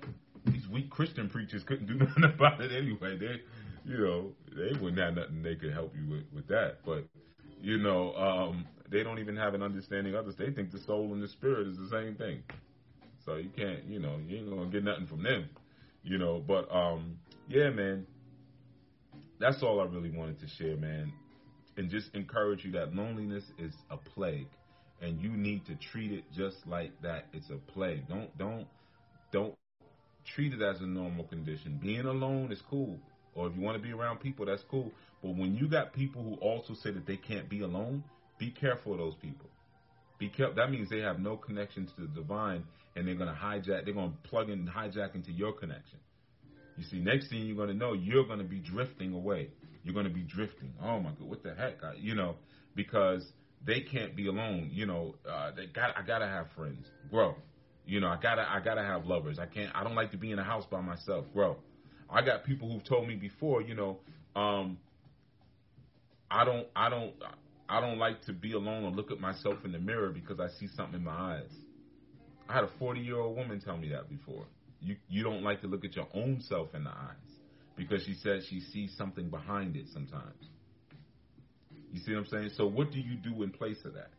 these 0.45 0.68
weak 0.68 0.89
Christian 0.89 1.30
preachers 1.30 1.64
couldn't 1.64 1.88
do 1.88 1.93
nothing 2.06 2.24
about 2.24 2.62
it 2.62 2.72
anyway. 2.72 3.18
They 3.18 3.41
you 3.86 3.97
know, 3.97 4.32
they 4.56 4.78
wouldn't 4.80 4.97
have 4.97 5.16
nothing 5.16 5.43
they 5.43 5.56
could 5.56 5.72
help 5.72 5.93
you 5.95 6.10
with, 6.10 6.24
with 6.34 6.47
that. 6.47 6.78
But, 6.86 7.06
you 7.62 7.78
know, 7.78 8.16
um, 8.16 8.66
they 8.89 9.03
don't 9.03 9.20
even 9.20 9.36
have 9.36 9.53
an 9.53 9.62
understanding 9.62 10.16
of 10.16 10.26
this. 10.26 10.36
They 10.36 10.51
think 10.51 10.72
the 10.72 10.80
soul 10.80 11.14
and 11.14 11.22
the 11.22 11.28
spirit 11.28 11.68
is 11.68 11.78
the 11.78 11.89
same 11.89 12.16
thing. 12.16 12.41
So 13.26 13.36
you 13.36 13.49
can't, 13.56 13.84
you 13.86 13.99
know, 13.99 14.18
you 14.28 14.38
ain't 14.38 14.49
gonna 14.49 14.70
get 14.70 14.84
nothing 14.84 15.08
from 15.08 15.24
them. 15.24 15.49
You 16.03 16.18
know, 16.18 16.43
but 16.45 16.72
um 16.76 17.18
yeah, 17.47 17.70
man. 17.70 18.06
That's 19.39 19.62
all 19.62 19.82
I 19.82 19.86
really 19.86 20.12
wanted 20.12 20.39
to 20.39 20.47
share, 20.47 20.78
man 20.78 21.12
and 21.78 21.90
just 21.90 22.14
encourage 22.14 22.64
you 22.66 22.72
that 22.72 22.94
loneliness 22.96 23.44
is 23.58 23.74
a 23.90 23.98
plague 23.98 24.48
and 25.02 25.20
you 25.22 25.30
need 25.30 25.66
to 25.66 25.76
treat 25.92 26.12
it 26.12 26.24
just 26.36 26.56
like 26.66 26.92
that 27.02 27.26
it's 27.34 27.50
a 27.50 27.72
plague 27.72 28.08
don't 28.08 28.36
don't 28.38 28.68
don't 29.32 29.56
treat 30.34 30.54
it 30.54 30.62
as 30.62 30.82
a 30.82 30.86
normal 30.86 31.26
condition. 31.26 31.80
Being 31.82 32.06
alone 32.06 32.52
is 32.52 32.62
cool, 32.70 32.98
or 33.36 33.48
if 33.48 33.56
you 33.56 33.62
want 33.62 33.78
to 33.78 33.84
be 33.84 33.94
around 33.94 34.20
people, 34.20 34.46
that's 34.46 34.64
cool. 34.70 34.92
But 35.22 35.36
when 35.36 35.56
you 35.56 35.68
got 35.70 35.94
people 35.94 36.24
who 36.24 36.36
also 36.36 36.74
say 36.74 36.92
that 36.92 37.06
they 37.06 37.18
can't 37.18 37.50
be 37.50 37.62
alone, 37.62 38.04
be 38.40 38.52
careful 38.52 38.94
of 38.94 39.00
those 39.00 39.16
people. 39.22 39.50
Be 40.20 40.30
careful. 40.30 40.56
That 40.56 40.72
means 40.72 40.90
they 40.90 41.00
have 41.00 41.20
no 41.20 41.38
connection 41.38 41.86
to 41.86 42.02
the 42.02 42.08
divine, 42.08 42.64
and 42.96 43.08
they're 43.08 43.16
going 43.16 43.34
to 43.34 43.40
hijack. 43.40 43.86
They're 43.86 43.94
going 43.94 44.12
to 44.12 44.30
plug 44.30 44.50
in, 44.50 44.60
and 44.60 44.70
hijack 44.70 45.16
into 45.16 45.32
your 45.32 45.54
connection. 45.54 46.00
You 46.78 46.84
see, 46.86 47.00
next 47.00 47.30
thing 47.30 47.46
you're 47.46 47.56
going 47.56 47.70
to 47.70 47.76
know, 47.76 47.94
you're 47.94 48.26
going 48.26 48.40
to 48.40 48.46
be 48.46 48.60
drifting 48.60 49.14
away. 49.14 49.50
You're 49.86 49.94
going 49.94 50.08
to 50.08 50.14
be 50.14 50.24
drifting. 50.24 50.74
Oh 50.82 51.00
my 51.00 51.12
God, 51.12 51.30
what 51.30 51.44
the 51.44 51.54
heck? 51.54 51.84
I, 51.84 51.94
you 51.94 52.16
know, 52.16 52.36
because 52.76 53.24
they 53.64 53.82
can't 53.82 54.16
be 54.16 54.26
alone. 54.28 54.72
You 54.74 54.88
know, 54.88 55.14
uh, 55.30 55.52
they 55.56 55.68
got. 55.68 55.96
I 55.96 56.02
gotta 56.02 56.26
have 56.26 56.48
friends. 56.58 56.88
Grow. 57.12 57.36
You 57.86 58.00
know, 58.00 58.08
I 58.08 58.18
gotta. 58.20 58.42
I 58.50 58.62
gotta 58.62 58.82
have 58.82 59.06
lovers. 59.06 59.38
I 59.38 59.46
can't. 59.46 59.72
I 59.76 59.84
don't 59.84 59.94
like 59.94 60.10
to 60.12 60.18
be 60.18 60.32
in 60.32 60.40
a 60.40 60.44
house 60.44 60.66
by 60.70 60.82
myself. 60.82 61.26
Grow. 61.34 61.58
I 62.10 62.26
got 62.26 62.46
people 62.46 62.72
who've 62.72 62.84
told 62.84 63.08
me 63.08 63.14
before. 63.14 63.62
You 63.62 63.76
know, 63.76 64.00
um, 64.36 64.80
I 66.32 66.44
don't. 66.46 66.68
I 66.76 66.90
don't. 66.90 67.14
I 67.70 67.80
don't 67.80 68.00
like 68.00 68.24
to 68.24 68.34
be 68.34 68.54
alone 68.54 68.86
or 68.86 68.90
look 68.92 69.12
at 69.12 69.20
myself 69.20 69.60
in 69.66 69.72
the 69.72 69.80
mirror 69.80 70.10
because 70.10 70.40
I 70.40 70.48
see 70.60 70.68
something 70.76 70.96
in 70.96 71.04
my 71.04 71.36
eyes. 71.36 71.52
I 72.50 72.54
had 72.54 72.64
a 72.64 72.70
40 72.80 73.02
year 73.02 73.20
old 73.20 73.38
woman 73.38 73.60
tell 73.60 73.78
me 73.78 73.90
that 73.90 74.10
before. 74.10 74.46
You 74.82 74.96
you 75.10 75.24
don't 75.24 75.44
like 75.44 75.62
to 75.62 75.68
look 75.68 75.86
at 75.86 75.96
your 75.96 76.08
own 76.16 76.42
self 76.42 76.74
in 76.74 76.86
the 76.86 76.90
eyes 76.90 77.25
because 77.76 78.04
she 78.04 78.14
says 78.16 78.46
she 78.50 78.62
sees 78.62 78.94
something 78.98 79.30
behind 79.30 79.76
it 79.76 79.86
sometimes. 79.94 80.50
You 81.92 82.02
see 82.02 82.12
what 82.14 82.20
I'm 82.20 82.26
saying? 82.26 82.50
So 82.58 82.68
what 82.68 82.92
do 82.92 83.00
you 83.00 83.16
do 83.16 83.44
in 83.44 83.52
place 83.52 83.80
of 83.86 83.94
that? 83.94 84.12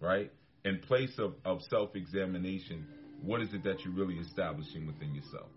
Right? 0.00 0.30
In 0.64 0.78
place 0.78 1.12
of, 1.18 1.34
of 1.44 1.60
self 1.68 1.94
examination, 1.94 2.86
what 3.22 3.40
is 3.40 3.52
it 3.52 3.64
that 3.64 3.80
you're 3.84 3.94
really 3.94 4.18
establishing 4.18 4.86
within 4.86 5.14
yourself? 5.14 5.48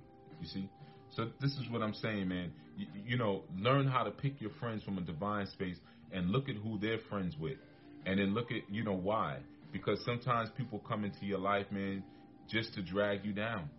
You 0.42 0.48
see? 0.48 0.70
So 1.16 1.30
this 1.40 1.52
is 1.52 1.70
what 1.70 1.82
I'm 1.82 1.94
saying, 1.94 2.28
man. 2.28 2.52
You, 2.78 2.88
you 3.06 3.18
know, 3.18 3.44
learn 3.58 3.88
how 3.88 4.04
to 4.04 4.12
pick 4.12 4.42
your 4.42 4.52
friends 4.60 4.84
from 4.84 4.98
a 4.98 5.02
divine 5.02 5.48
space 5.48 5.78
and 6.12 6.30
look 6.30 6.50
at 6.50 6.56
who 6.56 6.78
they're 6.78 7.00
friends 7.10 7.36
with. 7.40 7.58
And 8.06 8.20
then 8.20 8.34
look 8.34 8.52
at, 8.52 8.70
you 8.70 8.84
know, 8.84 8.94
why. 8.94 9.40
Because 9.72 10.04
sometimes 10.06 10.50
people 10.58 10.80
come 10.88 11.04
into 11.04 11.26
your 11.26 11.40
life, 11.40 11.66
man, 11.72 12.04
just 12.50 12.74
to 12.76 12.84
drag 12.84 13.26
you 13.26 13.34
down. 13.34 13.70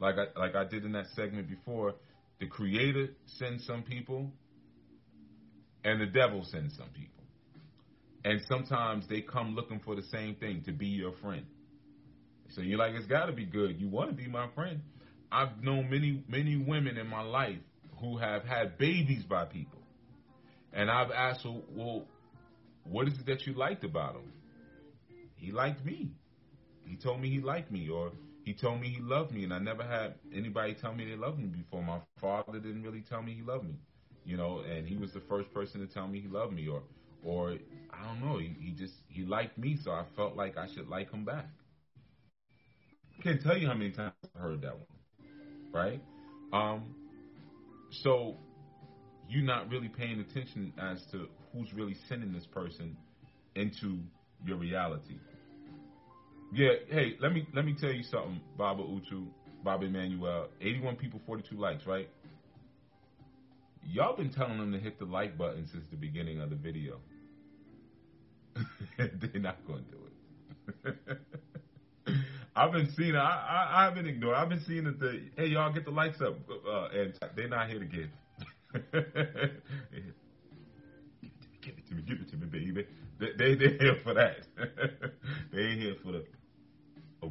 Like 0.00 0.16
I 0.16 0.38
like 0.38 0.54
I 0.54 0.64
did 0.64 0.84
in 0.84 0.92
that 0.92 1.06
segment 1.14 1.48
before, 1.48 1.94
the 2.40 2.46
creator 2.46 3.08
sends 3.38 3.66
some 3.66 3.82
people 3.82 4.32
and 5.84 6.00
the 6.00 6.06
devil 6.06 6.44
sends 6.44 6.76
some 6.76 6.88
people. 6.88 7.24
And 8.24 8.40
sometimes 8.48 9.06
they 9.08 9.20
come 9.20 9.54
looking 9.54 9.80
for 9.80 9.94
the 9.94 10.02
same 10.02 10.36
thing, 10.36 10.62
to 10.64 10.72
be 10.72 10.86
your 10.86 11.12
friend. 11.22 11.44
So 12.50 12.62
you're 12.62 12.78
like, 12.78 12.94
it's 12.94 13.06
gotta 13.06 13.32
be 13.32 13.44
good. 13.44 13.80
You 13.80 13.88
wanna 13.88 14.12
be 14.12 14.26
my 14.26 14.48
friend. 14.54 14.80
I've 15.30 15.62
known 15.62 15.90
many, 15.90 16.24
many 16.28 16.56
women 16.56 16.96
in 16.96 17.06
my 17.06 17.22
life 17.22 17.58
who 18.00 18.18
have 18.18 18.44
had 18.44 18.78
babies 18.78 19.24
by 19.24 19.44
people. 19.44 19.80
And 20.72 20.90
I've 20.90 21.10
asked, 21.10 21.44
well, 21.44 22.06
what 22.84 23.08
is 23.08 23.14
it 23.18 23.26
that 23.26 23.46
you 23.46 23.54
liked 23.54 23.84
about 23.84 24.16
him? 24.16 24.32
He 25.36 25.52
liked 25.52 25.84
me. 25.84 26.12
He 26.86 26.96
told 26.96 27.20
me 27.20 27.30
he 27.30 27.40
liked 27.40 27.70
me, 27.70 27.88
or 27.88 28.12
he 28.44 28.52
told 28.52 28.80
me 28.80 28.88
he 28.88 29.00
loved 29.00 29.32
me, 29.32 29.44
and 29.44 29.52
I 29.54 29.58
never 29.58 29.82
had 29.82 30.14
anybody 30.34 30.74
tell 30.74 30.94
me 30.94 31.04
they 31.06 31.16
loved 31.16 31.38
me 31.38 31.46
before. 31.46 31.82
My 31.82 32.00
father 32.20 32.58
didn't 32.58 32.82
really 32.82 33.02
tell 33.02 33.22
me 33.22 33.34
he 33.34 33.42
loved 33.42 33.64
me, 33.66 33.76
you 34.24 34.36
know, 34.36 34.60
and 34.60 34.86
he 34.86 34.96
was 34.96 35.12
the 35.12 35.20
first 35.20 35.52
person 35.52 35.80
to 35.80 35.86
tell 35.92 36.06
me 36.06 36.20
he 36.20 36.28
loved 36.28 36.52
me, 36.52 36.68
or, 36.68 36.82
or 37.24 37.56
I 37.90 38.06
don't 38.06 38.20
know, 38.24 38.38
he, 38.38 38.54
he 38.60 38.72
just 38.72 38.94
he 39.08 39.24
liked 39.24 39.58
me, 39.58 39.76
so 39.82 39.92
I 39.92 40.04
felt 40.16 40.36
like 40.36 40.56
I 40.58 40.66
should 40.66 40.88
like 40.88 41.10
him 41.10 41.24
back. 41.24 41.48
I 43.18 43.22
Can't 43.22 43.42
tell 43.42 43.56
you 43.56 43.66
how 43.66 43.74
many 43.74 43.92
times 43.92 44.12
I 44.36 44.38
heard 44.40 44.60
that 44.62 44.74
one, 44.76 44.86
right? 45.72 46.02
Um, 46.52 46.94
so 47.90 48.36
you're 49.28 49.44
not 49.44 49.70
really 49.70 49.88
paying 49.88 50.20
attention 50.20 50.72
as 50.78 51.04
to 51.12 51.28
who's 51.52 51.72
really 51.72 51.94
sending 52.08 52.32
this 52.32 52.46
person 52.46 52.96
into 53.54 53.98
your 54.44 54.56
reality. 54.58 55.16
Yeah, 56.54 56.70
hey, 56.88 57.16
let 57.20 57.32
me 57.32 57.48
let 57.52 57.64
me 57.64 57.74
tell 57.80 57.90
you 57.90 58.04
something, 58.04 58.40
Baba 58.56 58.82
Utu, 58.84 59.26
Baba 59.64 59.86
Emmanuel. 59.86 60.46
81 60.60 60.94
people, 60.96 61.20
42 61.26 61.56
likes, 61.56 61.84
right? 61.84 62.08
Y'all 63.82 64.16
been 64.16 64.30
telling 64.30 64.58
them 64.58 64.72
to 64.72 64.78
hit 64.78 65.00
the 65.00 65.04
like 65.04 65.36
button 65.36 65.66
since 65.66 65.84
the 65.90 65.96
beginning 65.96 66.40
of 66.40 66.50
the 66.50 66.56
video. 66.56 66.98
They're 68.98 69.40
not 69.40 69.66
going 69.66 69.84
to 69.84 69.90
do 69.90 69.98
it. 70.86 70.96
I've 72.56 72.70
been 72.70 72.88
seeing. 72.96 73.16
I, 73.16 73.20
I 73.20 73.86
I've 73.88 73.94
been 73.96 74.06
ignoring. 74.06 74.38
I've 74.40 74.48
been 74.48 74.62
seeing 74.64 74.84
that 74.84 75.00
the 75.00 75.22
hey 75.36 75.46
y'all 75.48 75.72
get 75.72 75.84
the 75.84 75.90
likes 75.90 76.20
up, 76.20 76.36
uh, 76.68 76.88
and 76.96 77.18
they're 77.34 77.48
not 77.48 77.68
here 77.68 77.80
to 77.80 77.84
give. 77.84 78.10
give 78.92 79.02
It. 79.02 79.62
to 81.42 81.60
me, 81.60 81.62
Give 81.62 81.74
it 81.78 81.88
to 81.88 81.94
me, 81.96 82.02
give 82.06 82.18
it 82.20 82.30
to 82.30 82.36
me, 82.36 82.46
baby. 82.46 82.86
They 83.18 83.26
they 83.36 83.54
they 83.56 83.76
here 83.76 83.96
for 84.04 84.14
that. 84.14 84.36
they 85.52 85.58
ain't 85.60 85.80
here 85.80 85.96
for 86.04 86.12
the 86.12 86.24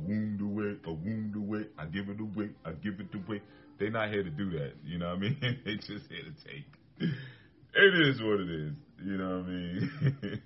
wound 0.08 0.42
away, 0.42 0.78
a 0.86 0.92
wound 0.92 1.36
away. 1.36 1.66
I 1.78 1.86
give 1.86 2.10
it 2.10 2.20
away, 2.20 2.50
I 2.66 2.72
give 2.72 3.00
it 3.00 3.14
away. 3.14 3.42
They're 3.80 3.90
not 3.90 4.10
here 4.10 4.24
to 4.24 4.30
do 4.30 4.52
that. 4.52 4.74
You 4.86 5.00
know 5.00 5.10
what 5.10 5.18
I 5.18 5.20
mean? 5.20 5.38
they 5.66 5.76
just 5.76 6.08
here 6.10 6.24
to 6.24 6.44
take. 6.46 6.66
It 7.76 8.08
is 8.08 8.22
what 8.22 8.40
it 8.40 8.50
is. 8.50 8.76
You 9.04 9.18
know 9.18 9.38
what 9.38 9.46
I 9.46 9.50
mean? 9.50 9.92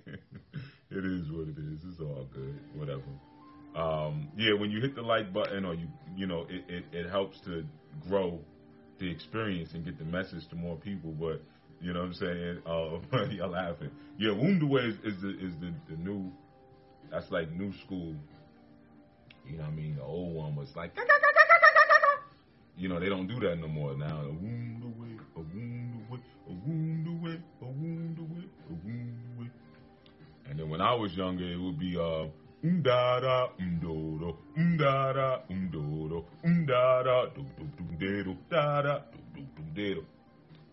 it 0.90 1.04
is 1.04 1.30
what 1.30 1.48
it 1.48 1.58
is. 1.58 1.80
It's 1.90 2.00
all 2.00 2.26
good. 2.32 2.58
Whatever. 2.74 3.02
Um, 3.76 4.28
yeah, 4.36 4.54
when 4.58 4.70
you 4.70 4.80
hit 4.80 4.94
the 4.94 5.02
like 5.02 5.32
button 5.32 5.64
or 5.64 5.74
you 5.74 5.86
you 6.16 6.26
know 6.26 6.46
it, 6.48 6.64
it, 6.68 6.84
it 6.92 7.10
helps 7.10 7.38
to 7.42 7.64
grow 8.08 8.40
the 8.98 9.10
experience 9.10 9.70
and 9.74 9.84
get 9.84 9.98
the 9.98 10.04
message 10.04 10.48
to 10.50 10.56
more 10.56 10.76
people. 10.76 11.12
But 11.12 11.42
you 11.80 11.92
know 11.92 12.00
what 12.00 12.06
I'm 12.06 12.14
saying? 12.14 12.62
Uh, 12.66 13.26
y'all 13.30 13.50
laughing. 13.50 13.90
Yeah, 14.18 14.32
wound 14.32 14.62
away 14.62 14.82
is, 14.82 14.94
is 15.04 15.22
the 15.22 15.30
is 15.30 15.52
the, 15.60 15.72
the 15.90 15.96
new. 15.96 16.32
That's 17.10 17.30
like 17.30 17.52
new 17.52 17.72
school. 17.84 18.14
You 19.48 19.56
know 19.56 19.64
what 19.64 19.72
I 19.72 19.76
mean? 19.76 19.96
The 19.96 20.02
old 20.02 20.34
one 20.34 20.56
was 20.56 20.68
like. 20.76 20.92
You 22.76 22.88
know 22.88 23.00
they 23.00 23.08
don't 23.08 23.26
do 23.26 23.40
that 23.40 23.56
no 23.58 23.66
more 23.66 23.96
now. 23.96 24.20
A 24.20 24.28
wound 24.28 24.84
away, 24.84 25.18
a 25.36 25.40
wound 25.40 26.06
away, 26.08 26.20
a 26.46 26.52
wound 26.52 27.06
away, 27.08 27.40
a 27.60 27.64
wound 27.64 28.18
away, 28.18 28.44
a 28.70 28.86
wound 28.86 29.18
away. 29.36 29.50
And 30.48 30.60
then 30.60 30.70
when 30.70 30.80
I 30.80 30.94
was 30.94 31.12
younger, 31.14 31.44
it 31.44 31.56
would 31.56 31.78
be 31.78 31.96
uh 31.98 32.28
umdodo 33.58 34.36
umdada 34.56 35.42
umdodo 35.50 36.24
dada 36.66 37.32
dum 37.34 37.46
dum 37.56 37.70
dum 37.76 37.88
dedo. 37.98 38.34
You 39.76 39.94
know 39.94 40.04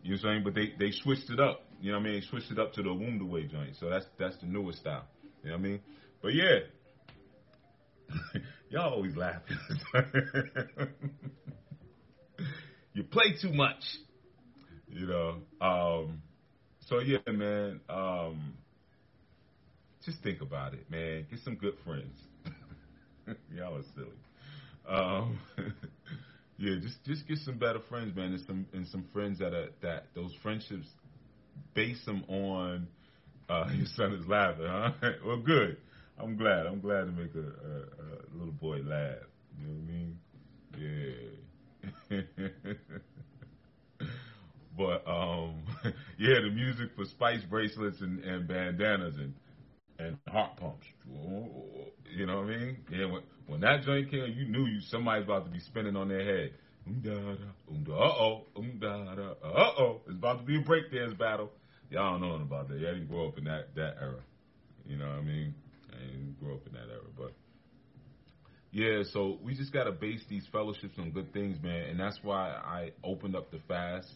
what 0.03 0.11
I'm 0.11 0.17
saying? 0.19 0.43
But 0.43 0.53
they 0.53 0.73
they 0.77 0.91
switched 0.91 1.29
it 1.31 1.39
up. 1.39 1.61
You 1.81 1.91
know 1.91 1.97
what 1.97 2.05
I 2.05 2.09
mean? 2.09 2.19
They 2.21 2.25
switched 2.27 2.51
it 2.51 2.59
up 2.59 2.73
to 2.73 2.83
the 2.83 2.93
wound 2.93 3.21
away 3.21 3.43
joint. 3.43 3.75
So 3.79 3.89
that's 3.89 4.05
that's 4.19 4.37
the 4.37 4.47
newest 4.47 4.79
style. 4.79 5.05
You 5.43 5.49
know 5.49 5.57
what 5.57 5.65
I 5.65 5.69
mean? 5.69 5.79
But 6.21 6.33
yeah. 6.33 6.59
Y'all 8.75 8.93
always 8.95 9.15
laughing. 9.15 9.57
you 12.93 13.03
play 13.05 13.37
too 13.41 13.53
much. 13.53 13.81
You 14.89 15.07
know. 15.07 15.35
Um 15.61 16.21
so 16.89 16.99
yeah, 16.99 17.19
man. 17.25 17.79
Um 17.89 18.55
just 20.05 20.21
think 20.23 20.41
about 20.41 20.73
it, 20.73 20.91
man. 20.91 21.25
Get 21.31 21.39
some 21.45 21.55
good 21.55 21.75
friends. 21.85 22.19
Y'all 23.55 23.77
are 23.77 23.83
silly. 23.95 24.09
Um, 24.85 25.39
yeah, 26.57 26.75
just 26.81 27.01
just 27.05 27.25
get 27.29 27.37
some 27.45 27.57
better 27.57 27.79
friends, 27.87 28.13
man, 28.13 28.33
and 28.33 28.45
some 28.45 28.65
and 28.73 28.85
some 28.89 29.05
friends 29.13 29.39
that 29.39 29.53
are 29.53 29.69
that 29.83 30.07
those 30.15 30.33
friendships 30.43 30.87
base 31.73 32.03
them 32.05 32.25
on. 32.27 32.87
Uh, 33.47 33.69
your 33.73 33.87
son 33.95 34.11
is 34.15 34.27
laughing, 34.27 34.65
huh? 34.67 34.91
well, 35.25 35.37
good. 35.37 35.77
I'm 36.19 36.37
glad. 36.37 36.65
I'm 36.65 36.79
glad 36.81 37.05
to 37.05 37.11
make 37.11 37.35
a, 37.35 37.39
a, 37.39 37.43
a 37.43 38.37
little 38.37 38.53
boy 38.53 38.77
laugh. 38.83 39.17
You 39.59 39.67
know 39.67 39.73
what 39.73 39.83
I 39.83 39.91
mean? 39.91 40.19
Yeah. 42.09 42.21
but 44.77 45.07
um, 45.07 45.63
yeah, 46.17 46.39
the 46.41 46.49
music 46.51 46.91
for 46.95 47.05
spice 47.05 47.43
bracelets 47.43 48.01
and, 48.01 48.23
and 48.23 48.47
bandanas 48.47 49.15
and 49.17 49.33
and 49.99 50.17
heart 50.27 50.57
pumps. 50.57 50.87
You 52.15 52.25
know 52.25 52.37
what 52.41 52.45
I 52.45 52.57
mean? 52.57 52.77
Yeah, 52.91 53.05
when, 53.05 53.21
when 53.47 53.59
that 53.61 53.83
joint 53.83 54.09
came, 54.09 54.33
you 54.33 54.45
knew 54.45 54.65
you 54.65 54.81
somebody's 54.81 55.25
about 55.25 55.45
to 55.45 55.51
be 55.51 55.59
spinning 55.59 55.95
on 55.95 56.07
their 56.09 56.23
head. 56.23 56.53
Uh 57.89 57.93
oh, 57.93 58.45
uh 59.43 59.71
oh, 59.79 60.01
it's 60.05 60.15
about 60.15 60.39
to 60.39 60.43
be 60.45 60.57
a 60.57 60.61
breakdance 60.63 61.17
battle. 61.17 61.51
Y'all 61.89 62.19
don't 62.19 62.21
know 62.21 62.35
about 62.35 62.67
that. 62.69 62.79
Y'all 62.79 62.93
didn't 62.93 63.07
grow 63.07 63.27
up 63.27 63.37
in 63.37 63.45
that 63.45 63.73
that 63.75 63.97
era. 64.01 64.21
You 64.85 64.97
know 64.97 65.07
what 65.07 65.17
I 65.19 65.21
mean? 65.21 65.55
I 65.95 66.05
didn't 66.05 66.39
grow 66.39 66.55
up 66.55 66.67
in 66.67 66.73
that 66.73 66.89
era, 66.91 67.09
but 67.17 67.33
yeah. 68.71 69.03
So 69.13 69.39
we 69.43 69.55
just 69.55 69.71
gotta 69.73 69.91
base 69.91 70.21
these 70.29 70.45
fellowships 70.51 70.97
on 70.97 71.11
good 71.11 71.33
things, 71.33 71.57
man, 71.61 71.89
and 71.89 71.99
that's 71.99 72.19
why 72.21 72.49
I 72.49 72.91
opened 73.03 73.35
up 73.35 73.51
the 73.51 73.59
fast 73.67 74.07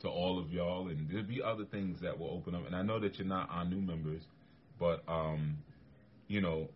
to 0.00 0.08
all 0.08 0.38
of 0.38 0.50
y'all, 0.50 0.88
and 0.88 1.08
there'll 1.10 1.26
be 1.26 1.42
other 1.42 1.64
things 1.64 2.00
that 2.02 2.18
will 2.18 2.30
open 2.30 2.54
up. 2.54 2.66
And 2.66 2.76
I 2.76 2.82
know 2.82 3.00
that 3.00 3.16
you're 3.18 3.26
not 3.26 3.48
our 3.50 3.64
new 3.64 3.80
members, 3.80 4.22
but 4.78 5.02
um, 5.08 5.58
you 6.28 6.40
know, 6.40 6.68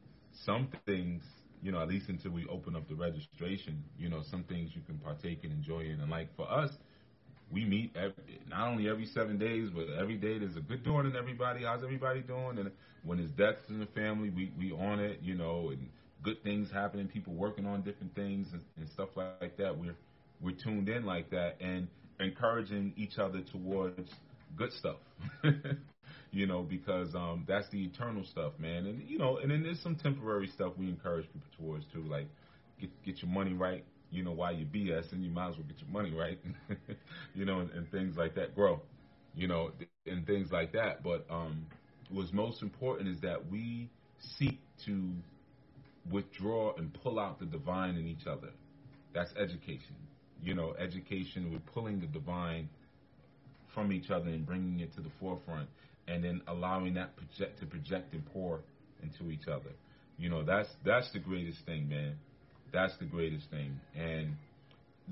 some 0.44 0.68
things 0.86 1.22
you 1.62 1.72
know, 1.72 1.80
at 1.80 1.88
least 1.88 2.08
until 2.08 2.30
we 2.30 2.46
open 2.46 2.74
up 2.74 2.88
the 2.88 2.94
registration, 2.94 3.84
you 3.98 4.08
know, 4.08 4.22
some 4.30 4.44
things 4.44 4.70
you 4.74 4.82
can 4.82 4.98
partake 4.98 5.44
and 5.44 5.52
enjoy 5.52 5.80
in. 5.80 6.00
And 6.00 6.10
like 6.10 6.34
for 6.36 6.50
us, 6.50 6.70
we 7.52 7.64
meet 7.64 7.96
every, 7.96 8.40
not 8.48 8.68
only 8.68 8.88
every 8.88 9.06
seven 9.06 9.38
days, 9.38 9.68
but 9.74 9.86
every 10.00 10.16
day 10.16 10.38
there's 10.38 10.56
a 10.56 10.60
good 10.60 10.84
doing 10.84 11.06
in 11.06 11.16
everybody. 11.16 11.64
How's 11.64 11.82
everybody 11.82 12.20
doing? 12.20 12.58
And 12.58 12.70
when 13.04 13.18
there's 13.18 13.30
deaths 13.30 13.68
in 13.68 13.80
the 13.80 13.86
family, 13.86 14.30
we, 14.30 14.52
we 14.58 14.72
on 14.72 15.00
it, 15.00 15.20
you 15.22 15.34
know, 15.34 15.70
and 15.70 15.88
good 16.22 16.42
things 16.42 16.70
happening, 16.72 17.08
people 17.08 17.34
working 17.34 17.66
on 17.66 17.82
different 17.82 18.14
things 18.14 18.48
and, 18.52 18.62
and 18.76 18.88
stuff 18.90 19.08
like 19.16 19.56
that. 19.56 19.76
We're, 19.76 19.96
we're 20.40 20.56
tuned 20.56 20.88
in 20.88 21.04
like 21.04 21.30
that 21.30 21.56
and 21.60 21.88
encouraging 22.20 22.92
each 22.96 23.18
other 23.18 23.40
towards 23.52 24.10
good 24.56 24.72
stuff. 24.72 24.96
you 26.32 26.46
know, 26.46 26.62
because 26.62 27.14
um, 27.14 27.44
that's 27.48 27.68
the 27.70 27.82
eternal 27.82 28.24
stuff, 28.30 28.52
man. 28.58 28.86
And 28.86 29.08
you 29.08 29.18
know, 29.18 29.38
and 29.38 29.50
then 29.50 29.62
there's 29.62 29.80
some 29.82 29.96
temporary 29.96 30.48
stuff 30.54 30.72
we 30.78 30.88
encourage 30.88 31.26
people 31.32 31.48
towards 31.58 31.84
too, 31.92 32.04
like 32.08 32.26
get 32.80 32.90
get 33.04 33.22
your 33.22 33.30
money 33.30 33.52
right. 33.52 33.84
You 34.10 34.24
know, 34.24 34.32
while 34.32 34.52
you 34.52 34.66
BS, 34.66 35.12
and 35.12 35.24
you 35.24 35.30
might 35.30 35.50
as 35.50 35.56
well 35.56 35.66
get 35.68 35.80
your 35.80 35.90
money 35.90 36.12
right. 36.12 36.38
you 37.34 37.44
know, 37.44 37.60
and, 37.60 37.70
and, 37.70 37.90
things 37.90 38.16
like 38.16 38.34
that. 38.34 38.54
Grow, 38.54 38.80
you 39.34 39.46
know, 39.46 39.70
and 40.06 40.26
things 40.26 40.50
like 40.50 40.72
that. 40.72 41.02
But 41.04 41.26
um, 41.30 41.66
what's 42.10 42.32
most 42.32 42.62
important 42.62 43.08
is 43.08 43.20
that 43.20 43.50
we 43.50 43.88
seek 44.38 44.58
to 44.86 45.10
withdraw 46.10 46.74
and 46.76 46.92
pull 47.02 47.20
out 47.20 47.38
the 47.38 47.46
divine 47.46 47.96
in 47.96 48.06
each 48.06 48.26
other. 48.26 48.50
That's 49.14 49.30
education. 49.36 49.96
You 50.42 50.54
know, 50.54 50.74
education. 50.78 51.52
We're 51.52 51.72
pulling 51.72 52.00
the 52.00 52.06
divine 52.06 52.68
from 53.74 53.92
each 53.92 54.10
other 54.10 54.28
and 54.28 54.44
bringing 54.44 54.80
it 54.80 54.92
to 54.94 55.00
the 55.00 55.10
forefront 55.20 55.68
and 56.08 56.24
then 56.24 56.42
allowing 56.48 56.94
that 56.94 57.14
project 57.16 57.60
to 57.60 57.66
project 57.66 58.12
and 58.12 58.24
pour 58.32 58.60
into 59.02 59.30
each 59.30 59.46
other. 59.46 59.70
You 60.18 60.28
know, 60.28 60.44
that's 60.44 60.68
that's 60.84 61.10
the 61.12 61.18
greatest 61.18 61.64
thing, 61.64 61.88
man. 61.88 62.16
That's 62.72 62.96
the 62.98 63.04
greatest 63.04 63.50
thing. 63.50 63.80
And 63.96 64.36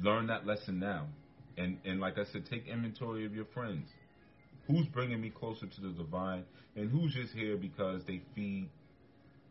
learn 0.03 0.29
that 0.29 0.47
lesson 0.47 0.79
now. 0.79 1.07
And 1.57 1.79
and 1.85 2.01
like 2.01 2.19
I 2.19 2.25
said, 2.33 2.45
take 2.51 2.67
inventory 2.67 3.27
of 3.27 3.35
your 3.35 3.47
friends. 3.47 3.89
Who's 4.67 4.87
bringing 4.87 5.21
me 5.21 5.31
closer 5.31 5.67
to 5.67 5.81
the 5.81 5.91
divine, 5.91 6.45
and 6.77 6.91
who's 6.91 7.15
just 7.15 7.33
here 7.33 7.57
because 7.57 8.03
they 8.07 8.21
feed 8.35 8.69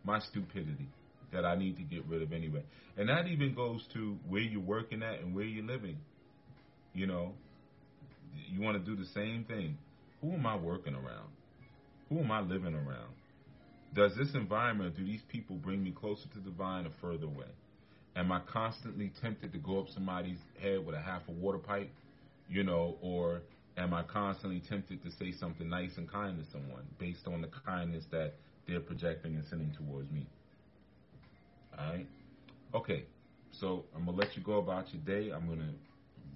my 0.03 0.19
stupidity 0.19 0.88
that 1.34 1.43
I 1.43 1.55
need 1.55 1.75
to 1.77 1.84
get 1.84 2.05
rid 2.07 2.21
of 2.21 2.31
anyway. 2.31 2.63
And 2.97 3.09
that 3.09 3.27
even 3.27 3.53
goes 3.53 3.84
to 3.93 4.17
where 4.29 4.41
you're 4.41 4.61
working 4.61 5.03
at 5.03 5.19
and 5.19 5.35
where 5.35 5.43
you're 5.43 5.65
living. 5.65 5.97
You 6.93 7.07
know, 7.07 7.34
you 8.49 8.61
want 8.61 8.84
to 8.84 8.89
do 8.89 8.95
the 8.95 9.09
same 9.13 9.43
thing. 9.45 9.77
Who 10.21 10.34
am 10.34 10.45
I 10.45 10.55
working 10.55 10.93
around? 10.93 11.29
Who 12.09 12.19
am 12.19 12.31
I 12.31 12.39
living 12.39 12.73
around? 12.73 13.13
Does 13.93 14.13
this 14.17 14.29
environment, 14.34 14.95
do 14.95 15.05
these 15.05 15.21
people 15.29 15.55
bring 15.55 15.84
me 15.84 15.91
closer 15.91 16.27
to 16.29 16.39
the 16.39 16.49
divine 16.49 16.85
or 16.85 16.91
further 17.01 17.25
away? 17.25 17.47
Am 18.18 18.31
I 18.31 18.39
constantly 18.52 19.11
tempted 19.22 19.53
to 19.53 19.60
go 19.60 19.80
up 19.80 19.89
somebody's 19.94 20.39
head 20.60 20.84
with 20.84 20.95
a 20.95 20.99
half 20.99 21.22
a 21.27 21.31
water 21.31 21.60
pipe, 21.60 21.91
you 22.49 22.64
know, 22.64 22.98
or 22.99 23.41
am 23.77 23.94
I 23.94 24.02
constantly 24.02 24.60
tempted 24.68 25.03
to 25.03 25.11
say 25.11 25.31
something 25.39 25.69
nice 25.69 25.91
and 25.98 26.11
kind 26.11 26.44
to 26.44 26.52
someone 26.52 26.81
based 26.98 27.27
on 27.27 27.41
the 27.41 27.49
kindness 27.64 28.06
that 28.11 28.34
they're 28.68 28.80
projecting 28.80 29.35
and 29.35 29.45
sending 29.48 29.72
towards 29.77 30.11
me? 30.11 30.26
All 31.77 31.91
right. 31.94 32.07
Okay. 32.73 33.03
So 33.52 33.85
I'm 33.95 34.06
gonna 34.06 34.18
let 34.18 34.35
you 34.35 34.41
go 34.41 34.57
about 34.57 34.85
your 34.91 35.03
day. 35.03 35.31
I'm 35.31 35.48
gonna 35.48 35.73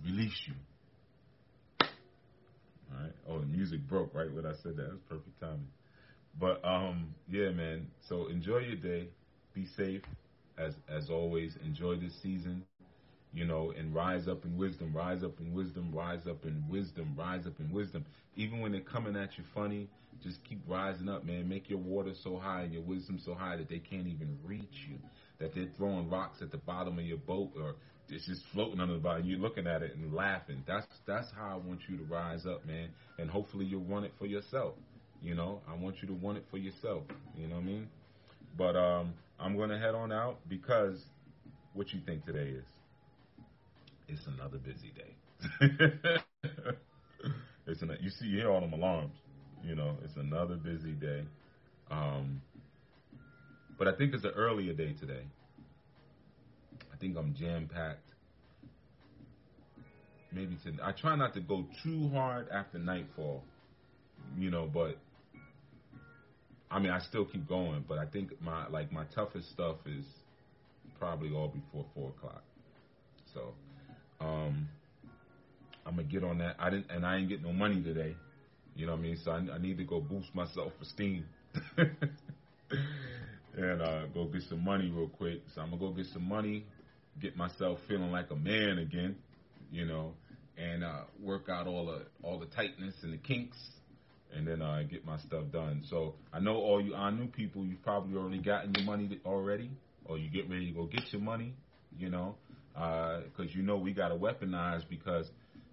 release 0.06 0.40
you. 0.46 0.54
All 1.82 3.02
right. 3.02 3.14
Oh, 3.28 3.40
the 3.40 3.48
music 3.48 3.80
broke 3.90 4.14
right 4.14 4.32
when 4.32 4.46
I 4.46 4.54
said 4.62 4.78
that. 4.78 4.88
That's 4.88 5.02
perfect 5.10 5.40
timing. 5.40 5.68
But 6.40 6.64
um, 6.64 7.16
yeah, 7.28 7.50
man. 7.50 7.88
So 8.08 8.28
enjoy 8.28 8.60
your 8.60 8.76
day. 8.76 9.08
Be 9.56 9.66
safe 9.76 10.04
as 10.62 10.74
as 10.90 11.10
always. 11.10 11.56
Enjoy 11.66 11.96
this 11.96 12.14
season. 12.22 12.64
You 13.34 13.46
know, 13.46 13.72
and 13.78 13.96
rise 13.96 14.28
up 14.28 14.44
in 14.44 14.58
wisdom, 14.58 14.94
rise 14.94 15.24
up 15.24 15.40
in 15.40 15.54
wisdom, 15.54 15.94
rise 15.94 16.28
up 16.30 16.44
in 16.46 16.66
wisdom, 16.70 17.16
rise 17.18 17.48
up 17.48 17.58
in 17.62 17.72
wisdom. 17.72 18.06
Even 18.36 18.60
when 18.60 18.74
they're 18.74 18.82
coming 18.82 19.16
at 19.16 19.38
you 19.38 19.46
funny, 19.54 19.88
just 20.22 20.44
keep 20.44 20.62
rising 20.68 21.08
up, 21.08 21.26
man. 21.26 21.48
Make 21.48 21.70
your 21.70 21.80
water 21.80 22.12
so 22.24 22.38
high 22.38 22.64
and 22.64 22.74
your 22.74 22.82
wisdom 22.82 23.20
so 23.24 23.34
high 23.34 23.56
that 23.56 23.70
they 23.70 23.80
can't 23.80 24.08
even 24.08 24.38
reach 24.44 24.86
you. 24.90 24.98
That 25.40 25.56
they're 25.56 25.70
throwing 25.78 26.10
rocks 26.10 26.42
at 26.42 26.52
the 26.52 26.58
bottom 26.58 27.00
of 27.00 27.06
your 27.06 27.18
boat 27.20 27.52
or 27.56 27.76
it's 28.10 28.26
just 28.26 28.42
floating 28.54 28.80
under 28.82 28.96
the 28.96 29.00
bottom. 29.00 29.26
You're 29.26 29.40
looking 29.40 29.66
at 29.66 29.82
it 29.82 29.96
and 29.96 30.14
laughing. 30.14 30.64
That's 30.68 30.86
that's 31.08 31.28
how 31.36 31.54
I 31.54 31.68
want 31.68 31.80
you 31.88 31.98
to 31.98 32.04
rise 32.04 32.46
up, 32.46 32.66
man. 32.66 32.90
And 33.18 33.30
hopefully 33.30 33.66
you'll 33.66 33.82
want 33.82 34.06
it 34.06 34.12
for 34.20 34.26
yourself. 34.26 34.74
You 35.22 35.36
know, 35.36 35.62
I 35.70 35.76
want 35.76 35.98
you 36.02 36.08
to 36.10 36.14
want 36.14 36.38
it 36.38 36.46
for 36.52 36.58
yourself. 36.58 37.04
You 37.38 37.48
know 37.48 37.56
what 37.56 37.62
I 37.62 37.66
mean? 37.66 37.88
But 38.58 38.76
um, 38.76 39.14
I'm 39.42 39.58
gonna 39.58 39.80
head 39.80 39.96
on 39.96 40.12
out 40.12 40.38
because 40.48 41.04
what 41.74 41.92
you 41.94 42.00
think 42.06 42.26
today 42.26 42.50
is? 42.50 42.66
It's 44.08 44.28
another 44.28 44.58
busy 44.58 44.92
day. 44.96 46.22
it's 47.68 47.82
an, 47.82 47.98
you 48.02 48.10
see 48.10 48.26
you 48.26 48.40
hear 48.40 48.52
all 48.52 48.62
them 48.62 48.74
alarms. 48.74 49.16
You 49.64 49.76
know, 49.76 49.96
it's 50.04 50.16
another 50.18 50.56
busy 50.56 50.92
day. 50.94 51.24
Um, 51.90 52.42
but 53.78 53.88
I 53.88 53.96
think 53.96 54.14
it's 54.14 54.24
an 54.24 54.34
earlier 54.36 54.74
day 54.74 54.94
today 55.00 55.24
I 56.94 56.98
think 56.98 57.18
I'm 57.18 57.36
jam 57.36 57.70
packed. 57.74 58.00
Maybe 60.32 60.58
to 60.64 60.74
I 60.84 60.92
try 60.94 61.16
not 61.16 61.34
to 61.34 61.42
go 61.42 61.66
too 61.84 62.10
hard 62.14 62.48
after 62.50 62.80
nightfall, 62.80 63.44
you 64.38 64.50
know, 64.50 64.70
but 64.72 64.98
I 66.72 66.80
mean 66.80 66.92
I 66.92 67.00
still 67.00 67.26
keep 67.26 67.48
going, 67.48 67.84
but 67.88 67.98
I 67.98 68.06
think 68.06 68.42
my 68.42 68.68
like 68.70 68.92
my 68.92 69.04
toughest 69.14 69.52
stuff 69.52 69.78
is 69.86 70.06
probably 71.00 71.32
all 71.34 71.50
before 71.50 71.86
four 71.94 72.10
o'clock. 72.10 72.44
So 73.34 73.54
um 74.20 74.70
I'm 75.86 75.96
gonna 75.96 76.08
get 76.08 76.24
on 76.24 76.38
that. 76.40 76.56
I 76.60 76.70
didn't 76.70 76.90
and 76.90 77.06
I 77.06 77.18
ain't 77.18 77.30
get 77.30 77.44
no 77.44 77.52
money 77.52 77.84
today. 77.84 78.16
You 78.76 78.86
know 78.86 78.94
what 78.94 79.00
I 79.00 79.04
mean? 79.04 79.18
So 79.24 79.32
I, 79.32 79.38
I 79.56 79.58
need 79.58 79.78
to 79.78 79.84
go 79.84 80.00
boost 80.00 80.34
my 80.34 80.48
self 80.54 80.72
esteem. 80.82 81.26
and 83.58 83.82
uh, 83.82 84.06
go 84.14 84.26
get 84.26 84.44
some 84.50 84.64
money 84.64 84.90
real 84.90 85.10
quick. 85.10 85.42
So 85.54 85.62
I'm 85.62 85.72
gonna 85.72 85.82
go 85.82 85.92
get 85.92 86.06
some 86.14 86.28
money, 86.28 86.66
get 87.22 87.36
myself 87.36 87.80
feeling 87.88 88.12
like 88.12 88.32
a 88.32 88.36
man 88.36 88.80
again, 88.80 89.18
you 89.72 89.86
know, 89.86 90.14
and 90.58 90.84
uh, 90.84 91.02
work 91.22 91.50
out 91.50 91.68
all 91.68 91.86
the 91.86 92.06
all 92.24 92.40
the 92.40 92.46
tightness 92.48 92.96
and 93.04 93.14
the 93.14 93.18
kinks, 93.18 93.58
and 94.36 94.48
then 94.48 94.62
uh, 94.62 94.84
get 94.90 95.06
my 95.06 95.18
stuff 95.20 95.44
done. 95.52 95.84
So 95.90 96.16
I 96.34 96.40
know 96.40 96.56
all 96.56 96.82
you 96.82 96.96
new 97.12 97.28
people, 97.28 97.66
you've 97.66 97.84
probably 97.84 98.18
already 98.18 98.40
gotten 98.40 98.74
your 98.74 98.86
money 98.86 99.20
already, 99.26 99.72
or 100.06 100.18
you 100.18 100.30
get 100.30 100.50
ready 100.50 100.68
to 100.68 100.72
go 100.72 100.86
get 100.86 101.02
your 101.12 101.22
money, 101.22 101.54
you 101.98 102.10
know, 102.10 102.36
because 102.74 103.30
uh, 103.40 103.54
you 103.54 103.64
know 103.64 103.78
we 103.78 103.92
got 103.92 104.10
to 104.10 104.16
weaponize 104.16 104.88
because 104.90 105.30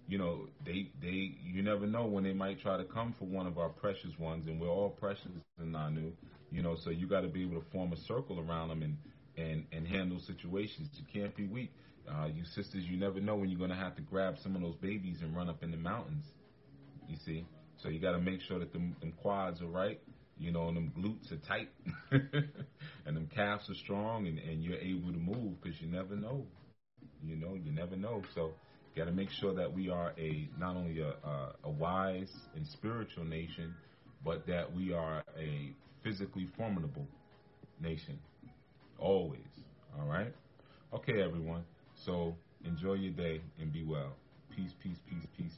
you 0.07 0.17
know 0.17 0.47
they 0.65 0.89
they 1.01 1.37
you 1.43 1.61
never 1.61 1.85
know 1.85 2.05
when 2.05 2.23
they 2.23 2.33
might 2.33 2.59
try 2.59 2.77
to 2.77 2.83
come 2.85 3.13
for 3.17 3.25
one 3.25 3.47
of 3.47 3.57
our 3.57 3.69
precious 3.69 4.11
ones, 4.19 4.47
and 4.47 4.59
we're 4.59 4.69
all 4.69 4.89
precious 4.89 5.27
in 5.59 5.71
Nanu, 5.71 6.11
you 6.51 6.61
know. 6.61 6.75
So 6.83 6.89
you 6.89 7.07
got 7.07 7.21
to 7.21 7.27
be 7.27 7.43
able 7.43 7.61
to 7.61 7.69
form 7.71 7.93
a 7.93 7.97
circle 7.97 8.39
around 8.39 8.69
them 8.69 8.83
and 8.83 8.97
and 9.37 9.65
and 9.71 9.87
handle 9.87 10.19
situations. 10.19 10.89
You 10.93 11.05
can't 11.13 11.35
be 11.35 11.47
weak. 11.47 11.71
Uh, 12.09 12.25
you 12.25 12.43
sisters, 12.55 12.83
you 12.85 12.97
never 12.97 13.19
know 13.19 13.35
when 13.35 13.49
you're 13.49 13.67
to 13.67 13.75
have 13.75 13.95
to 13.95 14.01
grab 14.01 14.35
some 14.41 14.55
of 14.55 14.61
those 14.63 14.75
babies 14.77 15.19
and 15.21 15.35
run 15.35 15.47
up 15.47 15.61
in 15.61 15.69
the 15.69 15.77
mountains. 15.77 16.25
You 17.07 17.17
see, 17.23 17.45
so 17.81 17.89
you 17.89 17.99
got 17.99 18.11
to 18.11 18.19
make 18.19 18.41
sure 18.41 18.59
that 18.59 18.73
them, 18.73 18.95
them 18.99 19.13
quads 19.21 19.61
are 19.61 19.67
right. 19.67 19.99
You 20.37 20.51
know, 20.51 20.69
and 20.69 20.77
them 20.77 20.93
glutes 20.97 21.33
are 21.33 21.47
tight, 21.47 21.69
and 23.05 23.17
them 23.17 23.27
calves 23.35 23.69
are 23.69 23.75
strong, 23.75 24.25
and, 24.25 24.39
and 24.39 24.63
you're 24.63 24.77
able 24.77 25.11
to 25.11 25.19
move 25.19 25.61
because 25.61 25.81
you 25.81 25.87
never 25.87 26.15
know. 26.15 26.45
You 27.21 27.35
know, 27.35 27.55
you 27.55 27.73
never 27.73 27.97
know. 27.97 28.21
So, 28.33 28.53
you 28.95 29.03
got 29.03 29.09
to 29.09 29.15
make 29.15 29.29
sure 29.41 29.53
that 29.55 29.73
we 29.73 29.89
are 29.89 30.13
a 30.17 30.47
not 30.57 30.77
only 30.77 31.01
a, 31.01 31.09
a, 31.27 31.55
a 31.65 31.69
wise 31.69 32.31
and 32.55 32.65
spiritual 32.67 33.25
nation, 33.25 33.75
but 34.23 34.47
that 34.47 34.73
we 34.73 34.93
are 34.93 35.21
a 35.37 35.73
physically 36.03 36.47
formidable 36.57 37.05
nation. 37.81 38.17
Always. 38.97 39.41
All 39.99 40.07
right? 40.07 40.33
Okay, 40.93 41.21
everyone. 41.21 41.63
So 42.05 42.35
enjoy 42.63 42.93
your 42.93 43.13
day 43.13 43.41
and 43.59 43.73
be 43.73 43.83
well. 43.83 44.15
Peace, 44.55 44.71
peace, 44.81 44.99
peace, 45.09 45.27
peace, 45.37 45.53